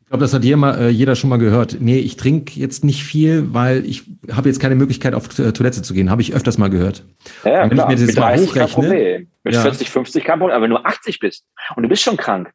Ich 0.00 0.10
glaube, 0.10 0.24
das 0.24 0.32
hat 0.32 0.42
jeder, 0.42 0.80
äh, 0.80 0.88
jeder 0.88 1.14
schon 1.16 1.28
mal 1.28 1.38
gehört. 1.38 1.76
Nee, 1.80 1.98
ich 1.98 2.16
trinke 2.16 2.58
jetzt 2.58 2.82
nicht 2.82 3.04
viel, 3.04 3.52
weil 3.52 3.84
ich 3.84 4.04
habe 4.32 4.48
jetzt 4.48 4.58
keine 4.58 4.74
Möglichkeit, 4.74 5.12
auf 5.12 5.28
Toilette 5.28 5.82
zu 5.82 5.92
gehen. 5.92 6.10
Habe 6.10 6.22
ich 6.22 6.32
öfters 6.32 6.56
mal 6.56 6.70
gehört. 6.70 7.04
Ja, 7.44 7.50
ja 7.50 7.62
wenn 7.64 7.70
klar. 7.70 7.90
ich 7.90 7.98
mir 7.98 8.06
das 8.06 8.14
Mit 8.14 8.18
mal 8.18 8.38
hochrechne. 8.38 9.26
Mit 9.44 9.54
ja. 9.54 9.60
40, 9.60 9.90
50 9.90 10.24
kein 10.24 10.38
Problem. 10.38 10.56
Aber 10.56 10.64
wenn 10.64 10.70
du 10.70 10.78
80 10.78 11.18
bist 11.18 11.44
und 11.76 11.82
du 11.82 11.90
bist 11.90 12.02
schon 12.02 12.16
krank 12.16 12.50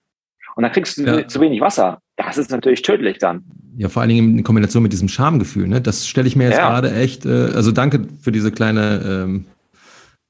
und 0.55 0.63
dann 0.63 0.71
kriegst 0.71 0.97
du 0.97 1.03
ja. 1.03 1.27
zu 1.27 1.39
wenig 1.41 1.61
Wasser, 1.61 2.01
das 2.15 2.37
ist 2.37 2.51
natürlich 2.51 2.81
tödlich 2.81 3.17
dann. 3.17 3.43
Ja, 3.75 3.89
vor 3.89 4.01
allen 4.01 4.09
Dingen 4.09 4.37
in 4.37 4.43
Kombination 4.43 4.83
mit 4.83 4.93
diesem 4.93 5.07
Schamgefühl. 5.07 5.67
Ne? 5.67 5.81
Das 5.81 6.07
stelle 6.07 6.27
ich 6.27 6.35
mir 6.35 6.45
jetzt 6.45 6.57
ja. 6.57 6.69
gerade 6.69 6.93
echt, 6.93 7.25
äh, 7.25 7.51
also 7.55 7.71
danke 7.71 8.07
für 8.21 8.31
diese 8.31 8.51
kleine 8.51 9.01
ähm, 9.05 9.45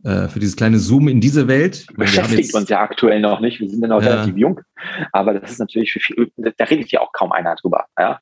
äh, 0.04 0.28
für 0.28 0.39
dieses 0.39 0.58
kleine 0.58 0.80
Zoom 0.80 1.08
in 1.08 1.22
diese 1.22 1.48
Welt. 1.48 1.88
Beschäftigt 1.96 2.54
uns 2.54 2.67
ja 2.67 2.82
aktuell 2.82 3.22
noch 3.22 3.39
nicht. 3.39 3.62
Wir 3.62 3.69
sind 3.69 3.82
ja 3.82 3.88
noch 3.88 4.02
ja. 4.02 4.10
relativ 4.10 4.36
jung. 4.36 4.60
Aber 5.13 5.34
das 5.34 5.52
ist 5.52 5.60
natürlich 5.60 5.93
für 5.93 6.00
viel, 6.02 6.30
da 6.36 6.65
redet 6.65 6.91
ja 6.91 7.00
auch 7.00 7.13
kaum 7.13 7.32
einer 7.32 7.56
drüber. 7.56 7.86
Ja? 7.98 8.19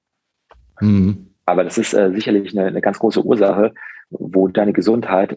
Mhm. 0.79 1.31
Aber 1.45 1.63
das 1.63 1.79
ist 1.79 1.93
äh, 1.93 2.11
sicherlich 2.13 2.55
eine, 2.55 2.67
eine 2.67 2.81
ganz 2.81 2.99
große 2.99 3.25
Ursache, 3.25 3.73
wo 4.11 4.47
deine 4.47 4.73
Gesundheit 4.73 5.35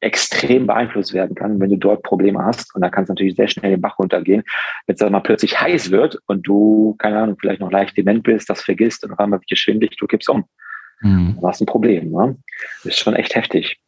extrem 0.00 0.66
beeinflusst 0.66 1.14
werden 1.14 1.34
kann, 1.34 1.58
wenn 1.58 1.70
du 1.70 1.76
dort 1.76 2.02
Probleme 2.02 2.44
hast. 2.44 2.74
Und 2.74 2.82
da 2.82 2.90
kann 2.90 3.04
es 3.04 3.08
natürlich 3.08 3.34
sehr 3.34 3.48
schnell 3.48 3.72
den 3.72 3.80
Bach 3.80 3.98
runtergehen. 3.98 4.42
Wenn 4.86 4.94
es 4.94 4.98
dann 4.98 5.12
mal 5.12 5.20
plötzlich 5.20 5.60
heiß 5.60 5.90
wird 5.90 6.18
und 6.26 6.46
du, 6.46 6.94
keine 6.98 7.18
Ahnung, 7.18 7.36
vielleicht 7.40 7.60
noch 7.60 7.70
leicht 7.70 7.96
dement 7.96 8.22
bist, 8.22 8.50
das 8.50 8.62
vergisst 8.62 9.04
und 9.04 9.12
auf 9.12 9.18
einmal 9.18 9.40
wird 9.40 9.58
schwindelig, 9.58 9.96
du 9.96 10.06
kippst 10.06 10.28
um. 10.28 10.44
Mhm. 11.00 11.36
Du 11.40 11.48
hast 11.48 11.60
ein 11.60 11.66
Problem. 11.66 12.10
Ne? 12.10 12.36
Das 12.84 12.92
ist 12.92 12.98
schon 12.98 13.14
echt 13.14 13.34
heftig. 13.34 13.78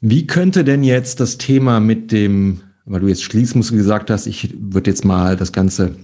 Wie 0.00 0.26
könnte 0.26 0.64
denn 0.64 0.82
jetzt 0.82 1.20
das 1.20 1.38
Thema 1.38 1.80
mit 1.80 2.12
dem, 2.12 2.62
weil 2.84 3.00
du 3.00 3.08
jetzt 3.08 3.22
Schließmuskel 3.22 3.78
gesagt 3.78 4.10
hast, 4.10 4.26
ich 4.26 4.54
würde 4.58 4.90
jetzt 4.90 5.04
mal 5.04 5.36
das 5.36 5.52
Ganze 5.52 5.96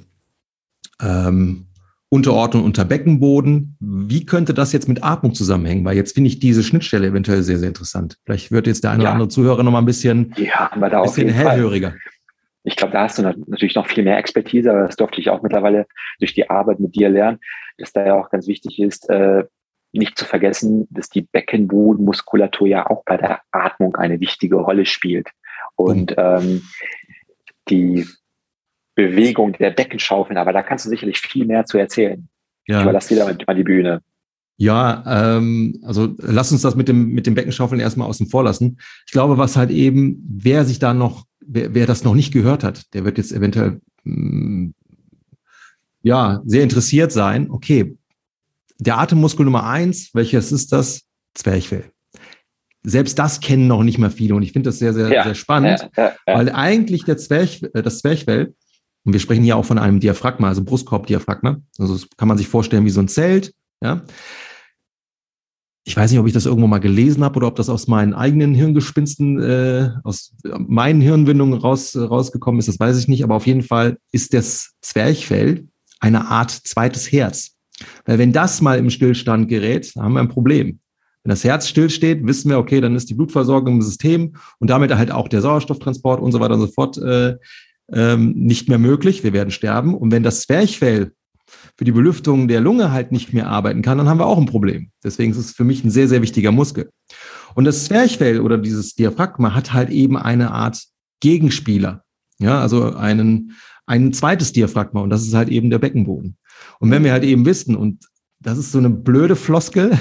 ähm, 1.00 1.67
unterordnen 2.10 2.64
unter 2.64 2.84
Beckenboden. 2.84 3.76
Wie 3.80 4.24
könnte 4.24 4.54
das 4.54 4.72
jetzt 4.72 4.88
mit 4.88 5.04
Atmung 5.04 5.34
zusammenhängen? 5.34 5.84
Weil 5.84 5.96
jetzt 5.96 6.14
finde 6.14 6.28
ich 6.28 6.38
diese 6.38 6.62
Schnittstelle 6.62 7.08
eventuell 7.08 7.42
sehr, 7.42 7.58
sehr 7.58 7.68
interessant. 7.68 8.16
Vielleicht 8.24 8.50
wird 8.50 8.66
jetzt 8.66 8.84
der 8.84 8.92
eine 8.92 9.02
ja. 9.02 9.08
oder 9.08 9.14
andere 9.14 9.28
Zuhörer 9.28 9.62
noch 9.62 9.72
mal 9.72 9.80
ein 9.80 9.86
bisschen, 9.86 10.34
ja, 10.36 10.70
aber 10.72 10.88
da 10.88 11.02
bisschen 11.02 11.28
hellhöriger. 11.28 11.90
Fall. 11.90 12.00
Ich 12.64 12.76
glaube, 12.76 12.92
da 12.92 13.04
hast 13.04 13.18
du 13.18 13.22
natürlich 13.22 13.74
noch 13.74 13.86
viel 13.86 14.04
mehr 14.04 14.18
Expertise, 14.18 14.70
aber 14.70 14.86
das 14.86 14.96
durfte 14.96 15.20
ich 15.20 15.30
auch 15.30 15.42
mittlerweile 15.42 15.86
durch 16.18 16.34
die 16.34 16.50
Arbeit 16.50 16.80
mit 16.80 16.94
dir 16.94 17.08
lernen, 17.08 17.38
dass 17.78 17.92
da 17.92 18.04
ja 18.04 18.14
auch 18.14 18.30
ganz 18.30 18.46
wichtig 18.46 18.78
ist, 18.78 19.08
äh, 19.08 19.44
nicht 19.92 20.18
zu 20.18 20.24
vergessen, 20.24 20.86
dass 20.90 21.08
die 21.08 21.22
Beckenbodenmuskulatur 21.22 22.66
ja 22.68 22.86
auch 22.88 23.04
bei 23.04 23.16
der 23.16 23.40
Atmung 23.52 23.96
eine 23.96 24.20
wichtige 24.20 24.56
Rolle 24.56 24.84
spielt. 24.84 25.28
Und 25.76 26.14
ähm, 26.18 26.62
die 27.70 28.06
Bewegung 28.98 29.52
der 29.52 29.70
Beckenschaufeln, 29.70 30.36
aber 30.36 30.52
da 30.52 30.64
kannst 30.64 30.84
du 30.84 30.88
sicherlich 30.90 31.20
viel 31.20 31.46
mehr 31.46 31.64
zu 31.64 31.78
erzählen. 31.78 32.28
Ja. 32.66 32.78
Ich 32.78 32.82
überlasse 32.82 33.14
dir 33.14 33.20
damit 33.20 33.46
mal 33.46 33.54
die 33.54 33.62
Bühne. 33.62 34.02
Ja, 34.56 35.04
ähm, 35.06 35.80
also 35.84 36.16
lass 36.18 36.50
uns 36.50 36.62
das 36.62 36.74
mit 36.74 36.88
dem, 36.88 37.10
mit 37.10 37.24
dem 37.24 37.36
Beckenschaufeln 37.36 37.80
erstmal 37.80 38.08
außen 38.08 38.26
vor 38.26 38.42
lassen. 38.42 38.78
Ich 39.06 39.12
glaube, 39.12 39.38
was 39.38 39.56
halt 39.56 39.70
eben, 39.70 40.20
wer 40.28 40.64
sich 40.64 40.80
da 40.80 40.94
noch, 40.94 41.26
wer, 41.38 41.74
wer 41.74 41.86
das 41.86 42.02
noch 42.02 42.16
nicht 42.16 42.32
gehört 42.32 42.64
hat, 42.64 42.92
der 42.92 43.04
wird 43.04 43.18
jetzt 43.18 43.30
eventuell 43.30 43.80
mh, 44.02 44.16
mm, 44.16 44.74
ja 46.02 46.42
sehr 46.44 46.64
interessiert 46.64 47.12
sein. 47.12 47.52
Okay, 47.52 47.96
der 48.80 48.98
Atemmuskel 48.98 49.44
Nummer 49.44 49.64
eins, 49.64 50.10
welches 50.12 50.50
ist 50.50 50.72
das? 50.72 51.02
Zwerchfell. 51.34 51.84
Selbst 52.82 53.16
das 53.20 53.38
kennen 53.38 53.68
noch 53.68 53.84
nicht 53.84 53.98
mal 53.98 54.10
viele 54.10 54.34
und 54.34 54.42
ich 54.42 54.50
finde 54.50 54.70
das 54.70 54.80
sehr, 54.80 54.92
sehr, 54.92 55.08
ja, 55.08 55.22
sehr 55.22 55.36
spannend, 55.36 55.88
ja, 55.96 56.14
ja, 56.26 56.36
weil 56.36 56.50
eigentlich 56.50 57.04
der 57.04 57.16
Zwerch, 57.16 57.62
äh, 57.74 57.82
das 57.82 58.00
Zwerchfell, 58.00 58.54
und 59.08 59.14
wir 59.14 59.20
sprechen 59.20 59.42
hier 59.42 59.56
auch 59.56 59.64
von 59.64 59.78
einem 59.78 60.00
Diaphragma, 60.00 60.48
also 60.48 60.62
Brustkorbdiaphragma, 60.62 61.62
also 61.78 61.94
das 61.94 62.06
kann 62.18 62.28
man 62.28 62.36
sich 62.36 62.46
vorstellen 62.46 62.84
wie 62.84 62.90
so 62.90 63.00
ein 63.00 63.08
Zelt, 63.08 63.54
ja. 63.82 64.02
Ich 65.86 65.96
weiß 65.96 66.10
nicht, 66.10 66.20
ob 66.20 66.26
ich 66.26 66.34
das 66.34 66.44
irgendwo 66.44 66.66
mal 66.66 66.76
gelesen 66.76 67.24
habe 67.24 67.38
oder 67.38 67.46
ob 67.46 67.56
das 67.56 67.70
aus 67.70 67.88
meinen 67.88 68.12
eigenen 68.12 68.54
Hirngespinsten, 68.54 69.40
äh, 69.40 69.92
aus 70.04 70.34
meinen 70.58 71.00
Hirnwindungen 71.00 71.58
raus, 71.58 71.96
rausgekommen 71.96 72.58
ist, 72.58 72.68
das 72.68 72.78
weiß 72.78 72.98
ich 72.98 73.08
nicht, 73.08 73.24
aber 73.24 73.34
auf 73.34 73.46
jeden 73.46 73.62
Fall 73.62 73.96
ist 74.12 74.34
das 74.34 74.74
Zwerchfell 74.82 75.68
eine 76.00 76.28
Art 76.28 76.50
zweites 76.50 77.10
Herz. 77.10 77.52
Weil 78.04 78.18
wenn 78.18 78.34
das 78.34 78.60
mal 78.60 78.76
im 78.76 78.90
Stillstand 78.90 79.48
gerät, 79.48 79.90
haben 79.96 80.12
wir 80.12 80.20
ein 80.20 80.28
Problem. 80.28 80.80
Wenn 81.22 81.30
das 81.30 81.44
Herz 81.44 81.66
stillsteht, 81.66 82.26
wissen 82.26 82.50
wir, 82.50 82.58
okay, 82.58 82.82
dann 82.82 82.94
ist 82.94 83.08
die 83.08 83.14
Blutversorgung 83.14 83.76
im 83.76 83.82
System 83.82 84.34
und 84.58 84.68
damit 84.68 84.94
halt 84.94 85.10
auch 85.10 85.28
der 85.28 85.40
Sauerstofftransport 85.40 86.20
und 86.20 86.32
so 86.32 86.40
weiter 86.40 86.52
und 86.52 86.60
so 86.60 86.66
fort 86.66 86.98
äh, 86.98 87.36
ähm, 87.92 88.32
nicht 88.34 88.68
mehr 88.68 88.78
möglich. 88.78 89.24
Wir 89.24 89.32
werden 89.32 89.50
sterben. 89.50 89.94
Und 89.94 90.10
wenn 90.12 90.22
das 90.22 90.42
Zwerchfell 90.42 91.12
für 91.76 91.84
die 91.84 91.92
Belüftung 91.92 92.48
der 92.48 92.60
Lunge 92.60 92.92
halt 92.92 93.12
nicht 93.12 93.32
mehr 93.32 93.48
arbeiten 93.48 93.82
kann, 93.82 93.98
dann 93.98 94.08
haben 94.08 94.20
wir 94.20 94.26
auch 94.26 94.38
ein 94.38 94.46
Problem. 94.46 94.90
Deswegen 95.02 95.32
ist 95.32 95.38
es 95.38 95.52
für 95.52 95.64
mich 95.64 95.84
ein 95.84 95.90
sehr, 95.90 96.08
sehr 96.08 96.22
wichtiger 96.22 96.52
Muskel. 96.52 96.90
Und 97.54 97.64
das 97.64 97.86
Zwerchfell 97.86 98.40
oder 98.40 98.58
dieses 98.58 98.94
Diaphragma 98.94 99.54
hat 99.54 99.72
halt 99.72 99.90
eben 99.90 100.16
eine 100.16 100.50
Art 100.50 100.84
Gegenspieler. 101.20 102.04
Ja, 102.38 102.60
also 102.60 102.94
einen, 102.94 103.52
ein 103.86 104.12
zweites 104.12 104.52
Diaphragma 104.52 105.00
und 105.00 105.10
das 105.10 105.26
ist 105.26 105.34
halt 105.34 105.48
eben 105.48 105.70
der 105.70 105.78
Beckenboden. 105.78 106.36
Und 106.78 106.90
wenn 106.90 107.02
wir 107.02 107.12
halt 107.12 107.24
eben 107.24 107.44
wissen, 107.46 107.74
und 107.74 108.06
das 108.40 108.58
ist 108.58 108.70
so 108.70 108.78
eine 108.78 108.90
blöde 108.90 109.34
Floskel, 109.34 109.98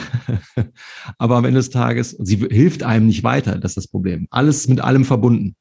aber 1.18 1.38
am 1.38 1.46
Ende 1.46 1.60
des 1.60 1.72
Tages, 1.72 2.12
sie 2.12 2.38
hilft 2.38 2.84
einem 2.84 3.08
nicht 3.08 3.24
weiter, 3.24 3.58
das 3.58 3.72
ist 3.72 3.78
das 3.78 3.88
Problem. 3.88 4.28
Alles 4.30 4.68
mit 4.68 4.82
allem 4.82 5.06
verbunden. 5.06 5.56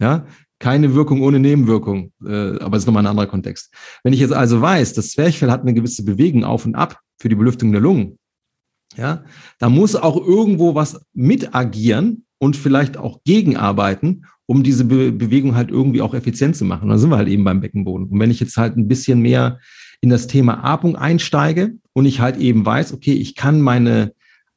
Ja, 0.00 0.26
keine 0.60 0.94
Wirkung 0.94 1.22
ohne 1.22 1.40
Nebenwirkung, 1.40 2.12
äh, 2.24 2.58
aber 2.58 2.72
das 2.72 2.82
ist 2.82 2.86
nochmal 2.86 3.02
ein 3.02 3.10
anderer 3.10 3.26
Kontext. 3.26 3.74
Wenn 4.04 4.12
ich 4.12 4.20
jetzt 4.20 4.32
also 4.32 4.60
weiß, 4.60 4.92
das 4.92 5.10
Zwerchfell 5.10 5.50
hat 5.50 5.62
eine 5.62 5.74
gewisse 5.74 6.04
Bewegung 6.04 6.44
auf 6.44 6.64
und 6.66 6.76
ab 6.76 7.00
für 7.18 7.28
die 7.28 7.34
Belüftung 7.34 7.72
der 7.72 7.80
Lungen, 7.80 8.18
ja, 8.96 9.24
da 9.58 9.68
muss 9.68 9.96
auch 9.96 10.16
irgendwo 10.16 10.74
was 10.74 11.00
mit 11.12 11.54
agieren 11.54 12.24
und 12.38 12.56
vielleicht 12.56 12.96
auch 12.96 13.20
gegenarbeiten, 13.24 14.26
um 14.46 14.62
diese 14.62 14.84
Be 14.84 15.12
Bewegung 15.12 15.54
halt 15.54 15.70
irgendwie 15.70 16.02
auch 16.02 16.14
effizient 16.14 16.56
zu 16.56 16.64
machen. 16.64 16.84
Und 16.84 16.88
dann 16.90 16.98
sind 16.98 17.10
wir 17.10 17.16
halt 17.16 17.28
eben 17.28 17.44
beim 17.44 17.60
Beckenboden. 17.60 18.08
Und 18.08 18.18
wenn 18.18 18.30
ich 18.30 18.40
jetzt 18.40 18.56
halt 18.56 18.76
ein 18.76 18.88
bisschen 18.88 19.20
mehr 19.20 19.60
in 20.00 20.10
das 20.10 20.26
Thema 20.26 20.64
Atmung 20.64 20.96
einsteige 20.96 21.74
und 21.92 22.06
ich 22.06 22.20
halt 22.20 22.36
eben 22.36 22.66
weiß, 22.66 22.92
okay, 22.92 23.12
ich 23.12 23.34
kann 23.36 23.60
meine 23.60 24.12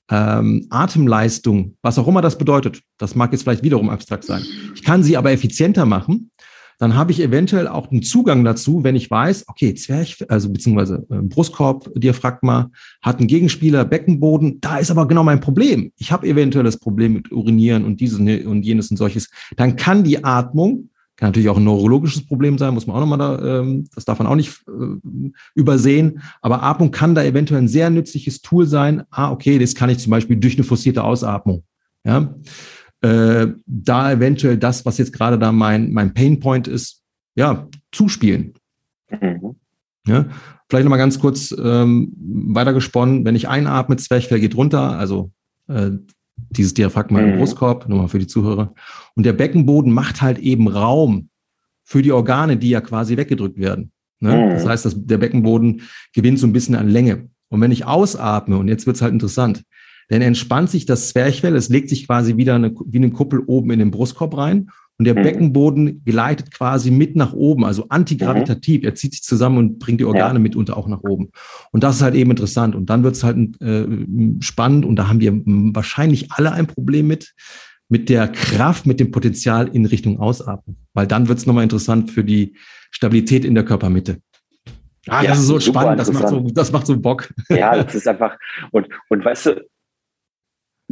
ähm, 0.09 0.67
Atemleistung, 0.69 1.75
was 1.81 1.97
auch 1.97 2.07
immer 2.07 2.21
das 2.21 2.37
bedeutet, 2.37 2.81
das 2.97 3.15
mag 3.15 3.31
jetzt 3.31 3.43
vielleicht 3.43 3.63
wiederum 3.63 3.89
abstrakt 3.89 4.25
sein, 4.25 4.43
ich 4.75 4.83
kann 4.83 5.03
sie 5.03 5.17
aber 5.17 5.31
effizienter 5.31 5.85
machen, 5.85 6.31
dann 6.79 6.95
habe 6.95 7.11
ich 7.11 7.21
eventuell 7.21 7.67
auch 7.67 7.91
einen 7.91 8.03
Zugang 8.03 8.43
dazu, 8.43 8.83
wenn 8.83 8.95
ich 8.95 9.09
weiß, 9.09 9.45
okay, 9.47 9.73
Zwerch, 9.73 10.17
also 10.27 10.51
beziehungsweise 10.51 11.05
äh, 11.09 11.21
Brustkorb, 11.21 11.89
Diaphragma 11.95 12.71
hat 13.01 13.19
einen 13.19 13.27
Gegenspieler, 13.27 13.85
Beckenboden, 13.85 14.59
da 14.59 14.77
ist 14.77 14.91
aber 14.91 15.07
genau 15.07 15.23
mein 15.23 15.39
Problem. 15.39 15.91
Ich 15.97 16.11
habe 16.11 16.27
eventuell 16.27 16.65
das 16.65 16.77
Problem 16.77 17.13
mit 17.13 17.31
Urinieren 17.31 17.85
und 17.85 18.01
dieses 18.01 18.19
und 18.19 18.63
jenes 18.63 18.91
und 18.91 18.97
solches. 18.97 19.29
Dann 19.55 19.75
kann 19.75 20.03
die 20.03 20.23
Atmung 20.23 20.89
kann 21.15 21.29
natürlich 21.29 21.49
auch 21.49 21.57
ein 21.57 21.63
neurologisches 21.63 22.25
Problem 22.25 22.57
sein, 22.57 22.73
muss 22.73 22.87
man 22.87 22.95
auch 22.95 23.01
nochmal 23.01 23.17
da, 23.19 23.59
ähm, 23.59 23.87
das 23.93 24.05
darf 24.05 24.19
man 24.19 24.27
auch 24.27 24.35
nicht 24.35 24.63
äh, 24.67 25.31
übersehen. 25.53 26.21
Aber 26.41 26.63
Atmung 26.63 26.91
kann 26.91 27.13
da 27.15 27.23
eventuell 27.23 27.61
ein 27.61 27.67
sehr 27.67 27.89
nützliches 27.89 28.41
Tool 28.41 28.65
sein. 28.65 29.03
Ah, 29.11 29.31
okay, 29.31 29.59
das 29.59 29.75
kann 29.75 29.89
ich 29.89 29.99
zum 29.99 30.11
Beispiel 30.11 30.37
durch 30.37 30.55
eine 30.55 30.63
forcierte 30.63 31.03
Ausatmung. 31.03 31.63
Ja, 32.03 32.33
äh, 33.01 33.47
da 33.65 34.11
eventuell 34.11 34.57
das, 34.57 34.85
was 34.85 34.97
jetzt 34.97 35.13
gerade 35.13 35.37
da 35.37 35.51
mein, 35.51 35.93
mein 35.93 36.13
Painpoint 36.13 36.67
ist, 36.67 37.03
ja, 37.35 37.67
zuspielen. 37.91 38.53
Mhm. 39.09 39.55
Ja, 40.07 40.25
vielleicht 40.69 40.85
nochmal 40.85 40.99
ganz 40.99 41.19
kurz 41.19 41.55
ähm, 41.57 42.11
weitergesponnen, 42.17 43.23
wenn 43.23 43.35
ich 43.35 43.47
einatme, 43.47 43.97
Zwerchfell 43.97 44.39
geht 44.39 44.55
runter, 44.55 44.97
also 44.97 45.31
äh, 45.67 45.91
dieses 46.57 46.73
Diaphragma 46.73 47.21
mhm. 47.21 47.33
im 47.33 47.37
Brustkorb, 47.39 47.87
nochmal 47.89 48.07
für 48.07 48.19
die 48.19 48.27
Zuhörer. 48.27 48.73
Und 49.15 49.25
der 49.25 49.33
Beckenboden 49.33 49.91
macht 49.91 50.21
halt 50.21 50.39
eben 50.39 50.67
Raum 50.67 51.29
für 51.83 52.01
die 52.01 52.11
Organe, 52.11 52.57
die 52.57 52.69
ja 52.69 52.81
quasi 52.81 53.17
weggedrückt 53.17 53.57
werden. 53.57 53.91
Ne? 54.19 54.35
Mhm. 54.35 54.49
Das 54.51 54.65
heißt, 54.65 54.85
dass 54.85 54.95
der 54.97 55.17
Beckenboden 55.17 55.81
gewinnt 56.13 56.39
so 56.39 56.47
ein 56.47 56.53
bisschen 56.53 56.75
an 56.75 56.89
Länge. 56.89 57.29
Und 57.49 57.61
wenn 57.61 57.71
ich 57.71 57.85
ausatme, 57.85 58.57
und 58.57 58.67
jetzt 58.67 58.87
wird's 58.87 59.01
halt 59.01 59.13
interessant, 59.13 59.63
dann 60.09 60.21
entspannt 60.21 60.69
sich 60.69 60.85
das 60.85 61.09
Zwerchfell, 61.09 61.55
es 61.55 61.69
legt 61.69 61.89
sich 61.89 62.07
quasi 62.07 62.37
wieder 62.37 62.55
eine, 62.55 62.73
wie 62.85 62.97
eine 62.97 63.11
Kuppel 63.11 63.39
oben 63.45 63.71
in 63.71 63.79
den 63.79 63.91
Brustkorb 63.91 64.35
rein 64.37 64.69
und 64.99 65.05
der 65.05 65.15
mhm. 65.17 65.23
Beckenboden 65.23 66.03
gleitet 66.03 66.51
quasi 66.51 66.91
mit 66.91 67.15
nach 67.15 67.33
oben, 67.33 67.65
also 67.65 67.87
antigravitativ. 67.89 68.81
Mhm. 68.81 68.87
Er 68.87 68.95
zieht 68.95 69.13
sich 69.13 69.23
zusammen 69.23 69.57
und 69.57 69.79
bringt 69.79 69.99
die 69.99 70.05
Organe 70.05 70.35
ja. 70.35 70.39
mitunter 70.39 70.77
auch 70.77 70.87
nach 70.87 71.01
oben. 71.01 71.31
Und 71.71 71.83
das 71.83 71.95
ist 71.95 72.01
halt 72.03 72.15
eben 72.15 72.29
interessant. 72.29 72.75
Und 72.75 72.89
dann 72.89 73.03
wird 73.03 73.15
es 73.15 73.23
halt 73.23 73.59
äh, 73.61 73.87
spannend 74.39 74.85
und 74.85 74.95
da 74.95 75.07
haben 75.07 75.19
wir 75.19 75.33
wahrscheinlich 75.73 76.31
alle 76.31 76.51
ein 76.51 76.67
Problem 76.67 77.07
mit, 77.07 77.33
mit 77.89 78.09
der 78.09 78.27
Kraft, 78.27 78.85
mit 78.85 78.99
dem 78.99 79.11
Potenzial 79.11 79.67
in 79.67 79.85
Richtung 79.85 80.19
Ausatmen. 80.19 80.77
Weil 80.93 81.07
dann 81.07 81.27
wird 81.27 81.39
es 81.39 81.47
nochmal 81.47 81.63
interessant 81.63 82.11
für 82.11 82.23
die 82.23 82.55
Stabilität 82.91 83.45
in 83.45 83.55
der 83.55 83.65
Körpermitte. 83.65 84.19
Ah, 85.07 85.21
ja, 85.21 85.29
das 85.31 85.39
ist 85.39 85.47
so 85.47 85.59
spannend, 85.59 85.99
das 85.99 86.13
macht 86.13 86.29
so, 86.29 86.39
das 86.53 86.71
macht 86.71 86.87
so 86.87 86.97
Bock. 86.97 87.33
Ja, 87.49 87.75
das 87.83 87.93
ist 87.93 88.07
einfach, 88.07 88.37
und, 88.71 88.87
und 89.09 89.25
weißt 89.25 89.47
du, 89.47 89.65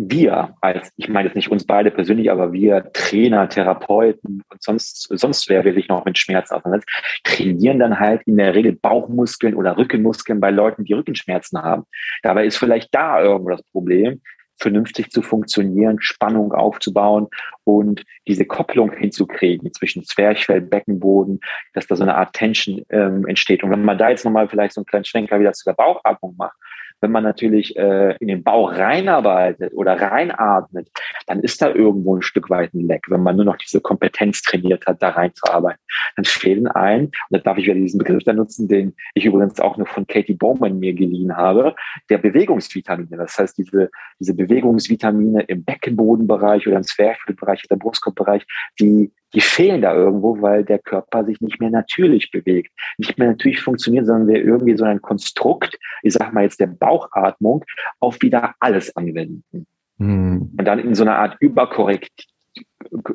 wir 0.10 0.56
als, 0.62 0.92
ich 0.98 1.10
meine 1.10 1.28
jetzt 1.28 1.36
nicht 1.36 1.52
uns 1.52 1.66
beide 1.66 1.92
persönlich, 1.92 2.32
aber 2.32 2.54
wir 2.54 2.92
Trainer, 2.94 3.48
Therapeuten 3.48 4.44
und 4.50 4.64
sonst, 4.64 5.08
sonst 5.12 5.50
wer 5.50 5.62
sich 5.74 5.88
noch 5.88 6.06
mit 6.06 6.18
Schmerzen 6.18 6.56
auseinandersetzt, 6.56 6.90
trainieren 7.24 7.80
dann 7.80 8.00
halt 8.00 8.22
in 8.26 8.38
der 8.38 8.56
Regel 8.56 8.74
Bauchmuskeln 8.74 9.56
oder 9.56 9.78
Rückenmuskeln 9.78 10.40
bei 10.40 10.50
Leuten, 10.50 10.86
die 10.86 10.94
Rückenschmerzen 10.94 11.62
haben. 11.62 11.84
Dabei 12.24 12.46
ist 12.46 12.58
vielleicht 12.58 12.94
da 12.96 13.22
irgendwo 13.22 13.52
das 13.52 13.64
Problem, 13.64 14.22
vernünftig 14.58 15.10
zu 15.10 15.22
funktionieren, 15.22 15.98
Spannung 16.02 16.54
aufzubauen 16.54 17.28
und 17.64 18.04
diese 18.28 18.46
Kopplung 18.46 18.92
hinzukriegen 18.94 19.74
zwischen 19.74 20.04
Zwerchfell, 20.04 20.62
Beckenboden, 20.62 21.40
dass 21.74 21.88
da 21.88 21.96
so 21.96 22.04
eine 22.04 22.16
Art 22.16 22.34
Tension 22.34 22.84
ähm, 22.90 23.26
entsteht. 23.28 23.64
Und 23.64 23.72
wenn 23.72 23.84
man 23.84 23.98
da 23.98 24.10
jetzt 24.10 24.24
nochmal 24.24 24.48
vielleicht 24.48 24.74
so 24.74 24.82
einen 24.82 24.86
kleinen 24.86 25.06
Schwenker 25.06 25.40
wieder 25.40 25.54
zu 25.54 25.64
der 25.66 25.74
Bauchatmung 25.74 26.36
macht, 26.38 26.56
wenn 27.02 27.12
man 27.12 27.24
natürlich 27.24 27.76
äh, 27.76 28.16
in 28.20 28.28
den 28.28 28.44
Bauch 28.44 28.72
reinarbeitet 28.72 29.74
oder 29.74 30.00
reinatmet, 30.00 30.90
dann 31.28 31.42
ist 31.42 31.62
da 31.62 31.74
irgendwo 31.74 32.16
ein 32.16 32.22
Stück 32.22 32.50
weit 32.50 32.74
ein 32.74 32.88
Leck, 32.88 33.06
wenn 33.10 33.24
man 33.24 33.36
nur 33.36 33.46
noch 33.46 33.58
diese 33.58 33.82
Kompetenz 33.82 34.42
trainiert 34.42 34.86
hat, 34.86 35.02
da 35.02 35.10
reinzuarbeiten. 35.10 35.82
Dann 36.16 36.26
fehlen 36.26 36.68
ein, 36.68 37.06
und 37.06 37.14
da 37.30 37.40
darf 37.40 37.58
ich 37.58 37.66
wieder 37.66 37.76
diesen 37.76 37.98
Begriff 37.98 38.24
da 38.24 38.34
nutzen, 38.34 38.68
den 38.68 38.96
ich 39.14 39.26
übrigens 39.26 39.60
auch 39.60 39.78
nur 39.78 39.88
von 39.88 40.06
Katie 40.08 40.36
Bowman 40.36 40.80
mir 40.80 40.94
geliehen 40.94 41.36
habe, 41.36 41.76
der 42.10 42.20
Bewegungsvitamine. 42.20 43.18
Das 43.18 43.38
heißt, 43.38 43.58
diese, 43.58 43.90
diese 44.20 44.36
Bewegungsvitamine 44.36 45.42
im 45.44 45.64
Beckenbodenbereich 45.64 46.68
oder 46.68 46.78
im 46.78 46.84
Zwerchfellbereich, 46.84 47.64
der 47.64 47.78
Brustkopfbereich, 47.78 48.46
die 48.80 49.12
die 49.34 49.42
fehlen 49.42 49.82
da 49.82 49.94
irgendwo, 49.94 50.42
weil 50.42 50.64
der 50.64 50.80
Körper 50.80 51.26
sich 51.26 51.40
nicht 51.42 51.60
mehr 51.60 51.70
natürlich 51.70 52.32
bewegt, 52.32 52.72
nicht 52.98 53.18
mehr 53.18 53.30
natürlich 53.30 53.62
funktioniert, 53.62 54.06
sondern 54.06 54.28
wir 54.28 54.44
irgendwie 54.44 54.78
so 54.78 54.84
ein 54.84 55.02
Konstrukt, 55.02 55.78
ich 56.04 56.14
sag 56.14 56.34
mal 56.34 56.44
jetzt 56.44 56.60
der 56.60 56.68
Bauchatmung, 56.68 57.64
auf 58.00 58.22
wieder 58.22 58.56
alles 58.60 58.96
anwenden. 58.96 59.66
Mhm. 59.98 60.52
Und 60.58 60.66
dann 60.66 60.80
in 60.80 60.96
so 60.96 61.04
einer 61.04 61.18
Art 61.18 61.38
überkorrekt 61.40 62.28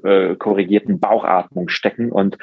äh, 0.04 0.36
korrigierten 0.36 1.00
Bauchatmung 1.00 1.68
stecken 1.68 2.10
und 2.10 2.38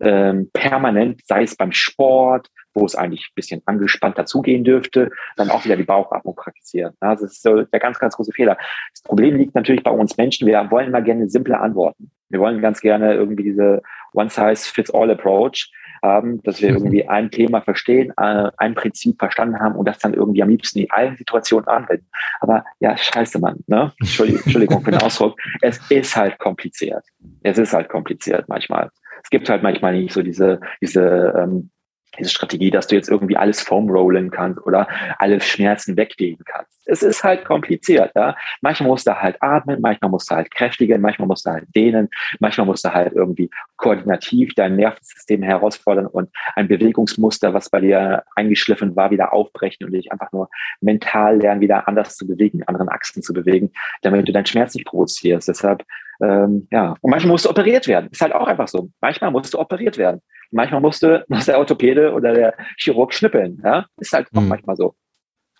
ähm, 0.00 0.50
permanent, 0.52 1.20
sei 1.24 1.42
es 1.42 1.56
beim 1.56 1.72
Sport, 1.72 2.48
wo 2.74 2.84
es 2.84 2.94
eigentlich 2.94 3.26
ein 3.26 3.34
bisschen 3.34 3.62
angespannt 3.66 4.18
dazugehen 4.18 4.64
dürfte, 4.64 5.10
dann 5.36 5.50
auch 5.50 5.64
wieder 5.64 5.76
die 5.76 5.84
Bauchatmung 5.84 6.34
praktizieren. 6.34 6.94
das 7.00 7.22
ist 7.22 7.42
so 7.42 7.62
der 7.62 7.80
ganz, 7.80 7.98
ganz 7.98 8.16
große 8.16 8.32
Fehler. 8.32 8.56
Das 8.92 9.02
Problem 9.02 9.36
liegt 9.36 9.54
natürlich 9.54 9.82
bei 9.82 9.90
uns 9.90 10.16
Menschen. 10.16 10.46
Wir 10.46 10.70
wollen 10.70 10.90
mal 10.90 11.02
gerne 11.02 11.28
simple 11.28 11.58
Antworten. 11.58 12.10
Wir 12.30 12.40
wollen 12.40 12.62
ganz 12.62 12.80
gerne 12.80 13.14
irgendwie 13.14 13.44
diese 13.44 13.82
One-Size-Fits-All-Approach 14.14 15.70
haben, 16.02 16.42
dass 16.42 16.60
wir 16.60 16.70
irgendwie 16.70 17.06
ein 17.08 17.30
Thema 17.30 17.60
verstehen, 17.62 18.12
äh, 18.16 18.50
ein 18.56 18.74
Prinzip 18.74 19.18
verstanden 19.18 19.60
haben 19.60 19.76
und 19.76 19.86
das 19.86 19.98
dann 19.98 20.14
irgendwie 20.14 20.42
am 20.42 20.48
liebsten 20.48 20.80
in 20.80 20.90
allen 20.90 21.16
Situationen 21.16 21.68
anwenden. 21.68 22.06
Aber 22.40 22.64
ja, 22.80 22.96
scheiße, 22.96 23.38
Mann, 23.38 23.60
ne? 23.66 23.92
Entschuldigung, 24.00 24.42
Entschuldigung 24.44 24.82
für 24.82 24.90
den 24.90 25.02
Ausdruck. 25.02 25.38
Es 25.60 25.80
ist 25.90 26.16
halt 26.16 26.38
kompliziert. 26.38 27.04
Es 27.42 27.58
ist 27.58 27.72
halt 27.72 27.88
kompliziert 27.88 28.48
manchmal. 28.48 28.90
Es 29.22 29.30
gibt 29.30 29.48
halt 29.48 29.62
manchmal 29.62 29.94
nicht 29.94 30.12
so 30.12 30.22
diese, 30.22 30.60
diese 30.80 31.32
ähm, 31.38 31.70
diese 32.18 32.30
Strategie, 32.30 32.70
dass 32.70 32.86
du 32.86 32.94
jetzt 32.94 33.08
irgendwie 33.08 33.36
alles 33.36 33.60
foam 33.60 33.88
rollen 33.90 34.30
kannst 34.30 34.64
oder 34.66 34.86
alle 35.18 35.40
Schmerzen 35.40 35.96
weglegen 35.96 36.44
kannst. 36.44 36.70
Es 36.86 37.02
ist 37.02 37.24
halt 37.24 37.44
kompliziert. 37.44 38.12
Ja? 38.14 38.36
Manchmal 38.60 38.88
musst 38.88 39.06
du 39.06 39.20
halt 39.20 39.36
atmen, 39.40 39.80
manchmal 39.80 40.10
musst 40.10 40.30
du 40.30 40.34
halt 40.34 40.50
kräftigen, 40.50 41.00
manchmal 41.00 41.28
musst 41.28 41.46
du 41.46 41.50
halt 41.50 41.66
dehnen, 41.74 42.08
manchmal 42.38 42.66
musst 42.66 42.84
du 42.84 42.92
halt 42.92 43.12
irgendwie 43.14 43.50
koordinativ 43.76 44.54
dein 44.54 44.76
Nervensystem 44.76 45.42
herausfordern 45.42 46.06
und 46.06 46.30
ein 46.54 46.68
Bewegungsmuster, 46.68 47.54
was 47.54 47.70
bei 47.70 47.80
dir 47.80 48.24
eingeschliffen 48.36 48.94
war, 48.96 49.10
wieder 49.10 49.32
aufbrechen 49.32 49.86
und 49.86 49.92
dich 49.92 50.12
einfach 50.12 50.32
nur 50.32 50.48
mental 50.80 51.38
lernen, 51.38 51.60
wieder 51.60 51.88
anders 51.88 52.16
zu 52.16 52.26
bewegen, 52.26 52.62
anderen 52.64 52.88
Achsen 52.88 53.22
zu 53.22 53.32
bewegen, 53.32 53.72
damit 54.02 54.28
du 54.28 54.32
deinen 54.32 54.46
Schmerz 54.46 54.74
nicht 54.74 54.86
provozierst. 54.86 55.48
Deshalb, 55.48 55.84
ähm, 56.22 56.68
ja. 56.70 56.94
Und 57.00 57.10
manchmal 57.10 57.32
musst 57.32 57.44
du 57.44 57.50
operiert 57.50 57.86
werden. 57.88 58.08
Ist 58.10 58.20
halt 58.20 58.34
auch 58.34 58.46
einfach 58.46 58.68
so. 58.68 58.88
Manchmal 59.00 59.30
musst 59.30 59.52
du 59.52 59.58
operiert 59.58 59.98
werden 59.98 60.20
manchmal 60.52 60.80
musste, 60.80 61.24
muss 61.28 61.46
der 61.46 61.58
Orthopäde 61.58 62.12
oder 62.12 62.34
der 62.34 62.54
Chirurg 62.76 63.12
schnippeln. 63.12 63.60
Ja? 63.64 63.86
Ist 63.98 64.12
halt 64.12 64.28
auch 64.34 64.40
mhm. 64.40 64.48
manchmal 64.48 64.76
so. 64.76 64.94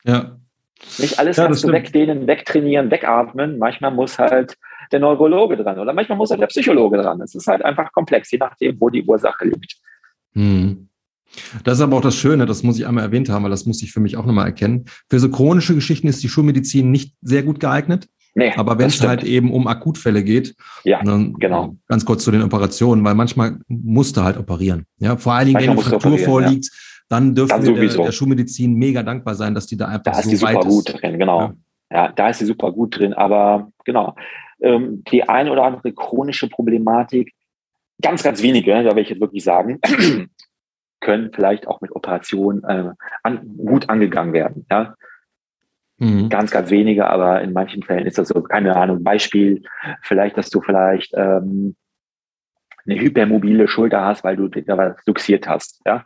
Ja. 0.05 0.39
Nicht 0.99 1.19
alles 1.19 1.37
ja, 1.37 1.45
kannst 1.45 1.63
du 1.63 1.69
wegdehnen, 1.69 2.27
wegtrainieren, 2.27 2.91
wegatmen. 2.91 3.59
Manchmal 3.59 3.93
muss 3.93 4.19
halt 4.19 4.57
der 4.91 4.99
Neurologe 4.99 5.57
dran 5.57 5.79
oder 5.79 5.93
manchmal 5.93 6.19
muss 6.19 6.31
halt 6.31 6.41
der 6.41 6.49
Psychologe 6.49 6.99
dran. 6.99 7.21
Es 7.21 7.35
ist 7.35 7.47
halt 7.47 7.65
einfach 7.65 7.93
komplex, 7.93 8.31
je 8.33 8.39
nachdem, 8.39 8.81
wo 8.81 8.91
die 8.91 9.05
Ursache 9.05 9.45
liegt. 9.45 9.77
Mhm. 10.35 10.89
Das 11.65 11.79
ist 11.79 11.83
aber 11.83 11.97
auch 11.97 12.03
das 12.03 12.17
Schöne, 12.17 12.47
das 12.47 12.63
muss 12.63 12.79
ich 12.79 12.87
einmal 12.87 13.05
erwähnt 13.05 13.31
haben, 13.31 13.45
weil 13.45 13.51
das 13.51 13.65
muss 13.65 13.83
ich 13.83 13.93
für 13.93 14.01
mich 14.01 14.17
auch 14.17 14.27
nochmal 14.27 14.47
erkennen. 14.47 14.87
Für 15.09 15.21
so 15.21 15.31
chronische 15.31 15.75
Geschichten 15.75 16.09
ist 16.09 16.23
die 16.23 16.29
Schulmedizin 16.29 16.91
nicht 16.91 17.15
sehr 17.23 17.45
gut 17.45 17.61
geeignet. 17.61 18.09
Nee, 18.35 18.53
Aber 18.57 18.79
wenn 18.79 18.87
es 18.87 19.07
halt 19.07 19.25
eben 19.25 19.53
um 19.53 19.67
Akutfälle 19.67 20.23
geht, 20.23 20.55
ja, 20.85 21.03
dann 21.03 21.35
genau. 21.35 21.77
ganz 21.87 22.05
kurz 22.05 22.25
zu 22.25 22.31
den 22.31 22.43
Operationen, 22.43 23.05
weil 23.05 23.15
manchmal 23.15 23.59
musst 23.69 24.17
du 24.17 24.23
halt 24.23 24.39
operieren. 24.39 24.87
Ja, 24.99 25.17
vor 25.19 25.35
allen 25.35 25.49
Dingen, 25.49 25.55
manchmal 25.55 25.77
wenn 25.77 25.83
eine 25.85 26.01
Fraktur 26.01 26.19
vorliegt, 26.19 26.65
ja. 26.65 26.79
dann 27.11 27.35
dürfen 27.35 27.51
dann 27.51 27.67
wir 27.67 27.89
der, 27.89 28.05
der, 28.05 28.13
Schulmedizin 28.13 28.75
mega 28.75 29.03
dankbar 29.03 29.35
sein, 29.35 29.55
dass 29.55 29.67
die 29.67 29.77
da 29.77 29.89
einfach 29.89 30.05
da 30.05 30.15
so 30.15 30.21
ist 30.21 30.31
die 30.31 30.37
super 30.37 30.61
gut 30.61 31.03
drin, 31.03 31.19
genau. 31.19 31.41
Ja. 31.41 31.55
ja. 31.91 32.13
da 32.13 32.31
ist 32.31 32.39
sie 32.39 32.47
super 32.47 32.73
gut 32.73 32.99
drin. 32.99 33.13
Aber 33.13 33.71
genau, 33.85 34.15
ähm, 34.63 35.05
die 35.11 35.29
eine 35.29 35.53
oder 35.53 35.65
andere 35.65 35.93
chronische 35.93 36.49
Problematik, 36.49 37.35
ganz, 38.01 38.23
ganz 38.23 38.43
wenige, 38.43 38.83
da 38.83 38.97
will 38.97 39.03
ich 39.03 39.11
jetzt 39.11 39.21
wirklich 39.21 39.45
sagen, 39.45 39.79
können 41.01 41.31
vielleicht 41.35 41.69
auch 41.69 41.83
mit 41.83 41.95
Operationen 41.95 42.65
äh, 42.65 42.93
an, 43.23 43.57
gut 43.59 43.91
angegangen 43.91 44.33
werden. 44.33 44.65
Ja, 44.71 44.95
Mhm. 46.03 46.29
Ganz, 46.31 46.51
ganz 46.51 46.71
wenige, 46.71 47.07
aber 47.07 47.43
in 47.43 47.53
manchen 47.53 47.85
Fällen 47.85 48.07
ist 48.07 48.19
das 48.19 48.29
so, 48.29 48.43
keine 48.43 48.75
Ahnung, 48.75 49.05
Beispiel, 49.05 49.63
vielleicht, 50.03 50.37
dass 50.37 50.51
du 50.51 50.61
vielleicht 50.61 51.13
ähm, 51.15 51.77
eine 52.85 53.01
hypermobile 53.01 53.69
Schulter 53.69 54.05
hast, 54.05 54.25
weil 54.25 54.35
du 54.35 54.49
da 54.49 54.77
was 54.77 54.97
luxiert 55.07 55.47
hast, 55.47 55.81
ja. 55.87 56.05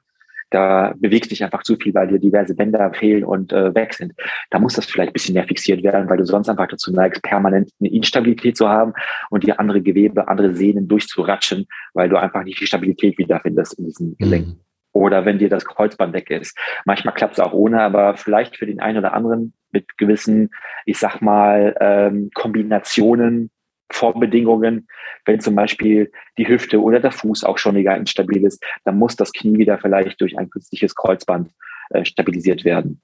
Da 0.51 0.95
bewegt 0.99 1.31
sich 1.31 1.43
einfach 1.43 1.65
zu 1.65 1.75
viel, 1.75 1.93
weil 1.95 2.07
dir 2.07 2.21
diverse 2.21 2.55
Bänder 2.55 2.93
fehlen 2.93 3.25
und 3.25 3.53
äh, 3.53 3.75
weg 3.75 3.95
sind. 3.95 4.13
Da 4.51 4.61
muss 4.61 4.75
das 4.75 4.87
vielleicht 4.87 5.11
ein 5.11 5.13
bisschen 5.15 5.35
mehr 5.35 5.43
fixiert 5.43 5.83
werden, 5.83 6.09
weil 6.09 6.19
du 6.19 6.25
sonst 6.25 6.49
einfach 6.49 6.69
dazu 6.69 6.93
neigst, 6.93 7.21
permanent 7.23 7.71
eine 7.81 7.91
Instabilität 7.91 8.57
zu 8.57 8.69
haben 8.69 8.93
und 9.31 9.43
dir 9.43 9.59
andere 9.59 9.83
Gewebe, 9.83 10.29
andere 10.29 10.55
Sehnen 10.55 10.87
durchzuratschen, 10.87 11.67
weil 11.95 12.09
du 12.09 12.17
einfach 12.17 12.45
nicht 12.45 12.61
die 12.61 12.67
Stabilität 12.67 13.19
wiederfindest 13.19 13.79
in 13.79 13.87
diesen 13.87 14.17
Gelenken. 14.19 14.51
Mhm 14.51 14.66
oder 14.97 15.25
wenn 15.25 15.39
dir 15.39 15.49
das 15.49 15.65
Kreuzband 15.65 16.13
weg 16.13 16.31
ist. 16.31 16.59
Manchmal 16.85 17.15
klappt 17.15 17.35
es 17.35 17.41
auch 17.41 17.53
ohne, 17.53 17.81
aber 17.83 18.17
vielleicht 18.17 18.57
für 18.57 18.67
den 18.67 18.81
einen 18.81 18.99
oder 18.99 19.15
anderen 19.15 19.53
mit 19.71 19.99
gewissen, 19.99 20.51
ich 20.85 20.99
sag 20.99 21.21
mal, 21.21 21.77
ähm, 21.81 22.31
Kombinationen, 22.35 23.51
Vorbedingungen, 23.93 24.89
wenn 25.25 25.41
zum 25.41 25.55
Beispiel 25.55 26.11
die 26.39 26.49
Hüfte 26.49 26.83
oder 26.83 26.99
der 26.99 27.13
Fuß 27.13 27.45
auch 27.45 27.59
schon 27.59 27.75
mega 27.75 27.95
instabil 27.95 28.45
ist, 28.45 28.65
dann 28.85 28.99
muss 28.99 29.17
das 29.17 29.33
Knie 29.33 29.59
wieder 29.59 29.79
vielleicht 29.79 30.21
durch 30.21 30.37
ein 30.39 30.51
künstliches 30.51 30.95
Kreuzband 30.95 31.51
äh, 31.91 32.05
stabilisiert 32.05 32.65
werden. 32.65 33.01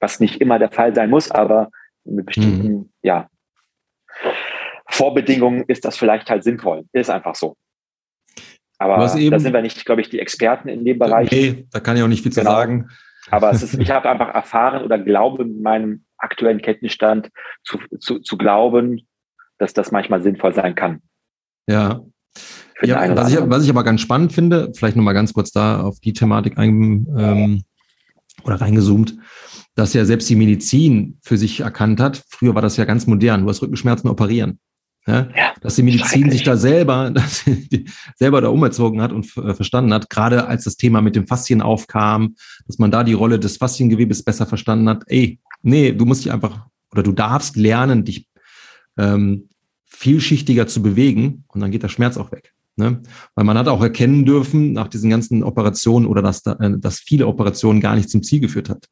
Was 0.00 0.20
nicht 0.20 0.40
immer 0.40 0.58
der 0.58 0.70
Fall 0.70 0.94
sein 0.94 1.10
muss, 1.10 1.30
aber 1.30 1.70
mit 2.04 2.26
bestimmten, 2.26 2.68
mhm. 2.68 2.90
ja, 3.02 3.28
Vorbedingungen 4.86 5.64
ist 5.66 5.84
das 5.84 5.96
vielleicht 5.96 6.30
halt 6.30 6.44
sinnvoll. 6.44 6.84
Ist 6.92 7.10
einfach 7.10 7.34
so. 7.34 7.56
Aber 8.92 9.14
eben, 9.18 9.30
da 9.30 9.38
sind 9.38 9.52
wir 9.52 9.62
nicht, 9.62 9.84
glaube 9.84 10.00
ich, 10.00 10.10
die 10.10 10.18
Experten 10.18 10.68
in 10.68 10.84
dem 10.84 10.98
Bereich. 10.98 11.30
Nee, 11.30 11.66
da 11.70 11.80
kann 11.80 11.96
ich 11.96 12.02
auch 12.02 12.08
nicht 12.08 12.22
viel 12.22 12.32
genau. 12.32 12.50
zu 12.50 12.56
sagen. 12.56 12.88
Aber 13.30 13.50
es 13.50 13.62
ist, 13.62 13.74
ich 13.74 13.90
habe 13.90 14.08
einfach 14.08 14.34
erfahren 14.34 14.84
oder 14.84 14.98
glaube 14.98 15.44
mit 15.44 15.62
meinem 15.62 16.04
aktuellen 16.18 16.60
Kenntnisstand 16.60 17.30
zu, 17.64 17.78
zu, 17.98 18.18
zu 18.18 18.36
glauben, 18.36 19.06
dass 19.58 19.72
das 19.72 19.92
manchmal 19.92 20.22
sinnvoll 20.22 20.54
sein 20.54 20.74
kann. 20.74 21.00
Ja. 21.68 22.02
ja 22.82 23.16
was, 23.16 23.32
ich, 23.32 23.38
was 23.40 23.64
ich 23.64 23.70
aber 23.70 23.84
ganz 23.84 24.00
spannend 24.00 24.32
finde, 24.32 24.72
vielleicht 24.74 24.96
nochmal 24.96 25.14
ganz 25.14 25.32
kurz 25.32 25.50
da 25.50 25.80
auf 25.80 26.00
die 26.00 26.12
Thematik 26.12 26.58
ein, 26.58 27.06
ähm, 27.16 27.62
oder 28.44 28.60
reingezoomt, 28.60 29.16
dass 29.74 29.94
ja 29.94 30.04
selbst 30.04 30.28
die 30.28 30.36
Medizin 30.36 31.18
für 31.22 31.36
sich 31.36 31.60
erkannt 31.60 32.00
hat. 32.00 32.22
Früher 32.28 32.54
war 32.54 32.62
das 32.62 32.76
ja 32.76 32.84
ganz 32.84 33.06
modern. 33.06 33.42
Du 33.42 33.48
hast 33.48 33.62
Rückenschmerzen 33.62 34.08
operieren. 34.08 34.58
Ja, 35.06 35.28
ja, 35.36 35.52
dass 35.60 35.74
die 35.76 35.82
Medizin 35.82 36.30
sich 36.30 36.44
da 36.44 36.56
selber, 36.56 37.10
dass 37.14 37.40
sie 37.40 37.84
selber 38.16 38.40
da 38.40 38.48
umerzogen 38.48 39.02
hat 39.02 39.12
und 39.12 39.26
äh, 39.36 39.54
verstanden 39.54 39.92
hat, 39.92 40.08
gerade 40.08 40.46
als 40.46 40.64
das 40.64 40.76
Thema 40.76 41.02
mit 41.02 41.14
dem 41.14 41.26
Faszien 41.26 41.60
aufkam, 41.60 42.36
dass 42.66 42.78
man 42.78 42.90
da 42.90 43.04
die 43.04 43.12
Rolle 43.12 43.38
des 43.38 43.58
Fasziengewebes 43.58 44.22
besser 44.22 44.46
verstanden 44.46 44.88
hat. 44.88 45.04
Ey, 45.06 45.40
nee, 45.62 45.92
du 45.92 46.06
musst 46.06 46.24
dich 46.24 46.32
einfach 46.32 46.66
oder 46.90 47.02
du 47.02 47.12
darfst 47.12 47.56
lernen, 47.56 48.04
dich 48.04 48.28
ähm, 48.96 49.48
vielschichtiger 49.84 50.66
zu 50.66 50.82
bewegen 50.82 51.44
und 51.48 51.60
dann 51.60 51.70
geht 51.70 51.82
der 51.82 51.88
Schmerz 51.88 52.16
auch 52.16 52.32
weg. 52.32 52.54
Ne? 52.76 53.02
Weil 53.34 53.44
man 53.44 53.56
hat 53.56 53.68
auch 53.68 53.82
erkennen 53.82 54.24
dürfen 54.24 54.72
nach 54.72 54.88
diesen 54.88 55.10
ganzen 55.10 55.42
Operationen 55.44 56.06
oder 56.06 56.22
dass, 56.22 56.42
da, 56.42 56.52
äh, 56.54 56.78
dass 56.78 56.98
viele 56.98 57.26
Operationen 57.26 57.80
gar 57.80 57.94
nicht 57.94 58.10
zum 58.10 58.22
Ziel 58.22 58.40
geführt 58.40 58.68
hat. 58.68 58.86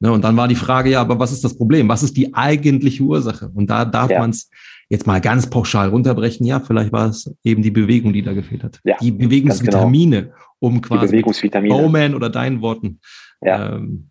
Ne? 0.00 0.12
Und 0.12 0.22
dann 0.22 0.36
war 0.36 0.48
die 0.48 0.54
Frage, 0.54 0.90
ja, 0.90 1.00
aber 1.00 1.18
was 1.18 1.32
ist 1.32 1.42
das 1.42 1.56
Problem? 1.56 1.88
Was 1.88 2.02
ist 2.02 2.16
die 2.16 2.34
eigentliche 2.34 3.02
Ursache? 3.02 3.50
Und 3.54 3.68
da 3.68 3.84
darf 3.84 4.10
ja. 4.10 4.20
man 4.20 4.30
es 4.30 4.50
jetzt 4.88 5.06
mal 5.06 5.20
ganz 5.20 5.50
pauschal 5.50 5.88
runterbrechen, 5.88 6.46
ja, 6.46 6.60
vielleicht 6.60 6.92
war 6.92 7.08
es 7.08 7.34
eben 7.42 7.62
die 7.62 7.70
Bewegung, 7.70 8.12
die 8.12 8.22
da 8.22 8.32
gefehlt 8.32 8.62
hat. 8.62 8.80
Ja, 8.84 8.96
die. 9.00 9.10
Bewegungsvitamine, 9.10 10.22
genau. 10.22 10.34
um 10.58 10.80
quasi 10.80 11.06
Bewegungsvitamine. 11.06 11.74
Bowman 11.74 12.14
oder 12.14 12.30
deinen 12.30 12.62
Worten 12.62 13.00
ja, 13.40 13.74
ähm, 13.74 14.10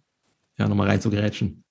ja 0.58 0.68
nochmal 0.68 0.90
reinzugerätschen. 0.90 1.64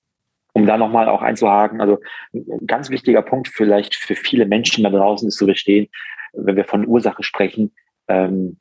Um 0.53 0.65
da 0.65 0.77
nochmal 0.77 1.09
auch 1.09 1.21
einzuhaken, 1.21 1.81
also 1.81 1.99
ein 2.33 2.65
ganz 2.65 2.89
wichtiger 2.89 3.21
Punkt 3.21 3.49
vielleicht 3.49 3.95
für 3.95 4.15
viele 4.15 4.45
Menschen 4.45 4.83
da 4.83 4.89
draußen 4.89 5.27
ist 5.27 5.37
zu 5.37 5.45
verstehen, 5.45 5.87
wenn 6.33 6.55
wir 6.55 6.65
von 6.65 6.87
Ursache 6.87 7.23
sprechen, 7.23 7.73
ähm, 8.07 8.57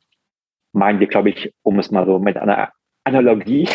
meinen 0.73 1.01
wir, 1.01 1.07
glaube 1.07 1.31
ich, 1.31 1.55
um 1.63 1.79
es 1.79 1.91
mal 1.91 2.05
so 2.05 2.19
mit 2.19 2.37
einer 2.37 2.73
Analogie 3.05 3.69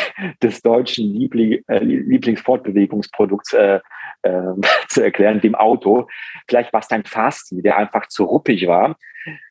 des 0.43 0.61
deutschen 0.61 1.13
Liebling, 1.13 1.63
äh, 1.67 1.79
Lieblingsfortbewegungsprodukts 1.79 3.53
äh, 3.53 3.79
äh, 4.23 4.53
zu 4.87 5.03
erklären, 5.03 5.41
dem 5.41 5.55
Auto. 5.55 6.07
Vielleicht 6.47 6.73
war 6.73 6.81
es 6.81 6.87
dein 6.87 7.05
Fasti, 7.05 7.61
der 7.61 7.77
einfach 7.77 8.07
zu 8.07 8.25
ruppig 8.25 8.67
war, 8.67 8.97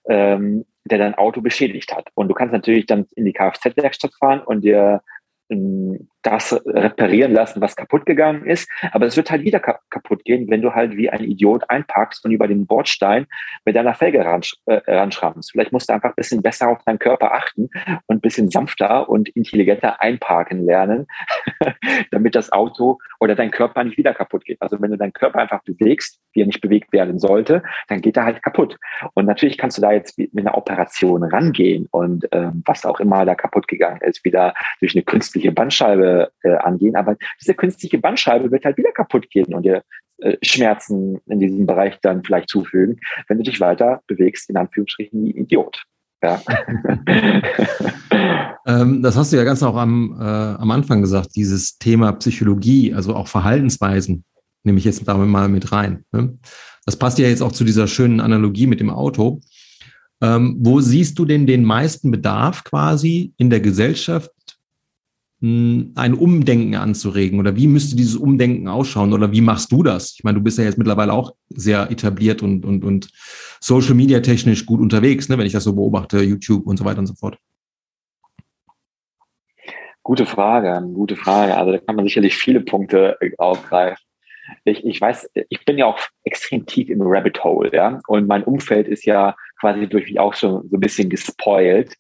ähm, 0.09 0.65
der 0.85 0.99
dein 0.99 1.15
Auto 1.15 1.41
beschädigt 1.41 1.95
hat. 1.95 2.11
Und 2.15 2.29
du 2.29 2.35
kannst 2.35 2.53
natürlich 2.53 2.87
dann 2.87 3.07
in 3.15 3.25
die 3.25 3.33
Kfz-Werkstatt 3.33 4.15
fahren 4.19 4.41
und 4.41 4.63
dir 4.63 5.03
ein 5.51 6.09
das 6.23 6.61
reparieren 6.67 7.33
lassen, 7.33 7.61
was 7.61 7.77
kaputt 7.77 8.05
gegangen 8.07 8.45
ist. 8.45 8.69
Aber 8.93 9.07
es 9.07 9.17
wird 9.17 9.31
halt 9.31 9.43
wieder 9.43 9.61
kaputt 9.61 10.25
gehen, 10.25 10.51
wenn 10.51 10.63
du 10.63 10.75
halt 10.75 10.97
wie 10.97 11.11
ein 11.11 11.23
Idiot 11.25 11.69
einparkst 11.69 12.25
und 12.25 12.33
über 12.33 12.49
den 12.49 12.67
Bordstein 12.67 13.27
mit 13.65 13.77
deiner 13.77 13.95
Felge 13.95 14.19
äh, 14.19 14.81
ranschrammst. 14.87 15.53
Vielleicht 15.53 15.73
musst 15.73 15.89
du 15.89 15.95
einfach 15.95 16.11
ein 16.11 16.17
bisschen 16.17 16.43
besser 16.43 16.69
auf 16.69 16.83
deinen 16.85 16.99
Körper 16.99 17.33
achten 17.33 17.71
und 18.07 18.17
ein 18.17 18.21
bisschen 18.21 18.51
sanfter 18.51 19.09
und 19.09 19.29
intelligenter 19.31 20.01
einparken 20.01 20.65
lernen, 20.65 21.07
damit 22.11 22.35
das 22.35 22.51
Auto 22.53 22.99
oder 23.21 23.35
dein 23.35 23.51
Körper 23.51 23.85
nicht 23.85 23.97
wieder 23.97 24.15
kaputt 24.15 24.45
geht. 24.45 24.61
Also 24.61 24.81
wenn 24.81 24.91
du 24.91 24.99
deinen 24.99 25.13
Körper 25.13 25.39
einfach 25.39 25.63
bewegst, 25.63 26.21
wie 26.33 26.43
er 26.43 26.47
nicht 26.47 26.61
bewegt 26.61 26.93
werden 26.93 27.19
sollte, 27.19 27.63
dann 27.89 28.01
geht 28.01 28.17
er 28.17 28.25
halt 28.25 28.43
kaputt. 28.43 28.77
Und 29.15 29.27
natürlich 29.27 29.57
kannst 29.57 29.79
du 29.79 29.83
da 29.83 29.93
jetzt 29.93 30.19
mit 30.19 30.31
einer 30.37 30.57
Operation 30.57 31.23
rangehen 31.23 31.87
und 31.91 32.27
ähm, 32.33 32.63
was 32.67 32.85
auch 32.85 33.01
immer 33.01 33.25
da 33.25 33.35
kaputt 33.35 33.69
gegangen 33.69 34.01
ist, 34.03 34.25
wieder 34.25 34.55
durch 34.81 34.95
eine 34.95 35.05
künstliche 35.05 35.53
Bandscheibe 35.53 36.08
äh, 36.43 36.57
angehen. 36.57 36.97
Aber 36.97 37.17
diese 37.41 37.55
künstliche 37.55 37.99
Bandscheibe 37.99 38.51
wird 38.51 38.65
halt 38.65 38.77
wieder 38.77 38.93
kaputt 38.93 39.31
gehen 39.31 39.55
und 39.55 39.65
dir 39.65 39.83
äh, 40.19 40.37
Schmerzen 40.43 41.21
in 41.27 41.39
diesem 41.39 41.67
Bereich 41.67 41.99
dann 42.03 42.25
vielleicht 42.25 42.49
zufügen, 42.49 42.99
wenn 43.29 43.39
du 43.39 43.45
dich 43.45 43.61
weiter 43.61 44.03
bewegst, 44.07 44.51
in 44.51 44.57
Anführungsstrichen 44.57 45.25
wie 45.25 45.31
Idiot. 45.31 45.85
Ja. 46.23 46.43
ähm, 48.67 49.03
das 49.03 49.17
hast 49.17 49.33
du 49.33 49.37
ja 49.37 49.45
ganz 49.45 49.63
auch 49.63 49.77
am, 49.77 50.17
äh, 50.21 50.25
am 50.25 50.71
Anfang 50.71 51.01
gesagt, 51.01 51.37
dieses 51.37 51.79
Thema 51.79 52.13
Psychologie, 52.13 52.93
also 52.95 53.15
auch 53.15 53.29
Verhaltensweisen, 53.29 54.25
nehme 54.65 54.79
ich 54.79 54.85
jetzt 54.85 55.07
damit 55.07 55.29
mal 55.29 55.49
mit 55.49 55.71
rein. 55.73 56.05
Ne? 56.13 56.39
Das 56.85 56.97
passt 56.97 57.19
ja 57.19 57.29
jetzt 57.29 57.43
auch 57.43 57.53
zu 57.53 57.65
dieser 57.65 57.87
schönen 57.87 58.21
Analogie 58.21 58.67
mit 58.67 58.81
dem 58.81 58.91
Auto. 58.91 59.41
Ähm, 60.21 60.57
wo 60.61 60.81
siehst 60.81 61.19
du 61.19 61.25
denn 61.25 61.47
den 61.47 61.63
meisten 61.63 62.11
Bedarf 62.11 62.65
quasi 62.65 63.35
in 63.37 63.51
der 63.51 63.61
Gesellschaft 63.61 64.31
ein 65.41 66.15
Umdenken 66.15 66.75
anzuregen 66.75 67.39
oder 67.39 67.55
wie 67.55 67.69
müsste 67.69 67.95
dieses 67.95 68.17
Umdenken 68.17 68.67
ausschauen 68.67 69.13
oder 69.13 69.31
wie 69.31 69.41
machst 69.41 69.71
du 69.71 69.85
das? 69.85 70.15
Ich 70.17 70.25
meine, 70.25 70.39
du 70.39 70.43
bist 70.43 70.59
ja 70.59 70.65
jetzt 70.65 70.79
mittlerweile 70.79 71.13
auch 71.13 71.33
sehr 71.51 71.91
etabliert 71.93 72.43
und, 72.43 72.65
und, 72.65 72.85
und 72.85 73.09
Social 73.61 73.95
Media 73.95 74.19
technisch 74.19 74.67
gut 74.67 74.81
unterwegs, 74.81 75.29
ne, 75.29 75.39
wenn 75.39 75.47
ich 75.47 75.53
das 75.53 75.63
so 75.63 75.75
beobachte, 75.75 76.21
YouTube 76.23 76.67
und 76.67 76.77
so 76.77 76.85
weiter 76.85 76.99
und 76.99 77.07
so 77.07 77.15
fort. 77.15 77.39
Gute 80.03 80.27
Frage, 80.27 80.85
gute 80.93 81.15
Frage. 81.15 81.57
Also 81.57 81.71
da 81.73 81.79
kann 81.79 81.95
man 81.95 82.07
sicherlich 82.07 82.37
viele 82.37 82.61
Punkte 82.61 83.17
äh, 83.21 83.31
aufgreifen. 83.39 84.03
Ich, 84.65 84.85
ich 84.85 85.01
weiß, 85.01 85.31
ich 85.51 85.65
bin 85.67 85.79
ja 85.79 85.87
auch 85.87 85.99
extrem 86.25 86.67
tief 86.67 86.89
im 86.89 87.03
Rabbit 87.03 87.45
Hole, 87.45 87.71
ja, 87.73 88.01
und 88.09 88.27
mein 88.27 88.43
Umfeld 88.43 88.89
ist 88.89 89.05
ja 89.05 89.37
quasi 89.61 89.89
durch 89.89 90.07
mich 90.07 90.21
auch 90.21 90.35
schon 90.35 90.69
so 90.69 90.77
ein 90.77 90.81
bisschen 90.81 91.09
gespoilt, 91.09 91.95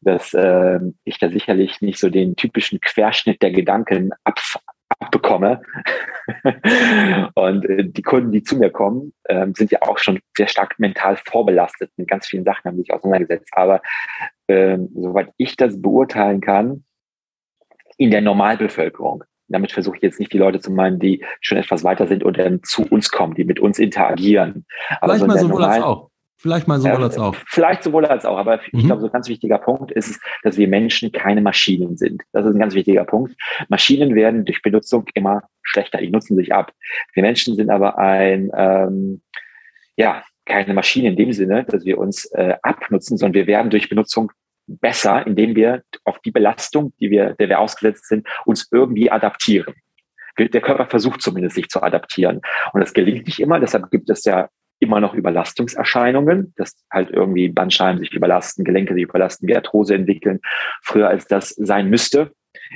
dass 0.00 0.34
äh, 0.34 0.80
ich 1.04 1.18
da 1.18 1.30
sicherlich 1.30 1.80
nicht 1.80 1.98
so 1.98 2.10
den 2.10 2.36
typischen 2.36 2.80
Querschnitt 2.80 3.42
der 3.42 3.52
Gedanken 3.52 4.10
ab, 4.24 4.40
abbekomme. 4.98 5.62
und 7.34 7.64
äh, 7.64 7.84
die 7.84 8.02
Kunden, 8.02 8.32
die 8.32 8.42
zu 8.42 8.56
mir 8.56 8.70
kommen, 8.70 9.12
äh, 9.24 9.46
sind 9.54 9.70
ja 9.70 9.82
auch 9.82 9.98
schon 9.98 10.20
sehr 10.36 10.48
stark 10.48 10.78
mental 10.78 11.16
vorbelastet 11.16 11.90
mit 11.96 12.08
ganz 12.08 12.26
vielen 12.26 12.44
Sachen, 12.44 12.64
haben 12.64 12.78
sich 12.78 12.92
auseinandergesetzt. 12.92 13.50
Aber 13.52 13.80
äh, 14.46 14.78
soweit 14.94 15.32
ich 15.36 15.56
das 15.56 15.80
beurteilen 15.80 16.40
kann, 16.40 16.84
in 17.98 18.10
der 18.10 18.20
Normalbevölkerung, 18.20 19.24
damit 19.48 19.72
versuche 19.72 19.96
ich 19.96 20.02
jetzt 20.02 20.18
nicht 20.18 20.32
die 20.32 20.38
Leute 20.38 20.60
zu 20.60 20.70
meinen, 20.70 20.98
die 20.98 21.24
schon 21.40 21.58
etwas 21.58 21.84
weiter 21.84 22.06
sind 22.06 22.24
und 22.24 22.38
dann 22.38 22.62
zu 22.62 22.82
uns 22.82 23.10
kommen, 23.10 23.34
die 23.34 23.44
mit 23.44 23.60
uns 23.60 23.78
interagieren. 23.78 24.66
Aber 25.00 25.14
Vielleicht 25.14 25.20
so 25.20 25.26
mal 25.26 25.38
sowohl 25.38 25.64
als 25.64 25.84
auch. 25.84 26.10
Vielleicht 26.46 26.68
mal 26.68 26.78
sowohl 26.78 27.02
als 27.02 27.18
auch. 27.18 27.34
Vielleicht 27.48 27.82
sowohl 27.82 28.06
als 28.06 28.24
auch, 28.24 28.38
aber 28.38 28.58
mhm. 28.70 28.78
ich 28.78 28.86
glaube, 28.86 29.00
so 29.00 29.08
ein 29.08 29.12
ganz 29.12 29.28
wichtiger 29.28 29.58
Punkt 29.58 29.90
ist, 29.90 30.20
dass 30.44 30.56
wir 30.56 30.68
Menschen 30.68 31.10
keine 31.10 31.40
Maschinen 31.40 31.96
sind. 31.96 32.22
Das 32.32 32.46
ist 32.46 32.54
ein 32.54 32.60
ganz 32.60 32.72
wichtiger 32.74 33.04
Punkt. 33.04 33.34
Maschinen 33.68 34.14
werden 34.14 34.44
durch 34.44 34.62
Benutzung 34.62 35.06
immer 35.14 35.42
schlechter, 35.62 35.98
die 35.98 36.08
nutzen 36.08 36.36
sich 36.36 36.54
ab. 36.54 36.72
Wir 37.14 37.24
Menschen 37.24 37.56
sind 37.56 37.68
aber 37.68 37.98
ein, 37.98 38.52
ähm, 38.56 39.22
ja, 39.96 40.22
keine 40.44 40.72
Maschine 40.72 41.08
in 41.08 41.16
dem 41.16 41.32
Sinne, 41.32 41.64
dass 41.64 41.84
wir 41.84 41.98
uns 41.98 42.26
äh, 42.26 42.54
abnutzen, 42.62 43.16
sondern 43.16 43.34
wir 43.34 43.48
werden 43.48 43.68
durch 43.68 43.88
Benutzung 43.88 44.30
besser, 44.68 45.26
indem 45.26 45.56
wir 45.56 45.82
auf 46.04 46.20
die 46.20 46.30
Belastung, 46.30 46.92
die 47.00 47.10
wir, 47.10 47.34
der 47.34 47.48
wir 47.48 47.58
ausgesetzt 47.58 48.06
sind, 48.06 48.24
uns 48.44 48.68
irgendwie 48.70 49.10
adaptieren. 49.10 49.74
Der 50.38 50.60
Körper 50.60 50.86
versucht 50.86 51.22
zumindest 51.22 51.56
sich 51.56 51.68
zu 51.68 51.82
adaptieren. 51.82 52.40
Und 52.72 52.80
das 52.82 52.92
gelingt 52.92 53.26
nicht 53.26 53.40
immer. 53.40 53.58
Deshalb 53.58 53.90
gibt 53.90 54.10
es 54.10 54.24
ja 54.24 54.48
immer 54.78 55.00
noch 55.00 55.14
Überlastungserscheinungen, 55.14 56.52
dass 56.56 56.76
halt 56.90 57.10
irgendwie 57.10 57.48
Bandscheiben 57.48 57.98
sich 58.00 58.12
überlasten, 58.12 58.64
Gelenke 58.64 58.94
sich 58.94 59.04
überlasten, 59.04 59.48
wir 59.48 59.56
Arthrose 59.56 59.94
entwickeln, 59.94 60.40
früher 60.82 61.08
als 61.08 61.26
das 61.26 61.50
sein 61.50 61.88
müsste 61.88 62.32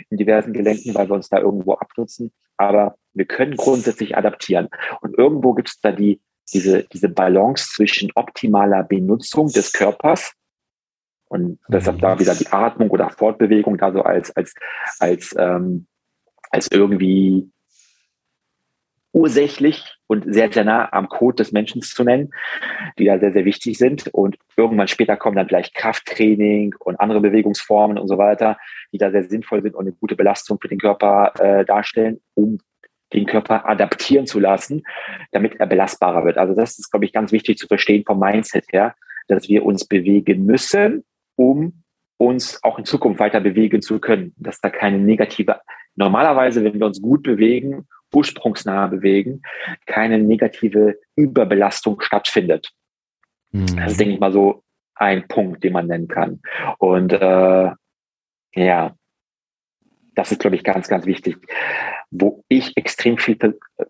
in 0.09 0.19
diversen 0.19 0.53
Gelenken, 0.53 0.95
weil 0.95 1.09
wir 1.09 1.15
uns 1.15 1.29
da 1.29 1.39
irgendwo 1.39 1.75
abnutzen. 1.75 2.33
Aber 2.57 2.97
wir 3.13 3.25
können 3.25 3.57
grundsätzlich 3.57 4.17
adaptieren. 4.17 4.69
Und 5.01 5.17
irgendwo 5.17 5.55
gibt 5.55 5.69
es 5.69 5.81
da 5.81 5.93
die, 5.93 6.21
diese, 6.53 6.85
diese 6.93 7.09
Balance 7.09 7.71
zwischen 7.75 8.11
optimaler 8.15 8.83
Benutzung 8.83 9.49
des 9.49 9.73
Körpers 9.73 10.35
und 11.31 11.61
deshalb 11.69 12.01
da 12.01 12.19
wieder 12.19 12.35
die 12.35 12.49
Atmung 12.49 12.91
oder 12.91 13.09
Fortbewegung 13.09 13.79
da 13.79 13.93
so 13.93 14.03
als, 14.03 14.35
als, 14.37 14.53
als, 14.99 15.35
ähm, 15.39 15.87
als 16.51 16.69
irgendwie 16.73 17.49
ursächlich 19.13 19.97
und 20.07 20.25
sehr, 20.33 20.53
sehr 20.53 20.65
nah 20.65 20.93
am 20.93 21.09
Code 21.09 21.37
des 21.37 21.53
Menschen 21.53 21.83
zu 21.83 22.05
nennen, 22.05 22.31
die 22.99 23.07
da 23.07 23.19
sehr, 23.19 23.33
sehr 23.33 23.45
wichtig 23.45 23.79
sind. 23.79 24.09
Und 24.09 24.37
irgendwann 24.57 24.89
später 24.89 25.17
kommen 25.17 25.37
dann 25.37 25.47
gleich 25.47 25.73
Krafttraining 25.73 26.75
und 26.79 27.01
andere 27.01 27.21
Bewegungsformen 27.21 27.99
und 27.99 28.09
so 28.09 28.19
weiter, 28.19 28.57
die 28.93 28.99
da 28.99 29.11
sehr 29.11 29.25
sinnvoll 29.25 29.63
sind 29.63 29.75
und 29.75 29.87
eine 29.87 29.93
gute 29.93 30.17
Belastung 30.17 30.59
für 30.61 30.69
den 30.69 30.79
Körper 30.79 31.33
äh, 31.39 31.65
darstellen, 31.65 32.21
um 32.35 32.59
den 33.13 33.27
Körper 33.27 33.69
adaptieren 33.69 34.27
zu 34.27 34.39
lassen, 34.39 34.85
damit 35.33 35.59
er 35.59 35.67
belastbarer 35.67 36.25
wird. 36.25 36.39
Also 36.39 36.55
das 36.55 36.79
ist, 36.79 36.91
glaube 36.91 37.05
ich, 37.05 37.13
ganz 37.13 37.33
wichtig 37.33 37.59
zu 37.59 37.67
verstehen 37.67 38.05
vom 38.07 38.21
Mindset 38.21 38.67
her, 38.73 38.95
dass 39.27 39.49
wir 39.49 39.65
uns 39.65 39.85
bewegen 39.85 40.47
müssen, 40.47 41.05
um 41.37 41.83
uns 42.19 42.63
auch 42.63 42.79
in 42.79 42.85
Zukunft 42.85 43.19
weiter 43.19 43.41
bewegen 43.41 43.83
zu 43.83 43.99
können, 43.99 44.35
dass 44.37 44.61
da 44.61 44.69
keine 44.69 44.99
negative, 44.99 45.61
normalerweise, 45.97 46.63
wenn 46.63 46.79
wir 46.79 46.87
uns 46.87 47.01
gut 47.01 47.23
bewegen 47.23 47.89
ursprungsnah 48.13 48.87
bewegen, 48.89 49.43
keine 49.87 50.19
negative 50.19 50.99
Überbelastung 51.17 52.01
stattfindet. 52.01 52.71
Mhm. 53.53 53.77
Das 53.77 53.93
ist, 53.93 54.01
denke 54.01 54.15
ich 54.15 54.21
mal, 54.21 54.33
so 54.33 54.63
ein 54.95 55.27
Punkt, 55.29 55.65
den 55.65 55.73
man 55.73 55.87
nennen 55.87 56.09
kann. 56.09 56.41
Und 56.79 57.13
äh, 57.13 57.71
ja, 58.55 58.95
das 60.15 60.33
ist, 60.33 60.41
glaube 60.41 60.57
ich, 60.57 60.65
ganz, 60.65 60.89
ganz 60.89 61.07
wichtig. 61.07 61.37
Wo 62.11 62.45
ich 62.49 62.77
extrem 62.77 63.17
viel 63.17 63.39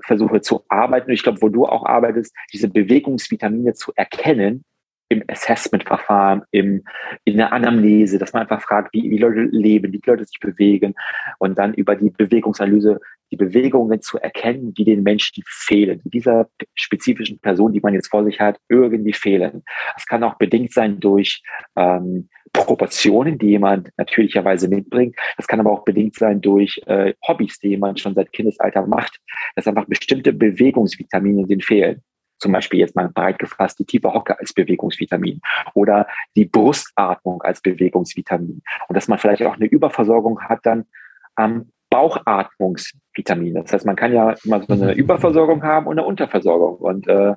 versuche 0.02 0.40
zu 0.40 0.64
arbeiten, 0.68 1.08
und 1.08 1.14
ich 1.14 1.22
glaube, 1.22 1.42
wo 1.42 1.48
du 1.48 1.66
auch 1.66 1.84
arbeitest, 1.86 2.34
diese 2.52 2.68
Bewegungsvitamine 2.68 3.74
zu 3.74 3.92
erkennen 3.96 4.64
im 5.08 5.24
Assessment-Verfahren, 5.26 6.44
im, 6.52 6.84
in 7.24 7.36
der 7.38 7.52
Anamnese, 7.52 8.18
dass 8.18 8.32
man 8.32 8.42
einfach 8.42 8.62
fragt, 8.62 8.94
wie, 8.94 9.10
wie 9.10 9.18
Leute 9.18 9.40
leben, 9.40 9.92
wie 9.92 10.00
Leute 10.04 10.24
sich 10.24 10.38
bewegen 10.38 10.94
und 11.38 11.58
dann 11.58 11.74
über 11.74 11.96
die 11.96 12.10
Bewegungsanalyse 12.10 13.00
die 13.30 13.36
Bewegungen 13.36 14.00
zu 14.02 14.18
erkennen, 14.18 14.74
die 14.74 14.84
den 14.84 15.02
Menschen 15.02 15.42
fehlen, 15.46 16.00
die 16.04 16.10
dieser 16.10 16.48
spezifischen 16.74 17.38
Person, 17.38 17.72
die 17.72 17.80
man 17.80 17.94
jetzt 17.94 18.08
vor 18.08 18.24
sich 18.24 18.40
hat, 18.40 18.58
irgendwie 18.68 19.12
fehlen. 19.12 19.62
Es 19.96 20.06
kann 20.06 20.24
auch 20.24 20.34
bedingt 20.34 20.72
sein 20.72 21.00
durch 21.00 21.42
ähm, 21.76 22.28
Proportionen, 22.52 23.38
die 23.38 23.48
jemand 23.48 23.90
natürlicherweise 23.96 24.68
mitbringt. 24.68 25.16
Das 25.36 25.46
kann 25.46 25.60
aber 25.60 25.70
auch 25.70 25.84
bedingt 25.84 26.16
sein 26.16 26.40
durch 26.40 26.80
äh, 26.86 27.14
Hobbys, 27.26 27.58
die 27.60 27.68
jemand 27.68 28.00
schon 28.00 28.14
seit 28.14 28.32
Kindesalter 28.32 28.86
macht, 28.86 29.20
dass 29.54 29.68
einfach 29.68 29.86
bestimmte 29.86 30.32
Bewegungsvitamine 30.32 31.46
den 31.46 31.60
fehlen 31.60 32.02
zum 32.40 32.52
Beispiel 32.52 32.80
jetzt 32.80 32.96
mal 32.96 33.08
breit 33.08 33.38
gefasst 33.38 33.78
die 33.78 33.84
tiefe 33.84 34.12
Hocke 34.12 34.38
als 34.38 34.52
Bewegungsvitamin 34.52 35.40
oder 35.74 36.06
die 36.34 36.46
Brustatmung 36.46 37.42
als 37.42 37.60
Bewegungsvitamin 37.60 38.62
und 38.88 38.96
dass 38.96 39.08
man 39.08 39.18
vielleicht 39.18 39.42
auch 39.42 39.56
eine 39.56 39.66
Überversorgung 39.66 40.40
hat 40.40 40.60
dann 40.64 40.86
am 41.34 41.70
Bauchatmungsvitamin. 41.90 43.54
Das 43.54 43.72
heißt, 43.72 43.86
man 43.86 43.96
kann 43.96 44.12
ja 44.12 44.34
immer 44.44 44.62
so 44.62 44.72
eine 44.72 44.92
mhm. 44.92 44.98
Überversorgung 44.98 45.62
haben 45.62 45.86
und 45.86 45.98
eine 45.98 46.06
Unterversorgung 46.06 46.76
und 46.76 47.08
äh, 47.08 47.34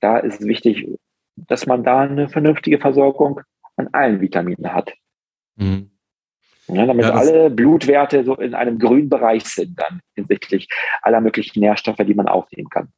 da 0.00 0.18
ist 0.18 0.40
es 0.40 0.46
wichtig, 0.46 0.86
dass 1.36 1.66
man 1.66 1.84
da 1.84 2.00
eine 2.00 2.28
vernünftige 2.28 2.78
Versorgung 2.78 3.40
an 3.76 3.88
allen 3.92 4.20
Vitaminen 4.20 4.72
hat. 4.72 4.94
Mhm. 5.56 5.90
Ja, 6.68 6.84
damit 6.84 7.04
ja, 7.04 7.12
alle 7.12 7.50
Blutwerte 7.50 8.24
so 8.24 8.34
in 8.34 8.54
einem 8.54 8.78
grünen 8.78 9.08
Bereich 9.08 9.44
sind, 9.44 9.78
dann 9.78 10.00
hinsichtlich 10.14 10.68
aller 11.02 11.20
möglichen 11.20 11.60
Nährstoffe, 11.60 12.04
die 12.04 12.14
man 12.14 12.26
aufnehmen 12.26 12.68
kann. 12.68 12.88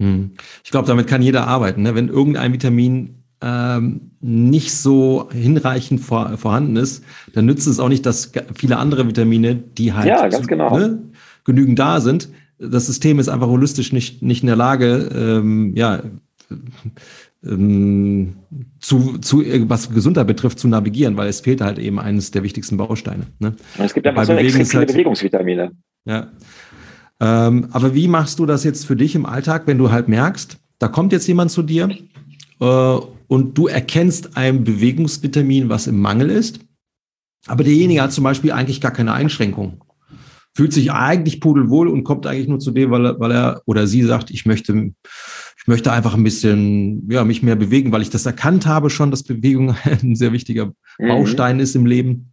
Hm. 0.00 0.34
Ich 0.62 0.70
glaube, 0.70 0.86
damit 0.86 1.08
kann 1.08 1.22
jeder 1.22 1.46
arbeiten. 1.48 1.82
Ne? 1.82 1.94
Wenn 1.94 2.08
irgendein 2.08 2.52
Vitamin 2.52 3.24
ähm, 3.40 4.12
nicht 4.20 4.74
so 4.74 5.28
hinreichend 5.32 6.00
vor, 6.00 6.36
vorhanden 6.38 6.76
ist, 6.76 7.04
dann 7.34 7.46
nützt 7.46 7.66
es 7.66 7.80
auch 7.80 7.88
nicht, 7.88 8.06
dass 8.06 8.32
viele 8.54 8.78
andere 8.78 9.06
Vitamine, 9.06 9.54
die 9.54 9.92
halt 9.92 10.06
ja, 10.06 10.26
ganz 10.28 10.46
genau. 10.46 10.76
ne, 10.76 11.02
genügend 11.44 11.78
da 11.78 12.00
sind. 12.00 12.28
Das 12.58 12.86
System 12.86 13.18
ist 13.18 13.28
einfach 13.28 13.48
holistisch 13.48 13.92
nicht, 13.92 14.22
nicht 14.22 14.42
in 14.42 14.46
der 14.46 14.56
Lage, 14.56 15.10
ähm, 15.14 15.74
ja, 15.76 16.02
ähm, 17.44 18.36
zu, 18.80 19.18
zu 19.18 19.44
was 19.68 19.90
Gesundheit 19.90 20.26
betrifft, 20.26 20.58
zu 20.58 20.68
navigieren, 20.68 21.16
weil 21.16 21.28
es 21.28 21.40
fehlt 21.40 21.60
halt 21.60 21.78
eben 21.78 21.98
eines 21.98 22.30
der 22.30 22.42
wichtigsten 22.42 22.76
Bausteine. 22.76 23.26
Ne? 23.38 23.54
Es 23.78 23.94
gibt 23.94 24.06
einfach 24.06 24.24
so 24.24 24.32
extrem 24.32 24.64
viele 24.64 24.80
halt, 24.80 24.92
Bewegungsvitamine. 24.92 25.72
Ja. 26.06 26.28
Ähm, 27.20 27.68
aber 27.70 27.94
wie 27.94 28.08
machst 28.08 28.38
du 28.38 28.46
das 28.46 28.64
jetzt 28.64 28.86
für 28.86 28.96
dich 28.96 29.14
im 29.14 29.26
Alltag, 29.26 29.62
wenn 29.66 29.78
du 29.78 29.90
halt 29.90 30.08
merkst, 30.08 30.58
da 30.78 30.88
kommt 30.88 31.12
jetzt 31.12 31.26
jemand 31.26 31.50
zu 31.50 31.62
dir 31.62 31.90
äh, 32.60 32.98
und 33.28 33.56
du 33.58 33.66
erkennst 33.66 34.36
ein 34.36 34.64
Bewegungsvitamin, 34.64 35.68
was 35.68 35.86
im 35.86 36.00
Mangel 36.00 36.30
ist, 36.30 36.60
aber 37.46 37.64
derjenige 37.64 38.02
hat 38.02 38.12
zum 38.12 38.24
Beispiel 38.24 38.52
eigentlich 38.52 38.80
gar 38.80 38.92
keine 38.92 39.12
Einschränkung. 39.12 39.84
Fühlt 40.54 40.72
sich 40.72 40.90
eigentlich 40.92 41.40
pudelwohl 41.40 41.88
und 41.88 42.04
kommt 42.04 42.26
eigentlich 42.26 42.48
nur 42.48 42.58
zu 42.58 42.70
dir, 42.70 42.90
weil 42.90 43.04
er, 43.04 43.20
weil 43.20 43.30
er 43.30 43.62
oder 43.66 43.86
sie 43.86 44.02
sagt, 44.02 44.30
ich 44.30 44.46
möchte, 44.46 44.72
ich 44.72 45.66
möchte 45.66 45.92
einfach 45.92 46.14
ein 46.14 46.24
bisschen, 46.24 47.08
ja, 47.10 47.24
mich 47.24 47.42
mehr 47.42 47.56
bewegen, 47.56 47.92
weil 47.92 48.02
ich 48.02 48.10
das 48.10 48.26
erkannt 48.26 48.66
habe 48.66 48.88
schon, 48.88 49.10
dass 49.10 49.22
Bewegung 49.22 49.76
ein 49.84 50.16
sehr 50.16 50.32
wichtiger 50.32 50.72
mhm. 50.98 51.08
Baustein 51.08 51.56
mhm. 51.56 51.62
ist 51.62 51.76
im 51.76 51.86
Leben. 51.86 52.32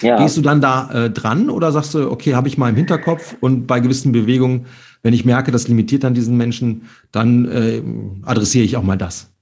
Ja. 0.00 0.16
Gehst 0.16 0.36
du 0.36 0.40
dann 0.40 0.62
da 0.62 0.90
äh, 0.92 1.10
dran 1.10 1.50
oder 1.50 1.70
sagst 1.70 1.92
du, 1.92 2.10
okay, 2.10 2.34
habe 2.34 2.48
ich 2.48 2.56
mal 2.56 2.70
im 2.70 2.76
Hinterkopf 2.76 3.36
und 3.40 3.66
bei 3.66 3.80
gewissen 3.80 4.12
Bewegungen, 4.12 4.66
wenn 5.02 5.12
ich 5.12 5.26
merke, 5.26 5.52
das 5.52 5.68
limitiert 5.68 6.04
dann 6.04 6.14
diesen 6.14 6.38
Menschen, 6.38 6.82
dann 7.12 7.44
äh, 7.46 7.82
adressiere 8.22 8.64
ich 8.64 8.76
auch 8.78 8.82
mal 8.82 8.96
das? 8.96 9.33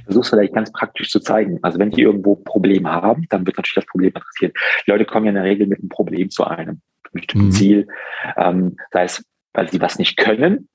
Ich 0.00 0.04
versuche 0.04 0.22
es 0.22 0.30
vielleicht 0.30 0.54
ganz 0.54 0.72
praktisch 0.72 1.10
zu 1.10 1.20
zeigen. 1.20 1.58
Also 1.62 1.78
wenn 1.78 1.90
die 1.90 2.02
irgendwo 2.02 2.36
Probleme 2.36 2.90
haben, 2.90 3.26
dann 3.30 3.46
wird 3.46 3.56
natürlich 3.56 3.74
das 3.74 3.86
Problem 3.86 4.12
adressiert. 4.14 4.56
Die 4.86 4.90
Leute 4.90 5.04
kommen 5.04 5.26
ja 5.26 5.30
in 5.30 5.36
der 5.36 5.44
Regel 5.44 5.66
mit 5.66 5.78
einem 5.78 5.88
Problem 5.88 6.30
zu 6.30 6.44
einem 6.44 6.80
bestimmten 7.12 7.48
mhm. 7.48 7.52
Ziel, 7.52 7.88
ähm, 8.36 8.76
sei 8.92 9.04
es, 9.04 9.24
weil 9.52 9.68
sie 9.68 9.80
was 9.80 9.98
nicht 9.98 10.16
können, 10.16 10.68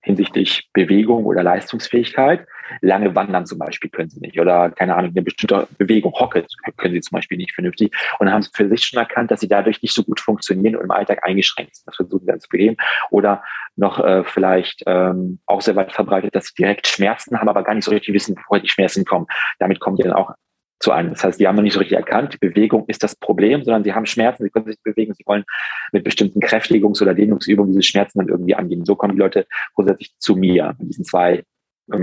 hinsichtlich 0.00 0.68
Bewegung 0.72 1.24
oder 1.24 1.42
Leistungsfähigkeit. 1.42 2.46
Lange 2.80 3.14
wandern 3.14 3.46
zum 3.46 3.58
Beispiel 3.58 3.90
können 3.90 4.10
sie 4.10 4.20
nicht 4.20 4.38
oder 4.38 4.70
keine 4.70 4.94
Ahnung, 4.96 5.12
eine 5.12 5.22
bestimmte 5.22 5.68
Bewegung, 5.78 6.12
Hocke 6.12 6.44
können 6.76 6.94
sie 6.94 7.00
zum 7.00 7.16
Beispiel 7.16 7.38
nicht 7.38 7.52
vernünftig 7.54 7.92
und 8.18 8.30
haben 8.30 8.44
für 8.52 8.68
sich 8.68 8.84
schon 8.84 8.98
erkannt, 8.98 9.30
dass 9.30 9.40
sie 9.40 9.48
dadurch 9.48 9.82
nicht 9.82 9.94
so 9.94 10.02
gut 10.02 10.20
funktionieren 10.20 10.76
und 10.76 10.84
im 10.84 10.90
Alltag 10.90 11.20
eingeschränkt 11.22 11.76
sind. 11.76 11.86
Das 11.86 11.96
versuchen 11.96 12.20
sie 12.20 12.26
dann 12.26 12.40
zu 12.40 12.48
beheben. 12.48 12.76
Oder 13.10 13.42
noch 13.76 13.98
äh, 14.04 14.24
vielleicht 14.24 14.82
ähm, 14.86 15.40
auch 15.46 15.60
sehr 15.60 15.76
weit 15.76 15.92
verbreitet, 15.92 16.34
dass 16.34 16.46
sie 16.46 16.54
direkt 16.54 16.86
Schmerzen 16.86 17.38
haben, 17.38 17.48
aber 17.48 17.62
gar 17.62 17.74
nicht 17.74 17.84
so 17.84 17.90
richtig 17.90 18.14
wissen, 18.14 18.36
woher 18.48 18.62
die 18.62 18.68
Schmerzen 18.68 19.04
kommen. 19.04 19.26
Damit 19.58 19.80
kommen 19.80 19.96
die 19.96 20.02
dann 20.02 20.12
auch 20.12 20.34
zu 20.82 20.90
einem. 20.90 21.10
Das 21.10 21.24
heißt, 21.24 21.40
die 21.40 21.46
haben 21.46 21.56
noch 21.56 21.62
nicht 21.62 21.72
so 21.74 21.78
richtig 21.78 21.96
erkannt, 21.96 22.40
Bewegung 22.40 22.84
ist 22.88 23.02
das 23.02 23.14
Problem, 23.14 23.62
sondern 23.62 23.84
sie 23.84 23.94
haben 23.94 24.04
Schmerzen, 24.04 24.42
sie 24.42 24.50
können 24.50 24.66
sich 24.66 24.82
bewegen, 24.82 25.14
sie 25.14 25.24
wollen 25.26 25.44
mit 25.92 26.04
bestimmten 26.04 26.40
Kräftigungs- 26.40 27.00
oder 27.00 27.14
Dehnungsübungen 27.14 27.72
diese 27.72 27.84
Schmerzen 27.84 28.18
dann 28.18 28.28
irgendwie 28.28 28.54
angehen. 28.54 28.84
So 28.84 28.96
kommen 28.96 29.14
die 29.14 29.20
Leute 29.20 29.46
grundsätzlich 29.74 30.12
zu 30.18 30.34
mir, 30.34 30.74
diesen 30.80 31.04
zwei, 31.04 31.44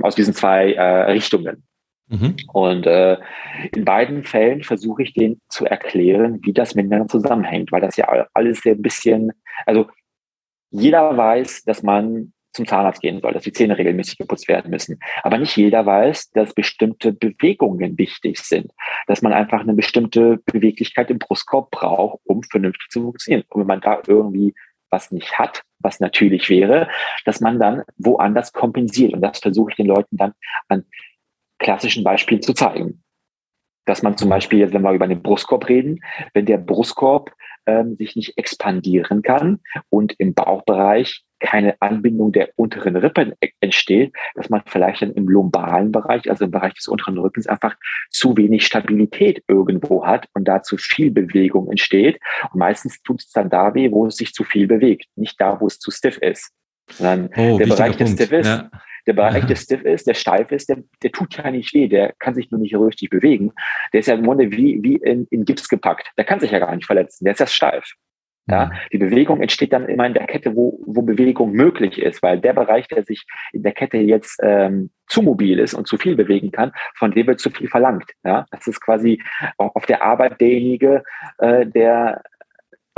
aus 0.04 0.16
diesen 0.16 0.34
zwei 0.34 0.74
äh, 0.74 1.12
Richtungen. 1.12 1.64
Mhm. 2.08 2.36
Und 2.52 2.88
äh, 2.88 3.18
in 3.72 3.86
beiden 3.86 4.24
Fällen 4.24 4.64
versuche 4.64 5.04
ich 5.04 5.14
denen 5.14 5.42
zu 5.48 5.66
erklären, 5.66 6.40
wie 6.44 6.54
das 6.54 6.76
miteinander 6.76 7.08
zusammenhängt, 7.08 7.72
weil 7.72 7.82
das 7.82 7.98
ja 7.98 8.08
alles 8.34 8.62
sehr 8.62 8.74
ein 8.74 8.82
bisschen, 8.82 9.32
also 9.66 9.88
jeder 10.72 11.16
weiß, 11.16 11.64
dass 11.64 11.84
man 11.84 12.34
zum 12.52 12.66
Zahnarzt 12.66 13.02
gehen 13.02 13.22
soll, 13.22 13.34
dass 13.34 13.44
die 13.44 13.52
Zähne 13.52 13.78
regelmäßig 13.78 14.18
geputzt 14.18 14.48
werden 14.48 14.72
müssen. 14.72 15.00
Aber 15.22 15.38
nicht 15.38 15.56
jeder 15.56 15.86
weiß, 15.86 16.32
dass 16.32 16.54
bestimmte 16.54 17.14
Bewegungen 17.14 17.98
wichtig 17.98 18.40
sind, 18.40 18.72
dass 19.08 19.22
man 19.22 19.34
einfach 19.34 19.62
eine 19.62 19.74
bestimmte 19.74 20.40
Beweglichkeit 20.46 21.12
im 21.12 21.20
Brustkorb 21.20 21.70
braucht, 21.70 22.20
um 22.26 22.42
vernünftig 22.44 22.90
zu 22.90 23.04
funktionieren. 23.04 23.44
Und 23.50 23.62
wenn 23.62 23.68
man 23.68 23.82
da 23.82 24.02
irgendwie 24.08 24.56
was 24.90 25.12
nicht 25.12 25.38
hat, 25.38 25.64
was 25.80 26.00
natürlich 26.00 26.50
wäre, 26.50 26.90
dass 27.26 27.40
man 27.40 27.60
dann 27.60 27.84
woanders 27.98 28.54
kompensiert. 28.54 29.14
Und 29.14 29.22
das 29.22 29.40
versuche 29.40 29.72
ich 29.72 29.78
den 29.78 29.88
Leuten 29.88 30.18
dann 30.18 30.34
an 30.68 30.86
klassischen 31.60 32.04
Beispielen 32.04 32.42
zu 32.42 32.54
zeigen. 32.54 33.04
Dass 33.86 34.02
man 34.02 34.18
zum 34.18 34.30
Beispiel, 34.30 34.60
jetzt, 34.60 34.74
wenn 34.74 34.82
wir 34.82 34.94
über 34.94 35.08
den 35.08 35.22
Brustkorb 35.22 35.68
reden, 35.68 36.04
wenn 36.34 36.46
der 36.46 36.58
Brustkorb 36.58 37.34
ähm, 37.66 37.95
sich 37.95 38.16
nicht 38.16 38.38
expandieren 38.38 39.22
kann 39.22 39.60
und 39.89 40.14
im 40.18 40.34
Bauchbereich 40.34 41.24
keine 41.39 41.82
Anbindung 41.82 42.32
der 42.32 42.49
unteren 42.55 42.95
Rippen 42.95 43.34
e-, 43.41 43.49
entsteht, 43.62 44.14
dass 44.36 44.49
man 44.49 44.62
vielleicht 44.66 45.01
dann 45.01 45.14
im 45.14 45.28
lumbalen 45.28 45.91
Bereich, 45.91 46.30
also 46.30 46.45
im 46.45 46.51
Bereich 46.51 46.74
des 46.74 46.88
unteren 46.88 47.18
Rückens, 47.18 47.47
einfach 47.47 47.76
zu 48.10 48.36
wenig 48.38 48.66
Stabilität 48.66 49.43
irgendwo 49.47 50.05
hat 50.05 50.28
und 50.34 50.47
da 50.47 50.62
zu 50.62 50.78
viel 50.78 51.12
Bewegung 51.12 51.70
entsteht. 51.70 52.20
Und 52.51 52.60
meistens 52.60 53.01
tut 53.01 53.22
es 53.22 53.32
dann 53.32 53.49
da 53.49 53.74
weh, 53.74 53.91
wo 53.91 54.07
es 54.07 54.18
sich 54.18 54.34
zu 54.34 54.43
viel 54.43 54.68
bewegt, 54.68 55.07
nicht 55.16 55.39
da, 55.39 55.60
wo 55.60 55.68
es 55.68 55.80
zu 55.80 55.91
stiff 55.91 56.18
ist. 56.18 56.51
Sondern 56.91 57.30
oh, 57.38 57.57
der 57.57 57.68
Bereich, 57.68 57.97
der 57.97 58.07
stiff 58.07 58.32
ist, 58.32 58.47
ja. 58.47 58.70
Der 59.10 59.14
Bereich, 59.14 59.45
der 59.45 59.55
stiff 59.55 59.82
ist, 59.82 60.07
der 60.07 60.14
steif 60.14 60.51
ist, 60.51 60.70
der, 60.70 60.78
der 61.01 61.12
tut 61.12 61.36
ja 61.36 61.49
nicht 61.49 61.74
weh, 61.74 61.88
der 61.88 62.14
kann 62.20 62.36
sich 62.36 62.51
nur 62.51 62.62
nicht 62.62 62.76
richtig 62.76 63.10
bewegen. 63.10 63.51
Der 63.91 64.01
ist 64.01 64.05
ja 64.07 64.14
im 64.14 64.24
Grunde 64.24 64.51
wie, 64.51 64.80
wie 64.84 64.97
in, 64.97 65.28
in 65.32 65.45
Gips 65.45 65.68
gepackt. 65.68 66.12
Der 66.18 66.26
kann 66.26 66.39
sich 66.39 66.51
ja 66.51 66.60
gar 66.60 66.76
nicht 66.76 66.86
verletzen, 66.86 67.26
der 67.26 67.34
ist 67.34 67.39
ja 67.39 67.47
steif. 67.47 67.93
Ja, 68.47 68.72
die 68.91 68.97
Bewegung 68.97 69.41
entsteht 69.41 69.74
dann 69.74 69.88
immer 69.88 70.07
in 70.07 70.16
der 70.16 70.26
Kette, 70.26 70.55
wo, 70.55 70.80
wo 70.84 71.03
Bewegung 71.03 71.51
möglich 71.51 72.01
ist, 72.01 72.24
weil 72.24 72.39
der 72.39 72.53
Bereich, 72.53 72.88
der 72.88 73.03
sich 73.03 73.26
in 73.53 73.62
der 73.62 73.74
Kette 73.74 73.97
jetzt 73.97 74.39
ähm, 74.41 74.89
zu 75.07 75.22
mobil 75.22 75.60
ist 75.60 75.76
und 75.76 75.88
zu 75.88 75.97
viel 75.97 76.16
bewegen 76.16 76.51
kann, 76.51 76.72
von 76.95 77.12
dem 77.12 77.28
wird 77.28 77.39
zu 77.39 77.51
viel 77.51 77.68
verlangt. 77.68 78.12
Ja, 78.24 78.45
das 78.49 78.66
ist 78.66 78.82
quasi 78.82 79.22
auf 79.57 79.86
der 79.86 80.01
Arbeit 80.01 80.41
derjenige, 80.41 81.03
äh, 81.38 81.68
der 81.68 82.24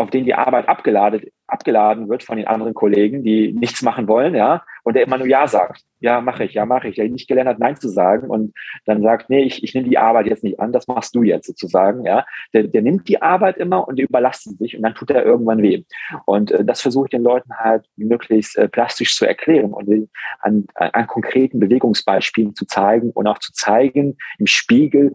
auf 0.02 0.10
den 0.10 0.26
die 0.26 0.34
Arbeit 0.34 0.68
abgeladen, 0.68 1.22
abgeladen 1.48 2.10
wird 2.10 2.24
von 2.24 2.38
den 2.38 2.48
anderen 2.48 2.74
Kollegen, 2.74 3.24
die 3.24 3.54
nichts 3.54 3.82
machen 3.82 4.08
wollen, 4.08 4.36
ja, 4.36 4.64
und 4.84 4.96
der 4.96 5.04
immer 5.04 5.18
nur 5.18 5.28
Ja 5.28 5.48
sagt. 5.48 5.84
Ja, 6.00 6.20
mache 6.20 6.46
ich, 6.46 6.54
ja, 6.54 6.66
mache 6.66 6.88
ich. 6.88 6.96
Der 6.96 7.08
nicht 7.08 7.28
gelernt 7.28 7.50
hat, 7.50 7.60
Nein 7.60 7.76
zu 7.76 7.88
sagen 7.88 8.30
und 8.30 8.54
dann 8.86 9.04
sagt, 9.04 9.30
nee, 9.30 9.44
ich, 9.44 9.64
ich 9.64 9.76
nehme 9.76 9.88
die 9.88 10.00
Arbeit 10.00 10.26
jetzt 10.26 10.44
nicht 10.44 10.60
an, 10.60 10.72
das 10.72 10.88
machst 10.88 11.14
du 11.14 11.22
jetzt 11.22 11.46
sozusagen, 11.46 12.06
ja. 12.06 12.26
Der, 12.54 12.64
der 12.64 12.82
nimmt 12.82 13.08
die 13.08 13.22
Arbeit 13.22 13.58
immer 13.58 13.88
und 13.88 14.00
überlastet 14.00 14.58
sich 14.58 14.76
und 14.76 14.82
dann 14.82 14.96
tut 14.96 15.12
er 15.12 15.24
irgendwann 15.24 15.62
weh. 15.62 15.84
Und 16.26 16.52
äh, 16.52 16.66
das 16.66 16.82
versuche 16.82 17.06
ich 17.06 17.12
den 17.12 17.24
Leuten 17.24 17.54
halt 17.56 17.86
möglichst 17.98 18.58
äh, 18.58 18.68
plastisch 18.68 19.16
zu 19.16 19.26
erklären 19.26 19.74
und 19.74 20.10
an, 20.40 20.66
an 20.76 21.08
konkreten 21.08 21.60
Bewegungsbeispielen 21.60 22.56
zu 22.56 22.66
zeigen 22.66 23.12
und 23.12 23.28
auch 23.28 23.40
zu 23.40 23.54
zeigen 23.54 24.18
im 24.40 24.48
Spiegel, 24.48 25.14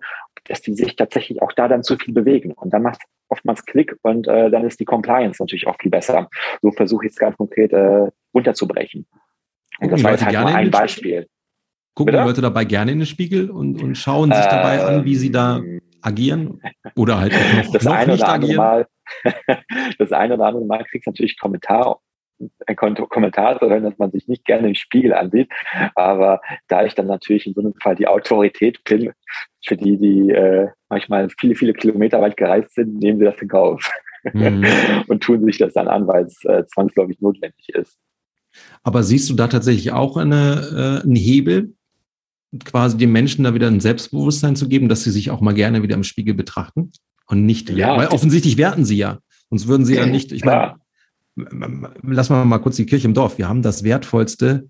dass 0.48 0.62
die 0.62 0.74
sich 0.74 0.96
tatsächlich 0.96 1.42
auch 1.42 1.52
da 1.52 1.68
dann 1.68 1.82
zu 1.82 1.96
viel 1.96 2.14
bewegen. 2.14 2.52
Und 2.52 2.72
dann 2.72 2.82
macht 2.82 3.02
oftmals 3.28 3.64
Klick 3.64 3.96
und 4.02 4.26
äh, 4.28 4.50
dann 4.50 4.64
ist 4.64 4.80
die 4.80 4.84
Compliance 4.84 5.42
natürlich 5.42 5.66
auch 5.66 5.76
viel 5.80 5.90
besser. 5.90 6.28
So 6.62 6.70
versuche 6.70 7.06
ich 7.06 7.12
es 7.12 7.18
ganz 7.18 7.36
konkret 7.36 7.72
äh, 7.72 8.08
runterzubrechen. 8.34 9.06
Und 9.80 9.92
das 9.92 10.02
war 10.02 10.12
jetzt 10.12 10.24
halt 10.24 10.38
nur 10.38 10.46
ein 10.46 10.70
Beispiel. 10.70 11.26
Gucken 11.94 12.12
Bitte? 12.12 12.22
die 12.22 12.28
Leute 12.28 12.40
dabei 12.42 12.64
gerne 12.64 12.92
in 12.92 12.98
den 12.98 13.06
Spiegel 13.06 13.50
und, 13.50 13.82
und 13.82 13.94
schauen 13.96 14.30
sich 14.30 14.44
dabei 14.44 14.84
an, 14.84 15.04
wie 15.04 15.16
sie 15.16 15.30
da 15.30 15.58
ähm, 15.58 15.80
agieren 16.02 16.60
oder 16.94 17.18
halt 17.18 17.32
noch, 17.32 17.72
das 17.72 17.84
noch 17.84 17.92
eine 17.92 18.12
nicht 18.12 18.22
oder 18.22 18.32
andere 18.32 18.52
agieren? 18.52 18.56
Mal, 18.56 18.86
das 19.98 20.12
eine 20.12 20.34
oder 20.34 20.46
andere 20.46 20.64
Mal 20.66 20.84
kriegst 20.84 21.06
du 21.06 21.10
natürlich 21.10 21.38
Kommentar 21.38 22.00
ein 22.66 22.76
Kommentar 22.76 23.58
zu 23.58 23.68
hören, 23.68 23.84
dass 23.84 23.98
man 23.98 24.10
sich 24.10 24.28
nicht 24.28 24.44
gerne 24.44 24.68
im 24.68 24.74
Spiegel 24.74 25.12
ansieht. 25.14 25.50
Aber 25.94 26.40
da 26.68 26.84
ich 26.84 26.94
dann 26.94 27.06
natürlich 27.06 27.46
in 27.46 27.54
so 27.54 27.60
einem 27.60 27.74
Fall 27.82 27.96
die 27.96 28.08
Autorität 28.08 28.82
bin, 28.84 29.12
für 29.64 29.76
die, 29.76 29.98
die 29.98 30.30
äh, 30.30 30.68
manchmal 30.88 31.28
viele, 31.38 31.54
viele 31.54 31.72
Kilometer 31.72 32.20
weit 32.20 32.36
gereist 32.36 32.74
sind, 32.74 32.98
nehmen 32.98 33.18
sie 33.18 33.24
das 33.24 33.40
in 33.40 33.48
Kauf 33.48 33.90
mhm. 34.32 34.64
und 35.08 35.22
tun 35.22 35.44
sich 35.44 35.58
das 35.58 35.74
dann 35.74 35.88
an, 35.88 36.06
weil 36.06 36.24
es 36.24 36.44
äh, 36.44 36.64
zwangsläufig 36.66 37.20
notwendig 37.20 37.68
ist. 37.70 37.98
Aber 38.82 39.02
siehst 39.02 39.28
du 39.28 39.34
da 39.34 39.48
tatsächlich 39.48 39.92
auch 39.92 40.16
eine, 40.16 41.00
äh, 41.02 41.04
einen 41.04 41.16
Hebel, 41.16 41.74
quasi 42.64 42.96
den 42.96 43.12
Menschen 43.12 43.44
da 43.44 43.54
wieder 43.54 43.66
ein 43.66 43.80
Selbstbewusstsein 43.80 44.56
zu 44.56 44.68
geben, 44.68 44.88
dass 44.88 45.04
sie 45.04 45.10
sich 45.10 45.30
auch 45.30 45.40
mal 45.40 45.52
gerne 45.52 45.82
wieder 45.82 45.94
im 45.94 46.04
Spiegel 46.04 46.34
betrachten 46.34 46.92
und 47.26 47.44
nicht, 47.44 47.70
ja, 47.70 47.96
weil 47.96 48.08
offensichtlich 48.08 48.56
werten 48.56 48.84
sie 48.84 48.96
ja. 48.96 49.18
Sonst 49.50 49.68
würden 49.68 49.84
sie 49.84 49.96
ja 49.96 50.06
nicht, 50.06 50.32
ich 50.32 50.44
meine, 50.44 50.76
lassen 51.36 52.34
wir 52.34 52.44
mal 52.44 52.58
kurz 52.58 52.76
die 52.76 52.86
Kirche 52.86 53.06
im 53.06 53.14
Dorf. 53.14 53.38
Wir 53.38 53.48
haben 53.48 53.62
das 53.62 53.84
Wertvollste 53.84 54.68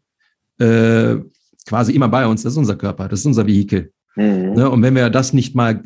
äh, 0.59 1.17
quasi 1.67 1.93
immer 1.93 2.09
bei 2.09 2.27
uns. 2.27 2.43
Das 2.43 2.53
ist 2.53 2.59
unser 2.59 2.77
Körper, 2.77 3.09
das 3.09 3.21
ist 3.21 3.27
unser 3.27 3.47
Vehikel. 3.47 3.93
Mhm. 4.17 4.55
Ne? 4.55 4.71
Und 4.71 4.83
wenn 4.83 4.95
wir 4.95 5.11
das 5.11 5.33
nicht 5.33 5.55
mal 5.55 5.85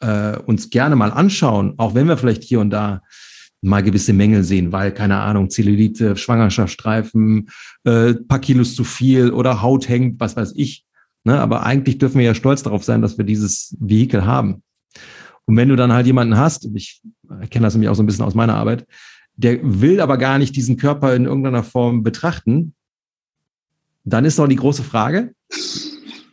äh, 0.00 0.36
uns 0.38 0.70
gerne 0.70 0.96
mal 0.96 1.12
anschauen, 1.12 1.74
auch 1.76 1.94
wenn 1.94 2.08
wir 2.08 2.16
vielleicht 2.16 2.42
hier 2.42 2.60
und 2.60 2.70
da 2.70 3.02
mal 3.62 3.82
gewisse 3.82 4.12
Mängel 4.12 4.42
sehen, 4.42 4.72
weil, 4.72 4.92
keine 4.92 5.20
Ahnung, 5.20 5.48
Zellulite, 5.48 6.16
Schwangerschaftsstreifen, 6.16 7.48
äh, 7.84 8.14
paar 8.14 8.40
Kilos 8.40 8.74
zu 8.74 8.82
viel 8.82 9.30
oder 9.30 9.62
Haut 9.62 9.88
hängt, 9.88 10.18
was 10.18 10.36
weiß 10.36 10.54
ich. 10.56 10.84
Ne? 11.22 11.40
Aber 11.40 11.64
eigentlich 11.64 11.98
dürfen 11.98 12.18
wir 12.18 12.26
ja 12.26 12.34
stolz 12.34 12.64
darauf 12.64 12.82
sein, 12.82 13.02
dass 13.02 13.18
wir 13.18 13.24
dieses 13.24 13.76
Vehikel 13.78 14.26
haben. 14.26 14.64
Und 15.44 15.56
wenn 15.56 15.68
du 15.68 15.76
dann 15.76 15.92
halt 15.92 16.06
jemanden 16.06 16.36
hast, 16.36 16.68
ich 16.74 17.02
kenne 17.50 17.66
das 17.66 17.74
nämlich 17.74 17.88
auch 17.88 17.94
so 17.94 18.02
ein 18.02 18.06
bisschen 18.06 18.24
aus 18.24 18.34
meiner 18.34 18.54
Arbeit, 18.54 18.86
der 19.36 19.58
will 19.62 20.00
aber 20.00 20.18
gar 20.18 20.38
nicht 20.38 20.56
diesen 20.56 20.76
Körper 20.76 21.14
in 21.14 21.24
irgendeiner 21.24 21.62
Form 21.62 22.02
betrachten, 22.02 22.74
dann 24.04 24.24
ist 24.24 24.38
doch 24.38 24.48
die 24.48 24.56
große 24.56 24.82
Frage, 24.82 25.32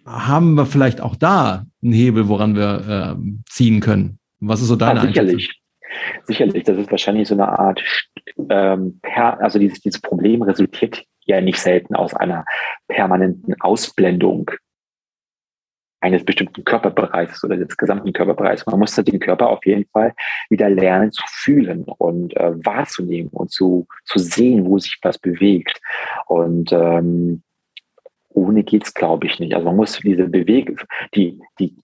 haben 0.05 0.55
wir 0.55 0.65
vielleicht 0.65 1.01
auch 1.01 1.15
da 1.15 1.65
einen 1.83 1.93
Hebel, 1.93 2.27
woran 2.27 2.55
wir 2.55 3.17
äh, 3.17 3.41
ziehen 3.47 3.79
können? 3.79 4.19
Was 4.39 4.61
ist 4.61 4.67
so 4.67 4.75
deine 4.75 5.01
ja, 5.01 5.07
sicherlich. 5.07 5.61
Sicherlich, 6.23 6.63
das 6.63 6.77
ist 6.77 6.91
wahrscheinlich 6.91 7.27
so 7.27 7.33
eine 7.33 7.47
Art, 7.47 7.81
ähm, 8.49 8.99
per, 9.01 9.39
also 9.41 9.59
dieses, 9.59 9.81
dieses 9.81 10.01
Problem 10.01 10.41
resultiert 10.41 11.03
ja 11.25 11.41
nicht 11.41 11.59
selten 11.59 11.95
aus 11.95 12.13
einer 12.13 12.45
permanenten 12.87 13.55
Ausblendung 13.61 14.49
eines 16.01 16.23
bestimmten 16.23 16.63
Körperbereichs 16.63 17.43
oder 17.43 17.57
des 17.57 17.75
gesamten 17.75 18.13
Körperbereichs. 18.13 18.65
Man 18.65 18.79
muss 18.79 18.95
den 18.95 19.19
Körper 19.19 19.49
auf 19.49 19.65
jeden 19.65 19.85
Fall 19.91 20.13
wieder 20.49 20.69
lernen 20.69 21.11
zu 21.11 21.23
fühlen 21.27 21.83
und 21.83 22.35
äh, 22.37 22.53
wahrzunehmen 22.65 23.29
und 23.31 23.51
zu, 23.51 23.87
zu 24.05 24.19
sehen, 24.19 24.65
wo 24.65 24.77
sich 24.77 24.97
was 25.01 25.17
bewegt. 25.17 25.81
Und 26.27 26.71
ähm, 26.71 27.43
ohne 28.29 28.63
geht's, 28.63 28.93
glaube 28.93 29.27
ich, 29.27 29.39
nicht. 29.39 29.53
Also 29.53 29.65
man 29.65 29.75
muss 29.75 29.99
diese 29.99 30.27
Bewegung, 30.27 30.79
die, 31.15 31.39
die 31.59 31.75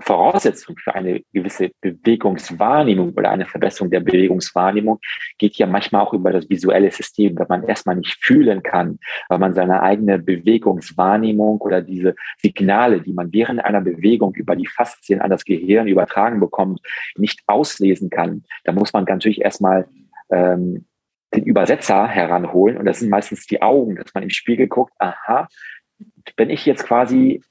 Voraussetzung 0.00 0.76
für 0.76 0.94
eine 0.94 1.22
gewisse 1.32 1.70
Bewegungswahrnehmung 1.80 3.12
oder 3.14 3.30
eine 3.30 3.46
Verbesserung 3.46 3.90
der 3.90 4.00
Bewegungswahrnehmung 4.00 4.98
geht 5.38 5.56
ja 5.56 5.66
manchmal 5.66 6.02
auch 6.02 6.12
über 6.12 6.32
das 6.32 6.48
visuelle 6.48 6.90
System, 6.90 7.38
wenn 7.38 7.46
man 7.48 7.64
erstmal 7.64 7.96
nicht 7.96 8.22
fühlen 8.22 8.62
kann, 8.62 8.98
weil 9.28 9.38
man 9.38 9.54
seine 9.54 9.82
eigene 9.82 10.18
Bewegungswahrnehmung 10.18 11.60
oder 11.60 11.82
diese 11.82 12.14
Signale, 12.38 13.00
die 13.00 13.12
man 13.12 13.32
während 13.32 13.64
einer 13.64 13.80
Bewegung 13.80 14.34
über 14.34 14.56
die 14.56 14.66
Faszien 14.66 15.20
an 15.20 15.30
das 15.30 15.44
Gehirn 15.44 15.88
übertragen 15.88 16.40
bekommt, 16.40 16.80
nicht 17.16 17.40
auslesen 17.46 18.10
kann. 18.10 18.44
Da 18.64 18.72
muss 18.72 18.92
man 18.92 19.04
natürlich 19.04 19.40
erstmal 19.40 19.86
ähm, 20.30 20.86
den 21.34 21.44
Übersetzer 21.44 22.06
heranholen 22.06 22.76
und 22.78 22.86
das 22.86 23.00
sind 23.00 23.10
meistens 23.10 23.46
die 23.46 23.60
Augen, 23.60 23.96
dass 23.96 24.14
man 24.14 24.22
im 24.22 24.30
Spiegel 24.30 24.66
guckt, 24.66 24.92
aha, 24.98 25.48
wenn 26.36 26.50
ich 26.50 26.64
jetzt 26.64 26.84
quasi 26.84 27.42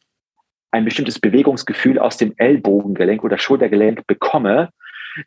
ein 0.72 0.86
bestimmtes 0.86 1.20
Bewegungsgefühl 1.20 2.00
aus 2.00 2.18
dem 2.18 2.34
Ellbogengelenk 2.38 3.24
oder 3.24 3.38
Schultergelenk 3.38 4.06
bekomme, 4.08 4.70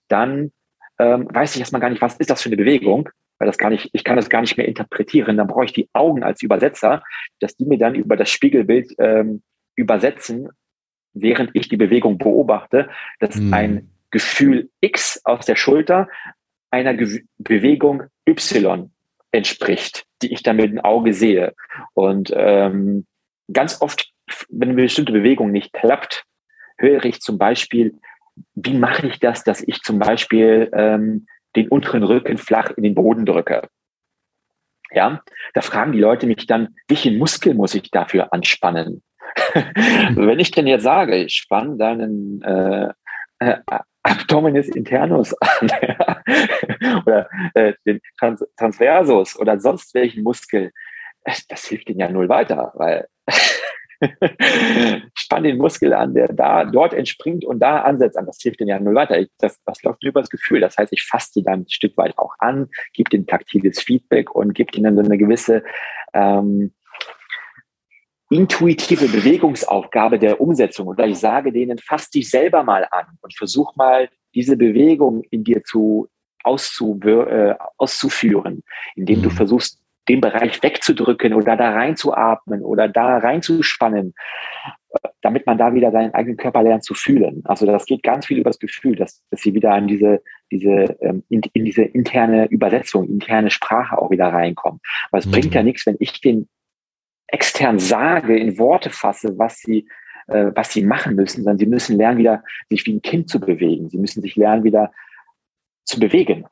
dann 0.09 0.53
ähm, 0.99 1.28
weiß 1.30 1.55
ich 1.55 1.61
erstmal 1.61 1.80
gar 1.80 1.91
nicht, 1.91 2.03
was 2.03 2.16
ist 2.16 2.30
das 2.30 2.43
für 2.43 2.49
eine 2.49 2.57
Bewegung, 2.57 3.09
weil 3.38 3.47
das 3.47 3.59
gar 3.59 3.70
nicht, 3.70 3.88
ich 3.93 4.05
kann 4.05 4.16
das 4.16 4.28
gar 4.28 4.43
nicht 4.43 4.57
mehr 4.57 4.68
interpretieren. 4.68 5.36
Dann 5.36 5.47
brauche 5.47 5.64
ich 5.64 5.72
die 5.72 5.88
Augen 5.93 6.22
als 6.22 6.43
Übersetzer, 6.43 7.03
dass 7.41 7.57
die 7.57 7.64
mir 7.64 7.78
dann 7.78 7.95
über 7.95 8.16
das 8.16 8.30
Spiegelbild 8.30 8.95
ähm, 8.99 9.43
übersetzen, 9.76 10.51
während 11.14 11.51
ich 11.55 11.68
die 11.68 11.78
Bewegung 11.78 12.18
beobachte, 12.18 12.91
dass 13.18 13.36
hm. 13.36 13.53
ein 13.53 13.91
Gefühl 14.11 14.70
X 14.80 15.22
aus 15.24 15.47
der 15.47 15.57
Schulter 15.57 16.09
einer 16.70 16.95
Ge 16.95 17.22
Bewegung 17.38 18.05
Y 18.28 18.91
entspricht, 19.32 20.05
die 20.22 20.32
ich 20.32 20.43
dann 20.43 20.57
mit 20.57 20.70
dem 20.70 20.80
Auge 20.80 21.14
sehe. 21.14 21.55
Und 21.95 22.32
ähm, 22.34 23.07
ganz 23.53 23.80
oft 23.80 24.12
wenn 24.49 24.70
eine 24.70 24.83
bestimmte 24.83 25.12
Bewegung 25.12 25.51
nicht 25.51 25.72
klappt, 25.72 26.24
höre 26.78 27.05
ich 27.05 27.20
zum 27.20 27.39
Beispiel, 27.39 27.99
wie 28.55 28.74
mache 28.74 29.07
ich 29.07 29.20
das, 29.20 29.45
dass 29.45 29.62
ich 29.62 29.83
zum 29.83 29.99
Beispiel 29.99 30.70
ähm, 30.72 31.26
den 31.57 31.68
unteren 31.68 32.03
Rücken 32.03 32.39
flach 32.39 32.70
in 32.70 32.83
den 32.83 32.95
Boden 32.95 33.26
drücke. 33.26 33.68
Ja, 34.93 35.22
da 35.55 35.61
fragen 35.61 35.93
die 35.93 36.01
Leute 36.01 36.26
mich 36.26 36.47
dann, 36.47 36.74
welchen 36.89 37.18
Muskel 37.18 37.55
muss 37.55 37.74
ich 37.74 37.91
dafür 37.91 38.33
anspannen? 38.33 39.03
wenn 39.55 40.41
ich 40.41 40.51
denn 40.51 40.66
jetzt 40.66 40.83
sage, 40.83 41.16
ich 41.16 41.35
spanne 41.35 41.76
deinen 41.76 42.43
äh, 42.43 42.93
äh, 43.39 43.59
Abdominis 44.03 44.68
internus 44.68 45.35
an 45.41 45.70
oder 47.07 47.28
äh, 47.55 47.74
den 47.87 48.01
Trans 48.18 48.45
Transversus 48.57 49.39
oder 49.39 49.61
sonst 49.61 49.95
welchen 49.95 50.22
Muskel, 50.22 50.72
das 51.24 51.66
hilft 51.66 51.89
ihnen 51.91 52.01
ja 52.01 52.11
null 52.11 52.28
weiter, 52.28 52.72
weil 52.74 53.07
spann 55.14 55.44
den 55.44 55.59
Muskel 55.59 55.92
an, 55.92 56.14
der 56.14 56.28
da 56.28 56.64
dort 56.64 56.94
entspringt 56.94 57.44
und 57.44 57.61
da 57.61 57.82
ansetzt 57.82 58.16
an. 58.16 58.26
Das 58.26 58.38
hilft 58.40 58.61
denen 58.61 58.70
ja 58.70 58.80
null 58.80 58.94
weiter. 58.94 59.18
Ich, 59.18 59.28
das, 59.38 59.62
das 59.64 59.82
läuft 59.82 60.03
über 60.03 60.20
das 60.20 60.30
Gefühl. 60.30 60.61
Das 60.61 60.76
heißt, 60.76 60.92
ich 60.92 61.05
fasse 61.05 61.32
die 61.36 61.42
dann 61.42 61.61
ein 61.61 61.68
Stück 61.68 61.96
weit 61.96 62.16
auch 62.18 62.34
an, 62.38 62.68
gebe 62.92 63.11
den 63.11 63.26
taktiles 63.26 63.80
Feedback 63.80 64.34
und 64.34 64.55
gebe 64.55 64.76
ihnen 64.76 64.96
dann 64.96 65.05
so 65.05 65.11
eine 65.11 65.18
gewisse 65.18 65.62
ähm, 66.14 66.72
intuitive 68.30 69.09
Bewegungsaufgabe 69.09 70.18
der 70.18 70.40
Umsetzung. 70.40 70.88
Oder 70.88 71.07
ich 71.07 71.18
sage 71.18 71.53
denen, 71.53 71.78
fass 71.78 72.11
dich 72.11 72.30
selber 72.30 72.62
mal 72.62 72.86
an 72.90 73.07
und 73.20 73.36
versuch 73.36 73.74
mal 73.76 74.09
diese 74.34 74.57
Bewegung 74.57 75.22
in 75.30 75.44
dir 75.44 75.64
zu 75.64 76.09
auszu, 76.44 76.98
äh, 77.05 77.55
auszuführen, 77.76 78.62
indem 78.94 79.18
mhm. 79.18 79.22
du 79.24 79.30
versuchst, 79.30 79.80
den 80.11 80.20
Bereich 80.20 80.61
wegzudrücken 80.61 81.34
oder 81.34 81.56
da 81.56 81.70
reinzuatmen 81.70 82.62
oder 82.62 82.88
da 82.88 83.18
reinzuspannen, 83.18 84.12
damit 85.22 85.46
man 85.46 85.56
da 85.56 85.72
wieder 85.72 85.92
seinen 85.92 86.12
eigenen 86.14 86.36
Körper 86.36 86.64
lernt 86.64 86.82
zu 86.82 86.94
fühlen. 86.94 87.42
Also 87.44 87.64
das 87.64 87.86
geht 87.86 88.02
ganz 88.02 88.26
viel 88.26 88.38
über 88.38 88.50
das 88.50 88.58
Gefühl, 88.58 88.96
dass, 88.96 89.22
dass 89.30 89.40
sie 89.40 89.54
wieder 89.54 89.76
in 89.78 89.86
diese, 89.86 90.20
diese, 90.50 90.96
ähm, 91.00 91.22
in, 91.28 91.42
in 91.52 91.64
diese 91.64 91.82
interne 91.82 92.46
Übersetzung, 92.46 93.08
interne 93.08 93.50
Sprache 93.50 93.96
auch 93.96 94.11
wieder 94.11 94.26
reinkommen. 94.26 94.80
Weil 95.12 95.20
es 95.20 95.26
mhm. 95.26 95.30
bringt 95.30 95.54
ja 95.54 95.62
nichts, 95.62 95.86
wenn 95.86 95.96
ich 96.00 96.20
den 96.20 96.48
extern 97.28 97.78
sage, 97.78 98.36
in 98.36 98.58
Worte 98.58 98.90
fasse, 98.90 99.38
was 99.38 99.61
sie, 99.61 99.86
äh, 100.26 100.50
was 100.56 100.72
sie 100.72 100.82
machen 100.82 101.14
müssen, 101.14 101.44
sondern 101.44 101.58
sie 101.58 101.66
müssen 101.66 101.96
lernen, 101.96 102.18
wieder 102.18 102.42
sich 102.68 102.84
wie 102.84 102.94
ein 102.94 103.02
Kind 103.02 103.28
zu 103.28 103.38
bewegen. 103.38 103.88
Sie 103.90 103.98
müssen 103.98 104.22
sich 104.22 104.34
lernen, 104.34 104.64
wieder 104.64 104.90
zu 105.84 106.00
bewegen. 106.00 106.46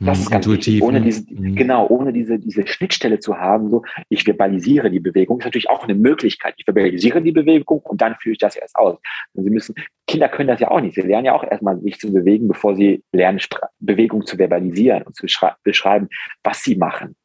Das 0.00 0.20
ist 0.20 0.30
ganz 0.30 0.46
Intuitiv, 0.46 0.74
wichtig. 0.74 0.88
Ohne 0.88 1.00
ne? 1.00 1.06
diese, 1.06 1.24
mhm. 1.28 1.56
genau, 1.56 1.88
ohne 1.88 2.12
diese, 2.12 2.38
diese 2.38 2.66
Schnittstelle 2.66 3.18
zu 3.18 3.36
haben, 3.36 3.68
so, 3.68 3.82
ich 4.08 4.24
verbalisiere 4.24 4.90
die 4.90 5.00
Bewegung, 5.00 5.40
ist 5.40 5.44
natürlich 5.44 5.70
auch 5.70 5.82
eine 5.82 5.96
Möglichkeit. 5.96 6.54
Ich 6.56 6.64
verbalisiere 6.64 7.20
die 7.20 7.32
Bewegung 7.32 7.80
und 7.80 8.00
dann 8.00 8.14
führe 8.14 8.32
ich 8.32 8.38
das 8.38 8.54
erst 8.54 8.76
aus. 8.76 8.98
Und 9.32 9.44
sie 9.44 9.50
müssen, 9.50 9.74
Kinder 10.06 10.28
können 10.28 10.48
das 10.48 10.60
ja 10.60 10.70
auch 10.70 10.80
nicht. 10.80 10.94
Sie 10.94 11.00
lernen 11.00 11.26
ja 11.26 11.34
auch 11.34 11.42
erstmal 11.42 11.80
sich 11.80 11.98
zu 11.98 12.12
bewegen, 12.12 12.46
bevor 12.46 12.76
sie 12.76 13.02
lernen, 13.10 13.40
Bewegung 13.80 14.24
zu 14.24 14.36
verbalisieren 14.36 15.02
und 15.02 15.16
zu 15.16 15.26
beschreiben, 15.64 16.08
was 16.44 16.62
sie 16.62 16.76
machen. 16.76 17.16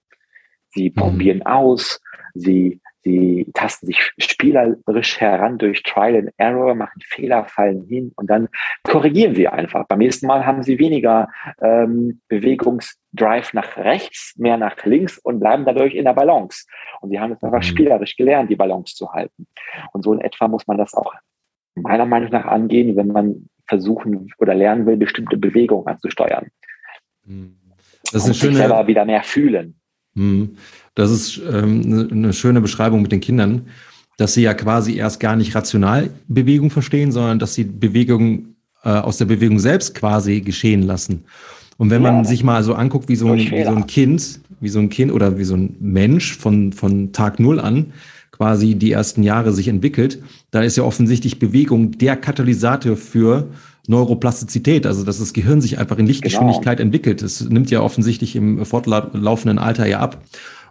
Sie 0.70 0.90
mhm. 0.90 0.96
probieren 0.96 1.42
aus, 1.44 2.02
sie 2.34 2.82
Sie 3.04 3.52
tasten 3.54 3.88
sich 3.88 4.14
spielerisch 4.18 5.20
heran 5.20 5.58
durch 5.58 5.84
Trial 5.84 6.16
and 6.16 6.32
Error, 6.38 6.74
machen 6.74 7.02
Fehler, 7.04 7.46
fallen 7.46 7.86
hin 7.86 8.14
und 8.16 8.30
dann 8.30 8.48
korrigieren 8.84 9.36
sie 9.36 9.48
einfach. 9.48 9.86
Beim 9.88 10.00
nächsten 10.00 10.26
Mal 10.26 10.46
haben 10.46 10.64
sie 10.64 10.80
weniger 10.80 11.28
ähm, 11.62 12.22
Bewegungsdrive 12.30 13.54
nach 13.54 13.76
rechts, 13.76 14.36
mehr 14.38 14.58
nach 14.58 14.86
links 14.86 15.18
und 15.18 15.40
bleiben 15.40 15.66
dadurch 15.66 15.96
in 15.96 16.06
der 16.06 16.14
Balance. 16.14 16.66
Und 17.02 17.10
sie 17.10 17.20
haben 17.20 17.34
es 17.34 17.44
einfach 17.44 17.60
mhm. 17.60 17.64
spielerisch 17.64 18.16
gelernt, 18.16 18.50
die 18.50 18.56
Balance 18.56 18.96
zu 18.96 19.12
halten. 19.12 19.48
Und 19.92 20.04
so 20.04 20.14
in 20.14 20.22
etwa 20.22 20.48
muss 20.48 20.66
man 20.68 20.78
das 20.78 20.94
auch 20.94 21.14
meiner 21.76 22.06
Meinung 22.06 22.30
nach 22.30 22.46
angehen, 22.46 22.96
wenn 22.96 23.08
man 23.08 23.50
versuchen 23.68 24.32
oder 24.38 24.54
lernen 24.54 24.86
will, 24.86 24.98
bestimmte 24.98 25.38
Bewegungen 25.38 25.88
anzusteuern. 25.88 26.48
Mhm. 27.26 27.58
Das 28.12 28.24
ist 28.24 28.26
eine 28.26 28.34
schöne, 28.36 28.56
selber 28.56 28.88
wieder 28.88 29.06
mehr 29.06 29.24
fühlen. 29.24 29.80
Mhm. 30.16 30.52
Das 30.96 31.12
ist 31.12 31.42
ähm, 31.52 32.10
eine 32.12 32.34
schöne 32.34 32.62
Beschreibung 32.62 33.02
mit 33.02 33.12
den 33.12 33.22
Kindern, 33.22 33.64
dass 34.18 34.34
sie 34.34 34.44
ja 34.44 34.54
quasi 34.54 34.96
erst 34.96 35.20
gar 35.20 35.36
nicht 35.36 35.56
rational 35.56 36.10
Bewegung 36.28 36.70
verstehen, 36.70 37.12
sondern 37.12 37.40
dass 37.40 37.56
sie 37.56 37.64
Bewegung 37.64 38.56
äh, 38.84 38.90
aus 38.90 39.18
der 39.18 39.26
Bewegung 39.26 39.60
selbst 39.60 39.96
quasi 39.96 40.42
geschehen 40.42 40.84
lassen. 40.84 41.26
Und 41.78 41.90
wenn 41.90 42.02
man 42.04 42.24
sich 42.24 42.44
mal 42.44 42.64
so 42.64 42.76
anguckt, 42.76 43.10
wie 43.10 43.16
so, 43.16 43.32
ein, 43.32 43.40
wie 43.40 43.64
so 43.64 43.76
ein 43.76 43.88
Kind, 43.88 44.40
wie 44.60 44.70
so 44.70 44.80
ein 44.80 44.90
Kind 44.90 45.12
oder 45.12 45.38
wie 45.38 45.44
so 45.44 45.56
ein 45.56 45.76
Mensch 45.80 46.38
von, 46.38 46.72
von 46.72 47.12
Tag 47.12 47.40
Null 47.40 47.60
an 47.60 47.94
quasi 48.32 48.76
die 48.76 48.92
ersten 48.92 49.24
Jahre 49.24 49.54
sich 49.54 49.68
entwickelt, 49.68 50.22
da 50.52 50.62
ist 50.62 50.76
ja 50.76 50.84
offensichtlich 50.84 51.40
Bewegung 51.40 51.98
der 51.98 52.16
Katalysator 52.16 52.98
für 52.98 53.48
Neuroplastizität, 53.88 54.86
also 54.86 55.04
dass 55.04 55.20
das 55.20 55.34
Gehirn 55.34 55.60
sich 55.60 55.78
einfach 55.78 55.98
in 55.98 56.08
Lichtgeschwindigkeit 56.08 56.78
genau. 56.78 56.88
entwickelt. 56.88 57.22
Es 57.22 57.42
nimmt 57.42 57.70
ja 57.70 57.82
offensichtlich 57.82 58.36
im 58.36 58.66
fortlaufenden 58.66 59.60
Alter 59.60 59.86
ja 59.86 60.00
ab. 60.00 60.24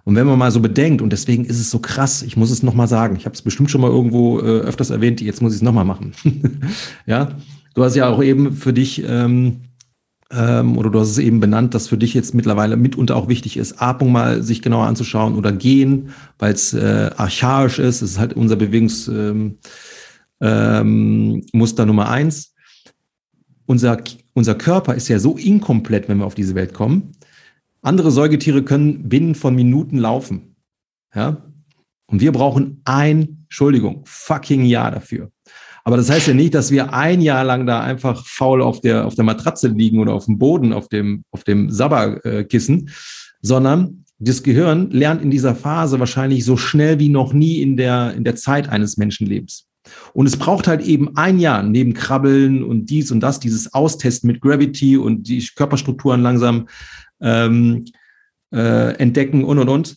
Und 0.04 0.16
wenn 0.16 0.26
man 0.26 0.38
mal 0.38 0.50
so 0.50 0.60
bedenkt, 0.60 1.02
und 1.02 1.12
deswegen 1.12 1.44
ist 1.44 1.60
es 1.60 1.70
so 1.70 1.78
krass, 1.78 2.22
ich 2.22 2.36
muss 2.36 2.50
es 2.50 2.62
nochmal 2.62 2.88
sagen, 2.88 3.16
ich 3.16 3.24
habe 3.24 3.34
es 3.34 3.42
bestimmt 3.42 3.70
schon 3.70 3.80
mal 3.80 3.90
irgendwo 3.90 4.40
äh, 4.40 4.42
öfters 4.42 4.90
erwähnt, 4.90 5.20
jetzt 5.20 5.42
muss 5.42 5.52
ich 5.52 5.58
es 5.58 5.62
nochmal 5.62 5.84
machen. 5.84 6.12
ja, 7.06 7.36
du 7.74 7.84
hast 7.84 7.94
ja 7.94 8.08
auch 8.08 8.22
eben 8.22 8.52
für 8.52 8.72
dich, 8.72 9.04
ähm, 9.06 9.60
ähm, 10.32 10.76
oder 10.76 10.90
du 10.90 10.98
hast 10.98 11.10
es 11.10 11.18
eben 11.18 11.38
benannt, 11.38 11.74
dass 11.74 11.88
für 11.88 11.98
dich 11.98 12.14
jetzt 12.14 12.34
mittlerweile 12.34 12.76
mitunter 12.76 13.14
auch 13.14 13.28
wichtig 13.28 13.56
ist, 13.58 13.80
Atmung 13.80 14.10
mal 14.10 14.42
sich 14.42 14.62
genauer 14.62 14.86
anzuschauen 14.86 15.36
oder 15.36 15.52
gehen, 15.52 16.10
weil 16.38 16.54
es 16.54 16.72
äh, 16.72 17.10
archaisch 17.16 17.78
ist. 17.78 18.02
Es 18.02 18.12
ist 18.12 18.18
halt 18.18 18.32
unser 18.34 18.56
Bewegungsmuster 18.56 19.30
ähm, 19.30 19.58
ähm, 20.40 21.46
Muster 21.52 21.86
Nummer 21.86 22.08
eins. 22.08 22.54
Unser, 23.66 24.02
unser 24.32 24.54
Körper 24.54 24.94
ist 24.94 25.08
ja 25.08 25.18
so 25.18 25.36
inkomplett, 25.36 26.08
wenn 26.08 26.18
wir 26.18 26.26
auf 26.26 26.34
diese 26.34 26.54
Welt 26.54 26.74
kommen, 26.74 27.12
andere 27.82 28.10
Säugetiere 28.10 28.62
können 28.62 29.08
binnen 29.08 29.34
von 29.34 29.54
Minuten 29.54 29.98
laufen. 29.98 30.56
Ja? 31.14 31.42
Und 32.06 32.20
wir 32.20 32.32
brauchen 32.32 32.80
ein, 32.84 33.44
Entschuldigung, 33.44 34.02
fucking 34.04 34.64
Jahr 34.64 34.90
dafür. 34.90 35.30
Aber 35.84 35.96
das 35.96 36.10
heißt 36.10 36.28
ja 36.28 36.34
nicht, 36.34 36.54
dass 36.54 36.70
wir 36.70 36.92
ein 36.92 37.20
Jahr 37.20 37.44
lang 37.44 37.66
da 37.66 37.80
einfach 37.80 38.24
faul 38.24 38.62
auf 38.62 38.80
der, 38.80 39.06
auf 39.06 39.14
der 39.14 39.24
Matratze 39.24 39.68
liegen 39.68 39.98
oder 39.98 40.14
auf 40.14 40.26
dem 40.26 40.38
Boden, 40.38 40.72
auf 40.72 40.88
dem, 40.88 41.24
auf 41.32 41.42
dem 41.42 41.70
Sabberkissen, 41.70 42.90
sondern 43.40 44.04
das 44.18 44.44
Gehirn 44.44 44.90
lernt 44.90 45.22
in 45.22 45.32
dieser 45.32 45.56
Phase 45.56 45.98
wahrscheinlich 45.98 46.44
so 46.44 46.56
schnell 46.56 47.00
wie 47.00 47.08
noch 47.08 47.32
nie 47.32 47.60
in 47.60 47.76
der, 47.76 48.14
in 48.14 48.22
der 48.22 48.36
Zeit 48.36 48.68
eines 48.68 48.96
Menschenlebens. 48.96 49.66
Und 50.12 50.26
es 50.26 50.36
braucht 50.36 50.66
halt 50.66 50.82
eben 50.82 51.16
ein 51.16 51.38
Jahr 51.38 51.62
neben 51.62 51.94
Krabbeln 51.94 52.62
und 52.62 52.86
dies 52.86 53.10
und 53.10 53.20
das, 53.20 53.40
dieses 53.40 53.72
Austesten 53.72 54.26
mit 54.26 54.40
Gravity 54.40 54.96
und 54.96 55.28
die 55.28 55.46
Körperstrukturen 55.54 56.22
langsam 56.22 56.68
ähm, 57.20 57.84
äh, 58.52 58.94
entdecken 58.96 59.44
und 59.44 59.58
und 59.58 59.68
und, 59.68 59.96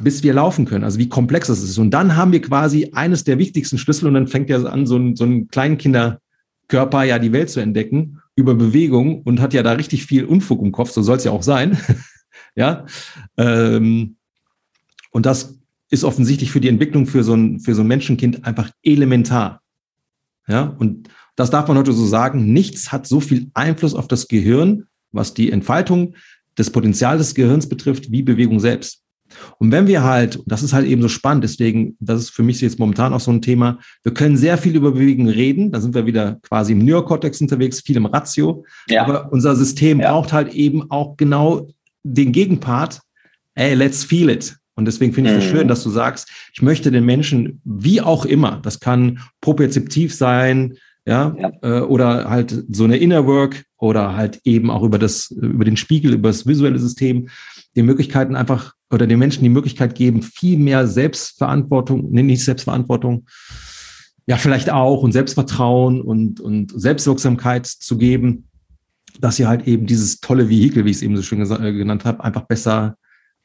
bis 0.00 0.22
wir 0.22 0.34
laufen 0.34 0.64
können. 0.64 0.84
Also 0.84 0.98
wie 0.98 1.08
komplex 1.08 1.48
das 1.48 1.62
ist. 1.62 1.78
Und 1.78 1.90
dann 1.90 2.16
haben 2.16 2.32
wir 2.32 2.42
quasi 2.42 2.90
eines 2.92 3.24
der 3.24 3.38
wichtigsten 3.38 3.78
Schlüssel 3.78 4.06
und 4.06 4.14
dann 4.14 4.28
fängt 4.28 4.50
ja 4.50 4.62
an, 4.62 4.86
so 4.86 4.96
ein, 4.96 5.16
so 5.16 5.24
ein 5.24 5.48
Kleinkinderkörper 5.48 7.04
ja 7.04 7.18
die 7.18 7.32
Welt 7.32 7.50
zu 7.50 7.60
entdecken 7.60 8.20
über 8.36 8.54
Bewegung 8.54 9.22
und 9.22 9.40
hat 9.40 9.54
ja 9.54 9.62
da 9.62 9.72
richtig 9.72 10.04
viel 10.04 10.24
Unfug 10.24 10.62
im 10.62 10.72
Kopf. 10.72 10.90
So 10.90 11.02
soll 11.02 11.16
es 11.16 11.24
ja 11.24 11.32
auch 11.32 11.42
sein. 11.42 11.78
ja. 12.54 12.84
Ähm, 13.36 14.16
und 15.10 15.26
das 15.26 15.58
ist 15.90 16.04
offensichtlich 16.04 16.50
für 16.50 16.60
die 16.60 16.68
Entwicklung 16.68 17.06
für 17.06 17.22
so 17.22 17.34
ein, 17.34 17.60
für 17.60 17.74
so 17.74 17.82
ein 17.82 17.86
Menschenkind 17.86 18.44
einfach 18.44 18.70
elementar. 18.82 19.60
Ja. 20.48 20.74
Und 20.78 21.08
das 21.36 21.50
darf 21.50 21.68
man 21.68 21.76
heute 21.76 21.92
so 21.92 22.06
sagen. 22.06 22.52
Nichts 22.52 22.92
hat 22.92 23.06
so 23.06 23.20
viel 23.20 23.50
Einfluss 23.54 23.94
auf 23.94 24.08
das 24.08 24.28
Gehirn, 24.28 24.84
was 25.12 25.34
die 25.34 25.52
Entfaltung 25.52 26.14
des 26.58 26.70
Potenzials 26.70 27.18
des 27.18 27.34
Gehirns 27.34 27.68
betrifft, 27.68 28.10
wie 28.10 28.22
Bewegung 28.22 28.60
selbst. 28.60 29.02
Und 29.58 29.72
wenn 29.72 29.86
wir 29.86 30.02
halt, 30.02 30.40
das 30.46 30.62
ist 30.62 30.72
halt 30.72 30.86
eben 30.86 31.02
so 31.02 31.08
spannend, 31.08 31.44
deswegen, 31.44 31.96
das 32.00 32.22
ist 32.22 32.30
für 32.30 32.42
mich 32.42 32.60
jetzt 32.60 32.78
momentan 32.78 33.12
auch 33.12 33.20
so 33.20 33.30
ein 33.30 33.42
Thema, 33.42 33.78
wir 34.02 34.14
können 34.14 34.36
sehr 34.36 34.56
viel 34.56 34.76
über 34.76 34.92
Bewegung 34.92 35.28
reden, 35.28 35.72
da 35.72 35.80
sind 35.80 35.94
wir 35.94 36.06
wieder 36.06 36.38
quasi 36.42 36.72
im 36.72 36.78
Neokortex 36.78 37.40
unterwegs, 37.40 37.80
viel 37.80 37.96
im 37.96 38.06
Ratio, 38.06 38.64
ja. 38.88 39.02
aber 39.02 39.32
unser 39.32 39.56
System 39.56 40.00
ja. 40.00 40.12
braucht 40.12 40.32
halt 40.32 40.54
eben 40.54 40.90
auch 40.90 41.16
genau 41.16 41.68
den 42.04 42.32
Gegenpart, 42.32 43.00
ey, 43.54 43.74
let's 43.74 44.04
feel 44.04 44.30
it. 44.30 44.56
Und 44.76 44.84
deswegen 44.84 45.12
finde 45.12 45.30
ich 45.30 45.36
es 45.38 45.44
mhm. 45.44 45.48
so 45.48 45.56
schön, 45.56 45.68
dass 45.68 45.82
du 45.82 45.90
sagst, 45.90 46.30
ich 46.52 46.62
möchte 46.62 46.90
den 46.90 47.04
Menschen, 47.04 47.60
wie 47.64 48.00
auch 48.00 48.24
immer, 48.24 48.60
das 48.62 48.78
kann 48.78 49.20
propriozeptiv 49.40 50.14
sein, 50.14 50.74
ja, 51.06 51.34
ja. 51.38 51.52
Äh, 51.62 51.80
oder 51.80 52.28
halt 52.28 52.64
so 52.68 52.84
eine 52.84 52.96
Inner 52.96 53.26
Work 53.26 53.64
oder 53.78 54.16
halt 54.16 54.40
eben 54.44 54.70
auch 54.70 54.82
über 54.82 54.98
das, 54.98 55.30
über 55.30 55.64
den 55.64 55.76
Spiegel, 55.76 56.14
über 56.14 56.28
das 56.28 56.46
visuelle 56.46 56.78
System, 56.78 57.28
die 57.76 57.82
Möglichkeiten 57.82 58.36
einfach 58.36 58.74
oder 58.90 59.06
den 59.06 59.18
Menschen 59.18 59.42
die 59.42 59.50
Möglichkeit 59.50 59.94
geben, 59.94 60.22
viel 60.22 60.58
mehr 60.58 60.86
Selbstverantwortung, 60.86 62.08
nee, 62.10 62.22
nicht 62.22 62.44
Selbstverantwortung, 62.44 63.26
ja, 64.26 64.36
vielleicht 64.36 64.70
auch 64.70 65.02
und 65.02 65.12
Selbstvertrauen 65.12 66.00
und, 66.00 66.40
und 66.40 66.72
Selbstwirksamkeit 66.78 67.66
zu 67.66 67.96
geben, 67.96 68.48
dass 69.20 69.36
sie 69.36 69.46
halt 69.46 69.66
eben 69.66 69.86
dieses 69.86 70.20
tolle 70.20 70.48
Vehikel, 70.48 70.84
wie 70.84 70.90
ich 70.90 70.96
es 70.96 71.02
eben 71.02 71.16
so 71.16 71.22
schön 71.22 71.40
äh, 71.40 71.72
genannt 71.72 72.04
habe, 72.04 72.22
einfach 72.22 72.42
besser, 72.42 72.96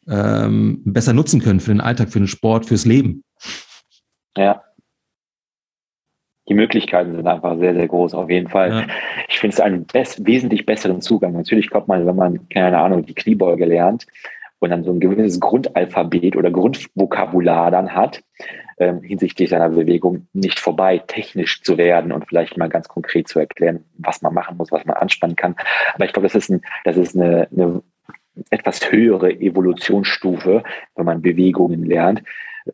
ähm, 0.07 0.81
besser 0.85 1.13
nutzen 1.13 1.41
können 1.41 1.59
für 1.59 1.71
den 1.71 1.81
Alltag, 1.81 2.09
für 2.09 2.19
den 2.19 2.27
Sport, 2.27 2.65
fürs 2.65 2.85
Leben. 2.85 3.23
Ja. 4.35 4.63
Die 6.49 6.53
Möglichkeiten 6.53 7.15
sind 7.15 7.27
einfach 7.27 7.57
sehr, 7.59 7.73
sehr 7.73 7.87
groß, 7.87 8.13
auf 8.13 8.29
jeden 8.29 8.49
Fall. 8.49 8.69
Ja. 8.71 8.87
Ich 9.29 9.39
finde 9.39 9.53
es 9.53 9.59
einen 9.59 9.85
best, 9.85 10.25
wesentlich 10.25 10.65
besseren 10.65 11.01
Zugang. 11.01 11.33
Natürlich 11.33 11.69
kommt 11.69 11.87
man, 11.87 12.05
wenn 12.05 12.15
man, 12.15 12.49
keine 12.49 12.79
Ahnung, 12.79 13.05
die 13.05 13.13
Kniebeuge 13.13 13.65
lernt, 13.65 14.05
und 14.61 14.69
dann 14.69 14.83
so 14.83 14.91
ein 14.91 14.99
gewisses 14.99 15.39
Grundalphabet 15.39 16.35
oder 16.35 16.51
Grundvokabular 16.51 17.71
dann 17.71 17.95
hat, 17.95 18.23
ähm, 18.77 19.01
hinsichtlich 19.01 19.49
seiner 19.49 19.69
Bewegung 19.69 20.27
nicht 20.33 20.59
vorbei, 20.59 20.99
technisch 20.99 21.63
zu 21.63 21.79
werden 21.79 22.11
und 22.11 22.27
vielleicht 22.27 22.57
mal 22.57 22.69
ganz 22.69 22.87
konkret 22.87 23.27
zu 23.27 23.39
erklären, 23.39 23.83
was 23.97 24.21
man 24.21 24.35
machen 24.35 24.57
muss, 24.57 24.71
was 24.71 24.85
man 24.85 24.97
anspannen 24.97 25.35
kann. 25.35 25.55
Aber 25.95 26.05
ich 26.05 26.13
glaube, 26.13 26.27
das 26.27 26.35
ist, 26.35 26.49
ein, 26.49 26.61
das 26.83 26.95
ist 26.95 27.15
eine, 27.15 27.47
eine 27.51 27.81
etwas 28.49 28.91
höhere 28.91 29.31
Evolutionsstufe, 29.31 30.63
wenn 30.95 31.05
man 31.05 31.21
Bewegungen 31.21 31.85
lernt. 31.85 32.23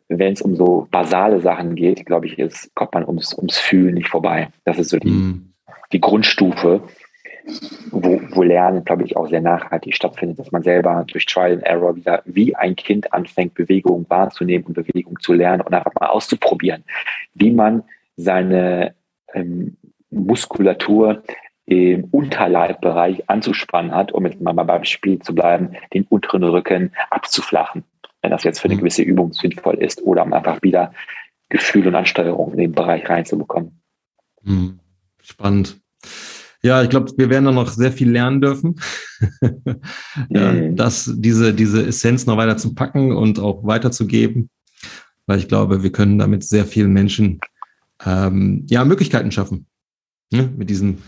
Wenn 0.08 0.34
es 0.34 0.42
um 0.42 0.54
so 0.54 0.86
basale 0.90 1.40
Sachen 1.40 1.74
geht, 1.74 2.04
glaube 2.04 2.26
ich, 2.26 2.38
ist, 2.38 2.74
kommt 2.74 2.94
man 2.94 3.06
ums, 3.06 3.34
ums 3.34 3.58
Fühlen 3.58 3.94
nicht 3.94 4.08
vorbei. 4.08 4.48
Das 4.64 4.78
ist 4.78 4.90
so 4.90 4.98
die, 4.98 5.08
mm. 5.08 5.52
die 5.92 6.00
Grundstufe 6.00 6.82
wo, 7.90 8.20
wo 8.30 8.42
Lernen, 8.42 8.84
glaube 8.84 9.04
ich, 9.04 9.16
auch 9.16 9.28
sehr 9.28 9.40
nachhaltig 9.40 9.94
stattfindet, 9.94 10.38
dass 10.38 10.52
man 10.52 10.62
selber 10.62 11.04
durch 11.06 11.26
Trial 11.26 11.52
and 11.52 11.62
Error 11.62 11.96
wieder 11.96 12.22
wie 12.24 12.54
ein 12.54 12.76
Kind 12.76 13.12
anfängt, 13.12 13.54
Bewegung 13.54 14.06
wahrzunehmen 14.08 14.66
und 14.66 14.74
Bewegung 14.74 15.18
zu 15.20 15.32
lernen 15.32 15.62
und 15.62 15.72
einfach 15.72 15.92
mal 15.98 16.08
auszuprobieren, 16.08 16.84
wie 17.34 17.50
man 17.50 17.84
seine 18.16 18.94
ähm, 19.32 19.76
Muskulatur 20.10 21.22
im 21.68 22.04
Unterleibbereich 22.04 23.28
anzuspannen 23.28 23.94
hat, 23.94 24.12
um 24.12 24.24
jetzt 24.24 24.40
mal 24.40 24.52
beim 24.54 24.84
Spiel 24.84 25.18
zu 25.18 25.34
bleiben, 25.34 25.72
den 25.92 26.04
unteren 26.04 26.42
Rücken 26.42 26.92
abzuflachen, 27.10 27.84
wenn 28.22 28.30
das 28.30 28.44
jetzt 28.44 28.60
für 28.60 28.66
eine 28.66 28.76
mhm. 28.76 28.80
gewisse 28.80 29.02
Übung 29.02 29.34
sinnvoll 29.34 29.74
ist, 29.74 30.00
oder 30.02 30.22
um 30.22 30.32
einfach 30.32 30.62
wieder 30.62 30.92
Gefühl 31.50 31.86
und 31.86 31.94
Ansteuerung 31.94 32.52
in 32.52 32.58
den 32.58 32.72
Bereich 32.72 33.06
reinzubekommen. 33.08 33.82
Mhm. 34.42 34.80
Spannend. 35.22 35.78
Ja, 36.62 36.82
ich 36.82 36.88
glaube, 36.88 37.12
wir 37.18 37.28
werden 37.28 37.44
da 37.44 37.52
noch 37.52 37.68
sehr 37.68 37.92
viel 37.92 38.10
lernen 38.10 38.40
dürfen, 38.40 38.80
ja, 40.30 40.52
mhm. 40.52 40.74
das, 40.74 41.12
diese, 41.16 41.52
diese 41.52 41.86
Essenz 41.86 42.24
noch 42.24 42.38
weiter 42.38 42.56
zu 42.56 42.74
packen 42.74 43.12
und 43.12 43.38
auch 43.38 43.64
weiterzugeben, 43.64 44.48
weil 45.26 45.38
ich 45.38 45.48
glaube, 45.48 45.82
wir 45.82 45.92
können 45.92 46.18
damit 46.18 46.44
sehr 46.44 46.64
vielen 46.64 46.94
Menschen 46.94 47.40
ähm, 48.04 48.64
ja, 48.70 48.86
Möglichkeiten 48.86 49.30
schaffen. 49.30 49.66
Ne? 50.30 50.50
Mit 50.56 50.68
diesem 50.70 50.98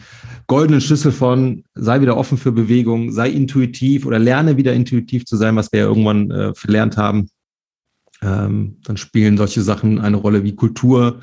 goldenen 0.50 0.80
Schlüssel 0.80 1.12
von 1.12 1.62
sei 1.74 2.00
wieder 2.00 2.16
offen 2.16 2.36
für 2.36 2.50
Bewegung, 2.50 3.12
sei 3.12 3.30
intuitiv 3.30 4.04
oder 4.04 4.18
lerne 4.18 4.56
wieder 4.56 4.72
intuitiv 4.72 5.24
zu 5.24 5.36
sein, 5.36 5.54
was 5.54 5.70
wir 5.70 5.78
ja 5.78 5.86
irgendwann 5.86 6.28
äh, 6.32 6.54
verlernt 6.56 6.96
haben. 6.96 7.30
Ähm, 8.20 8.80
dann 8.84 8.96
spielen 8.96 9.36
solche 9.36 9.60
Sachen 9.60 10.00
eine 10.00 10.16
Rolle 10.16 10.42
wie 10.42 10.56
Kultur, 10.56 11.20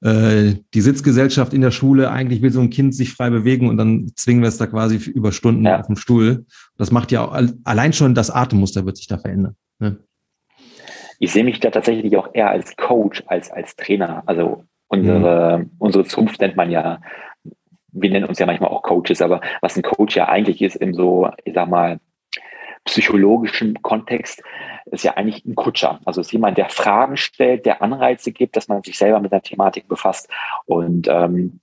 äh, 0.00 0.54
die 0.74 0.80
Sitzgesellschaft 0.80 1.54
in 1.54 1.60
der 1.60 1.72
Schule, 1.72 2.12
eigentlich 2.12 2.40
will 2.40 2.52
so 2.52 2.60
ein 2.60 2.70
Kind 2.70 2.94
sich 2.94 3.14
frei 3.14 3.30
bewegen 3.30 3.68
und 3.68 3.78
dann 3.78 4.12
zwingen 4.14 4.42
wir 4.42 4.48
es 4.48 4.58
da 4.58 4.68
quasi 4.68 4.98
über 5.10 5.32
Stunden 5.32 5.64
ja. 5.64 5.80
auf 5.80 5.88
dem 5.88 5.96
Stuhl. 5.96 6.46
Das 6.78 6.92
macht 6.92 7.10
ja 7.10 7.24
auch, 7.24 7.36
allein 7.64 7.92
schon 7.92 8.14
das 8.14 8.30
Atemmuster 8.30 8.86
wird 8.86 8.96
sich 8.96 9.08
da 9.08 9.18
verändern. 9.18 9.56
Ne? 9.80 9.96
Ich 11.18 11.32
sehe 11.32 11.42
mich 11.42 11.58
da 11.58 11.70
tatsächlich 11.70 12.16
auch 12.16 12.28
eher 12.32 12.50
als 12.50 12.76
Coach 12.76 13.24
als 13.26 13.50
als 13.50 13.74
Trainer. 13.74 14.22
Also 14.26 14.62
unsere, 14.86 15.58
mhm. 15.58 15.70
unsere 15.78 16.04
Zunft 16.04 16.40
nennt 16.40 16.54
man 16.54 16.70
ja, 16.70 17.00
wir 17.96 18.10
nennen 18.10 18.26
uns 18.26 18.38
ja 18.38 18.46
manchmal 18.46 18.70
auch 18.70 18.82
Coaches, 18.82 19.22
aber 19.22 19.40
was 19.62 19.76
ein 19.76 19.82
Coach 19.82 20.16
ja 20.16 20.28
eigentlich 20.28 20.62
ist, 20.62 20.76
in 20.76 20.94
so, 20.94 21.28
ich 21.44 21.54
sag 21.54 21.68
mal, 21.68 21.98
psychologischen 22.84 23.82
Kontext, 23.82 24.42
ist 24.86 25.02
ja 25.02 25.14
eigentlich 25.14 25.44
ein 25.44 25.56
Kutscher. 25.56 26.00
Also 26.04 26.20
ist 26.20 26.32
jemand, 26.32 26.56
der 26.56 26.68
Fragen 26.68 27.16
stellt, 27.16 27.66
der 27.66 27.82
Anreize 27.82 28.30
gibt, 28.30 28.56
dass 28.56 28.68
man 28.68 28.82
sich 28.82 28.96
selber 28.96 29.18
mit 29.18 29.32
der 29.32 29.42
Thematik 29.42 29.88
befasst. 29.88 30.30
Und 30.66 31.08
ähm, 31.08 31.60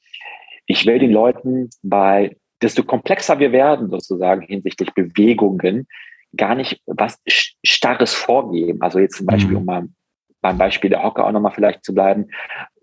ich 0.66 0.86
will 0.86 1.00
den 1.00 1.12
Leuten 1.12 1.70
bei, 1.82 2.36
desto 2.62 2.84
komplexer 2.84 3.40
wir 3.40 3.52
werden, 3.54 3.90
sozusagen 3.90 4.42
hinsichtlich 4.42 4.94
Bewegungen, 4.94 5.88
gar 6.36 6.56
nicht 6.56 6.82
was 6.86 7.22
Starres 7.64 8.14
vorgeben. 8.14 8.82
Also 8.82 9.00
jetzt 9.00 9.18
zum 9.18 9.28
Beispiel, 9.28 9.52
mhm. 9.52 9.58
um 9.58 9.66
mal 9.66 9.88
beim 10.42 10.58
Beispiel 10.58 10.90
der 10.90 11.04
Hocker 11.04 11.26
auch 11.26 11.32
nochmal 11.32 11.54
vielleicht 11.54 11.86
zu 11.86 11.94
bleiben, 11.94 12.28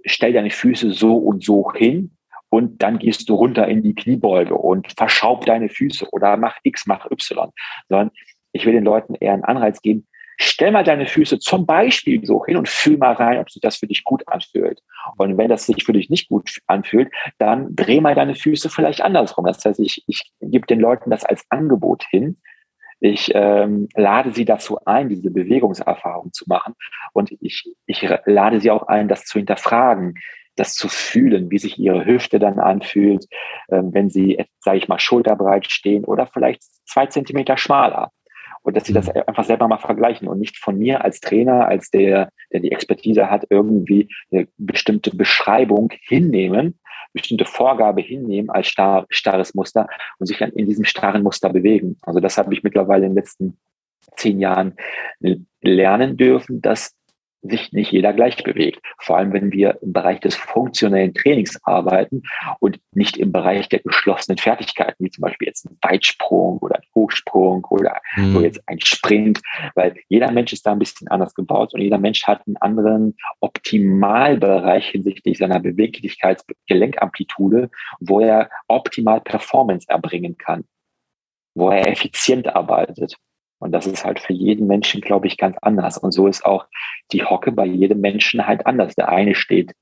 stell 0.06 0.32
deine 0.32 0.50
Füße 0.50 0.92
so 0.92 1.18
und 1.18 1.44
so 1.44 1.70
hin 1.72 2.16
und 2.50 2.82
dann 2.82 2.98
gehst 2.98 3.28
du 3.28 3.34
runter 3.34 3.66
in 3.68 3.82
die 3.82 3.94
Kniebeuge 3.94 4.54
und 4.54 4.92
verschaub 4.96 5.46
deine 5.46 5.68
Füße 5.68 6.08
oder 6.10 6.36
mach 6.36 6.56
X, 6.64 6.86
mach 6.86 7.10
Y. 7.10 7.50
Sondern 7.88 8.10
ich 8.52 8.66
will 8.66 8.72
den 8.72 8.84
Leuten 8.84 9.14
eher 9.14 9.32
einen 9.32 9.44
Anreiz 9.44 9.80
geben, 9.80 10.06
stell 10.36 10.72
mal 10.72 10.84
deine 10.84 11.06
Füße 11.06 11.38
zum 11.38 11.66
Beispiel 11.66 12.24
so 12.24 12.44
hin 12.44 12.56
und 12.56 12.68
fühl 12.68 12.96
mal 12.96 13.12
rein, 13.12 13.38
ob 13.38 13.50
sich 13.50 13.60
das 13.60 13.76
für 13.76 13.86
dich 13.86 14.04
gut 14.04 14.26
anfühlt. 14.26 14.80
Und 15.16 15.38
wenn 15.38 15.48
das 15.48 15.66
sich 15.66 15.84
für 15.84 15.92
dich 15.92 16.10
nicht 16.10 16.28
gut 16.28 16.58
anfühlt, 16.66 17.12
dann 17.38 17.76
dreh 17.76 18.00
mal 18.00 18.14
deine 18.14 18.34
Füße 18.34 18.70
vielleicht 18.70 19.02
andersrum. 19.02 19.44
Das 19.44 19.64
heißt, 19.64 19.78
ich, 19.78 20.02
ich 20.06 20.32
gebe 20.40 20.66
den 20.66 20.80
Leuten 20.80 21.10
das 21.10 21.24
als 21.24 21.44
Angebot 21.50 22.04
hin. 22.10 22.38
Ich 23.00 23.30
ähm, 23.34 23.88
lade 23.94 24.32
sie 24.32 24.44
dazu 24.44 24.78
ein, 24.84 25.08
diese 25.08 25.30
Bewegungserfahrung 25.30 26.32
zu 26.32 26.44
machen. 26.48 26.74
Und 27.12 27.32
ich, 27.40 27.64
ich 27.86 28.08
lade 28.24 28.60
sie 28.60 28.70
auch 28.70 28.88
ein, 28.88 29.08
das 29.08 29.24
zu 29.24 29.38
hinterfragen, 29.38 30.14
das 30.60 30.74
zu 30.74 30.88
fühlen, 30.88 31.50
wie 31.50 31.58
sich 31.58 31.78
ihre 31.78 32.04
Hüfte 32.04 32.38
dann 32.38 32.58
anfühlt, 32.58 33.26
ähm, 33.70 33.92
wenn 33.92 34.10
sie, 34.10 34.44
sage 34.60 34.78
ich 34.78 34.88
mal, 34.88 35.00
schulterbreit 35.00 35.70
stehen 35.70 36.04
oder 36.04 36.26
vielleicht 36.26 36.62
zwei 36.86 37.06
Zentimeter 37.06 37.56
schmaler 37.56 38.12
und 38.62 38.76
dass 38.76 38.84
sie 38.84 38.92
das 38.92 39.06
mhm. 39.06 39.22
einfach 39.26 39.44
selber 39.44 39.68
mal 39.68 39.78
vergleichen 39.78 40.28
und 40.28 40.38
nicht 40.38 40.58
von 40.58 40.78
mir 40.78 41.04
als 41.04 41.20
Trainer, 41.20 41.66
als 41.66 41.90
der, 41.90 42.30
der 42.52 42.60
die 42.60 42.72
Expertise 42.72 43.30
hat, 43.30 43.46
irgendwie 43.50 44.08
eine 44.30 44.48
bestimmte 44.58 45.14
Beschreibung 45.16 45.92
hinnehmen, 46.02 46.78
bestimmte 47.12 47.44
Vorgabe 47.44 48.02
hinnehmen 48.02 48.50
als 48.50 48.68
starr, 48.68 49.06
starres 49.08 49.54
Muster 49.54 49.88
und 50.18 50.26
sich 50.26 50.38
dann 50.38 50.52
in 50.52 50.66
diesem 50.66 50.84
starren 50.84 51.22
Muster 51.22 51.48
bewegen. 51.48 51.98
Also 52.02 52.20
das 52.20 52.38
habe 52.38 52.52
ich 52.54 52.62
mittlerweile 52.62 53.06
in 53.06 53.12
den 53.12 53.16
letzten 53.16 53.58
zehn 54.16 54.38
Jahren 54.38 54.76
lernen 55.60 56.16
dürfen, 56.16 56.60
dass 56.62 56.94
sich 57.42 57.72
nicht 57.72 57.92
jeder 57.92 58.12
gleich 58.12 58.42
bewegt. 58.42 58.80
Vor 58.98 59.16
allem, 59.16 59.32
wenn 59.32 59.52
wir 59.52 59.78
im 59.82 59.92
Bereich 59.92 60.20
des 60.20 60.34
funktionellen 60.34 61.14
Trainings 61.14 61.58
arbeiten 61.64 62.22
und 62.58 62.80
nicht 62.92 63.16
im 63.16 63.32
Bereich 63.32 63.68
der 63.68 63.80
geschlossenen 63.80 64.38
Fertigkeiten, 64.38 65.04
wie 65.04 65.10
zum 65.10 65.22
Beispiel 65.22 65.48
jetzt 65.48 65.66
ein 65.66 65.76
Weitsprung 65.82 66.58
oder 66.58 66.76
ein 66.76 66.84
Hochsprung 66.94 67.64
oder 67.70 68.00
mhm. 68.16 68.32
so 68.32 68.40
jetzt 68.40 68.60
ein 68.66 68.80
Sprint, 68.80 69.40
weil 69.74 69.94
jeder 70.08 70.30
Mensch 70.32 70.52
ist 70.52 70.66
da 70.66 70.72
ein 70.72 70.78
bisschen 70.78 71.08
anders 71.08 71.34
gebaut 71.34 71.74
und 71.74 71.80
jeder 71.80 71.98
Mensch 71.98 72.26
hat 72.26 72.46
einen 72.46 72.56
anderen 72.58 73.16
Optimalbereich 73.40 74.88
hinsichtlich 74.88 75.38
seiner 75.38 75.60
Beweglichkeitsgelenkamplitude, 75.60 77.70
wo 78.00 78.20
er 78.20 78.50
optimal 78.68 79.20
Performance 79.20 79.86
erbringen 79.88 80.36
kann, 80.36 80.64
wo 81.54 81.70
er 81.70 81.88
effizient 81.88 82.54
arbeitet. 82.54 83.16
Und 83.60 83.72
das 83.72 83.86
ist 83.86 84.04
halt 84.04 84.18
für 84.18 84.32
jeden 84.32 84.66
Menschen, 84.66 85.00
glaube 85.00 85.26
ich, 85.26 85.36
ganz 85.36 85.56
anders. 85.60 85.98
Und 85.98 86.12
so 86.12 86.26
ist 86.26 86.44
auch 86.44 86.66
die 87.12 87.24
Hocke 87.24 87.52
bei 87.52 87.66
jedem 87.66 88.00
Menschen 88.00 88.46
halt 88.46 88.66
anders. 88.66 88.94
Der 88.96 89.10
eine 89.10 89.34
steht 89.34 89.74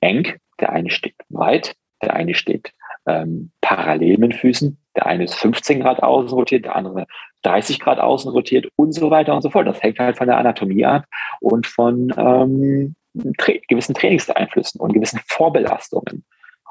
eng, 0.00 0.34
der 0.58 0.72
eine 0.72 0.90
steht 0.90 1.14
weit, 1.28 1.76
der 2.02 2.14
eine 2.14 2.34
steht 2.34 2.72
ähm, 3.06 3.52
parallel 3.60 4.18
mit 4.18 4.34
Füßen, 4.34 4.78
der 4.96 5.06
eine 5.06 5.24
ist 5.24 5.34
15 5.34 5.80
Grad 5.80 6.02
außen 6.02 6.36
rotiert, 6.36 6.64
der 6.64 6.76
andere 6.76 7.06
30 7.42 7.78
Grad 7.78 7.98
außen 7.98 8.30
rotiert 8.30 8.68
und 8.76 8.92
so 8.92 9.10
weiter 9.10 9.34
und 9.34 9.42
so 9.42 9.50
fort. 9.50 9.66
Das 9.66 9.82
hängt 9.82 9.98
halt 9.98 10.16
von 10.16 10.26
der 10.26 10.38
Anatomie 10.38 10.84
ab 10.84 11.04
und 11.40 11.66
von 11.66 12.12
ähm, 12.16 12.96
tra 13.38 13.52
gewissen 13.68 13.94
Trainingseinflüssen 13.94 14.80
und 14.80 14.92
gewissen 14.92 15.20
Vorbelastungen. 15.26 16.24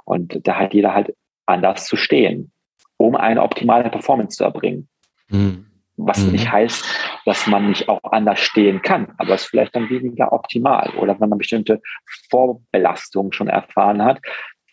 Und 0.03 0.47
da 0.47 0.57
hat 0.57 0.73
jeder 0.73 0.93
halt 0.93 1.15
anders 1.45 1.85
zu 1.85 1.95
stehen, 1.95 2.51
um 2.97 3.15
eine 3.15 3.41
optimale 3.41 3.89
Performance 3.89 4.37
zu 4.37 4.43
erbringen. 4.43 4.89
Mhm. 5.29 5.64
Was 5.97 6.19
mhm. 6.19 6.33
nicht 6.33 6.51
heißt, 6.51 6.85
dass 7.25 7.47
man 7.47 7.69
nicht 7.69 7.87
auch 7.87 7.99
anders 8.03 8.39
stehen 8.39 8.81
kann, 8.81 9.13
aber 9.17 9.33
es 9.33 9.43
ist 9.43 9.49
vielleicht 9.49 9.75
dann 9.75 9.89
weniger 9.89 10.33
optimal. 10.33 10.91
Oder 10.97 11.19
wenn 11.19 11.29
man 11.29 11.37
bestimmte 11.37 11.81
Vorbelastungen 12.29 13.31
schon 13.31 13.47
erfahren 13.47 14.03
hat, 14.03 14.19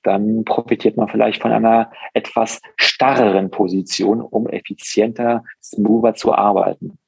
dann 0.03 0.45
profitiert 0.45 0.97
man 0.97 1.09
vielleicht 1.09 1.41
von 1.41 1.53
einer 1.53 1.91
etwas 2.13 2.61
starreren 2.77 3.51
Position, 3.51 4.21
um 4.21 4.49
effizienter, 4.49 5.45
smoother 5.63 6.15
zu 6.15 6.35
arbeiten 6.35 6.99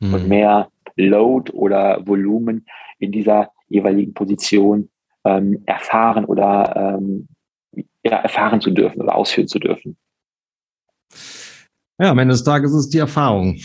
mhm. 0.00 0.14
und 0.14 0.28
mehr 0.28 0.68
Load 0.96 1.52
oder 1.52 2.06
Volumen 2.06 2.66
in 2.98 3.12
dieser 3.12 3.50
jeweiligen 3.68 4.12
Position 4.12 4.90
ähm, 5.24 5.62
erfahren 5.66 6.24
oder 6.24 6.96
ähm, 6.98 7.28
ja, 8.04 8.16
erfahren 8.16 8.60
zu 8.60 8.70
dürfen 8.70 9.00
oder 9.00 9.14
ausführen 9.14 9.48
zu 9.48 9.58
dürfen. 9.58 9.96
Ja, 12.02 12.10
am 12.10 12.18
Ende 12.18 12.32
des 12.32 12.42
Tages 12.42 12.72
ist 12.72 12.78
es 12.78 12.88
die 12.88 12.98
Erfahrung. 12.98 13.60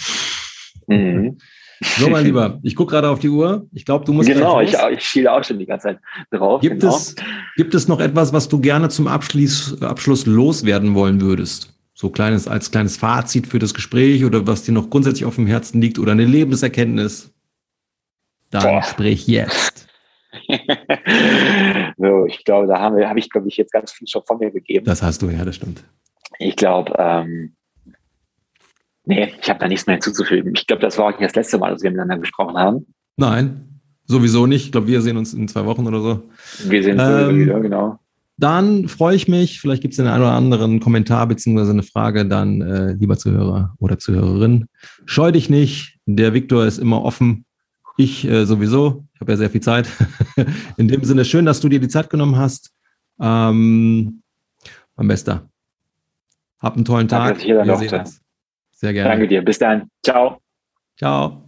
Mhm. 0.85 1.39
So, 1.81 2.07
mein 2.07 2.23
Lieber, 2.25 2.59
ich 2.61 2.75
gucke 2.75 2.91
gerade 2.91 3.09
auf 3.09 3.17
die 3.17 3.29
Uhr. 3.29 3.65
Ich 3.73 3.83
glaube, 3.83 4.05
du 4.05 4.13
musst. 4.13 4.29
Genau, 4.29 4.61
ich, 4.61 4.75
ich 4.91 5.03
schiele 5.03 5.33
auch 5.33 5.43
schon 5.43 5.57
die 5.57 5.65
ganze 5.65 5.88
Zeit 5.88 5.99
drauf. 6.29 6.61
Gibt, 6.61 6.81
genau. 6.81 6.95
es, 6.95 7.15
gibt 7.55 7.73
es 7.73 7.88
noch 7.88 7.99
etwas, 7.99 8.33
was 8.33 8.47
du 8.47 8.59
gerne 8.59 8.89
zum 8.89 9.07
Abschluss, 9.07 9.81
Abschluss 9.81 10.27
loswerden 10.27 10.93
wollen 10.93 11.19
würdest? 11.19 11.73
So 11.95 12.11
kleines, 12.11 12.47
als 12.47 12.69
kleines 12.69 12.97
Fazit 12.97 13.47
für 13.47 13.57
das 13.57 13.73
Gespräch 13.73 14.23
oder 14.23 14.45
was 14.45 14.61
dir 14.61 14.71
noch 14.71 14.91
grundsätzlich 14.91 15.25
auf 15.25 15.35
dem 15.35 15.47
Herzen 15.47 15.81
liegt 15.81 15.97
oder 15.97 16.11
eine 16.11 16.25
Lebenserkenntnis? 16.25 17.33
Dann 18.51 18.61
Boah. 18.61 18.83
sprich 18.83 19.25
jetzt. 19.25 19.88
so, 21.97 22.25
ich 22.27 22.45
glaube, 22.45 22.67
da 22.67 22.79
habe 22.79 23.09
hab 23.09 23.17
ich, 23.17 23.31
glaube 23.31 23.47
ich, 23.47 23.57
jetzt 23.57 23.71
ganz 23.71 23.91
viel 23.91 24.07
schon 24.07 24.21
von 24.25 24.38
mir 24.38 24.51
gegeben. 24.51 24.85
Das 24.85 25.01
hast 25.01 25.23
du, 25.23 25.29
ja, 25.29 25.43
das 25.43 25.55
stimmt. 25.55 25.83
Ich 26.38 26.55
glaube, 26.55 26.93
ähm, 26.99 27.57
Nee, 29.08 29.32
ich 29.41 29.49
habe 29.49 29.60
da 29.60 29.70
nichts 29.70 29.88
mehr 29.88 29.95
hinzuzufügen. 29.95 30.53
Ich 30.53 30.68
glaube, 30.68 30.82
das 30.82 30.97
war 30.97 31.05
auch 31.05 31.12
nicht 31.12 31.22
das 31.22 31.36
letzte 31.36 31.58
Mal, 31.58 31.72
dass 31.72 31.82
wir 31.82 31.89
miteinander 31.89 32.18
gesprochen 32.18 32.58
haben. 32.58 32.86
Nein, 33.16 33.80
sowieso 34.05 34.47
nicht. 34.47 34.66
Ich 34.66 34.72
glaube, 34.74 34.88
wir 34.88 35.01
sehen 35.01 35.16
uns 35.16 35.34
in 35.34 35.47
zwei 35.47 35.66
Wochen 35.66 35.88
oder 35.88 36.01
so. 36.01 36.24
Wir 36.66 36.84
sehen 36.84 36.99
uns 36.99 37.30
ähm, 37.30 37.39
wieder, 37.39 37.60
genau. 37.62 37.99
Dann 38.36 38.89
freue 38.89 39.16
ich 39.16 39.30
mich, 39.30 39.62
vielleicht 39.62 39.82
gibt 39.82 39.93
es 39.93 39.97
den 39.97 40.08
einen 40.08 40.22
oder 40.22 40.34
anderen 40.34 40.82
Kommentar 40.82 41.26
bzw. 41.26 41.70
eine 41.70 41.84
Frage, 41.84 42.26
dann 42.26 42.62
äh, 42.62 42.91
lieber 42.93 43.18
Zuhörer 43.18 43.76
oder 43.80 43.97
Zuhörerin. 43.97 44.68
Scheu 45.05 45.32
dich 45.32 45.49
nicht, 45.49 45.97
der 46.05 46.34
Viktor 46.34 46.66
ist 46.66 46.78
immer 46.78 47.01
offen. 47.01 47.45
Ich 47.95 48.28
äh, 48.28 48.45
sowieso, 48.45 49.05
ich 49.16 49.22
habe 49.22 49.32
ja 49.32 49.38
sehr 49.38 49.49
viel 49.49 49.62
Zeit. 49.62 49.88
in 50.78 50.89
dem 50.89 51.05
Sinne, 51.05 51.24
schön, 51.24 51.45
dass 51.45 51.62
du 51.62 51.70
dir 51.70 51.80
die 51.80 51.88
Zeit 51.88 52.10
genommen 52.10 52.36
hast. 52.36 52.72
Ähm, 53.22 54.22
mein 54.97 55.08
Bester. 55.08 55.49
Hab 56.60 56.76
einen 56.76 56.86
tollen 56.86 57.08
Tag. 57.08 57.20
Danke, 57.20 57.34
dass 57.34 57.39
ich 57.39 57.45
hier 57.45 57.66
Wir 57.66 57.78
sehen 57.78 57.99
uns. 58.01 58.22
Sehr 58.78 58.93
gerne. 58.93 59.09
Danke 59.09 59.28
dir. 59.28 59.41
Bis 59.41 59.57
dann. 59.57 59.89
Ciao. 60.03 60.39
Ciao. 60.97 61.47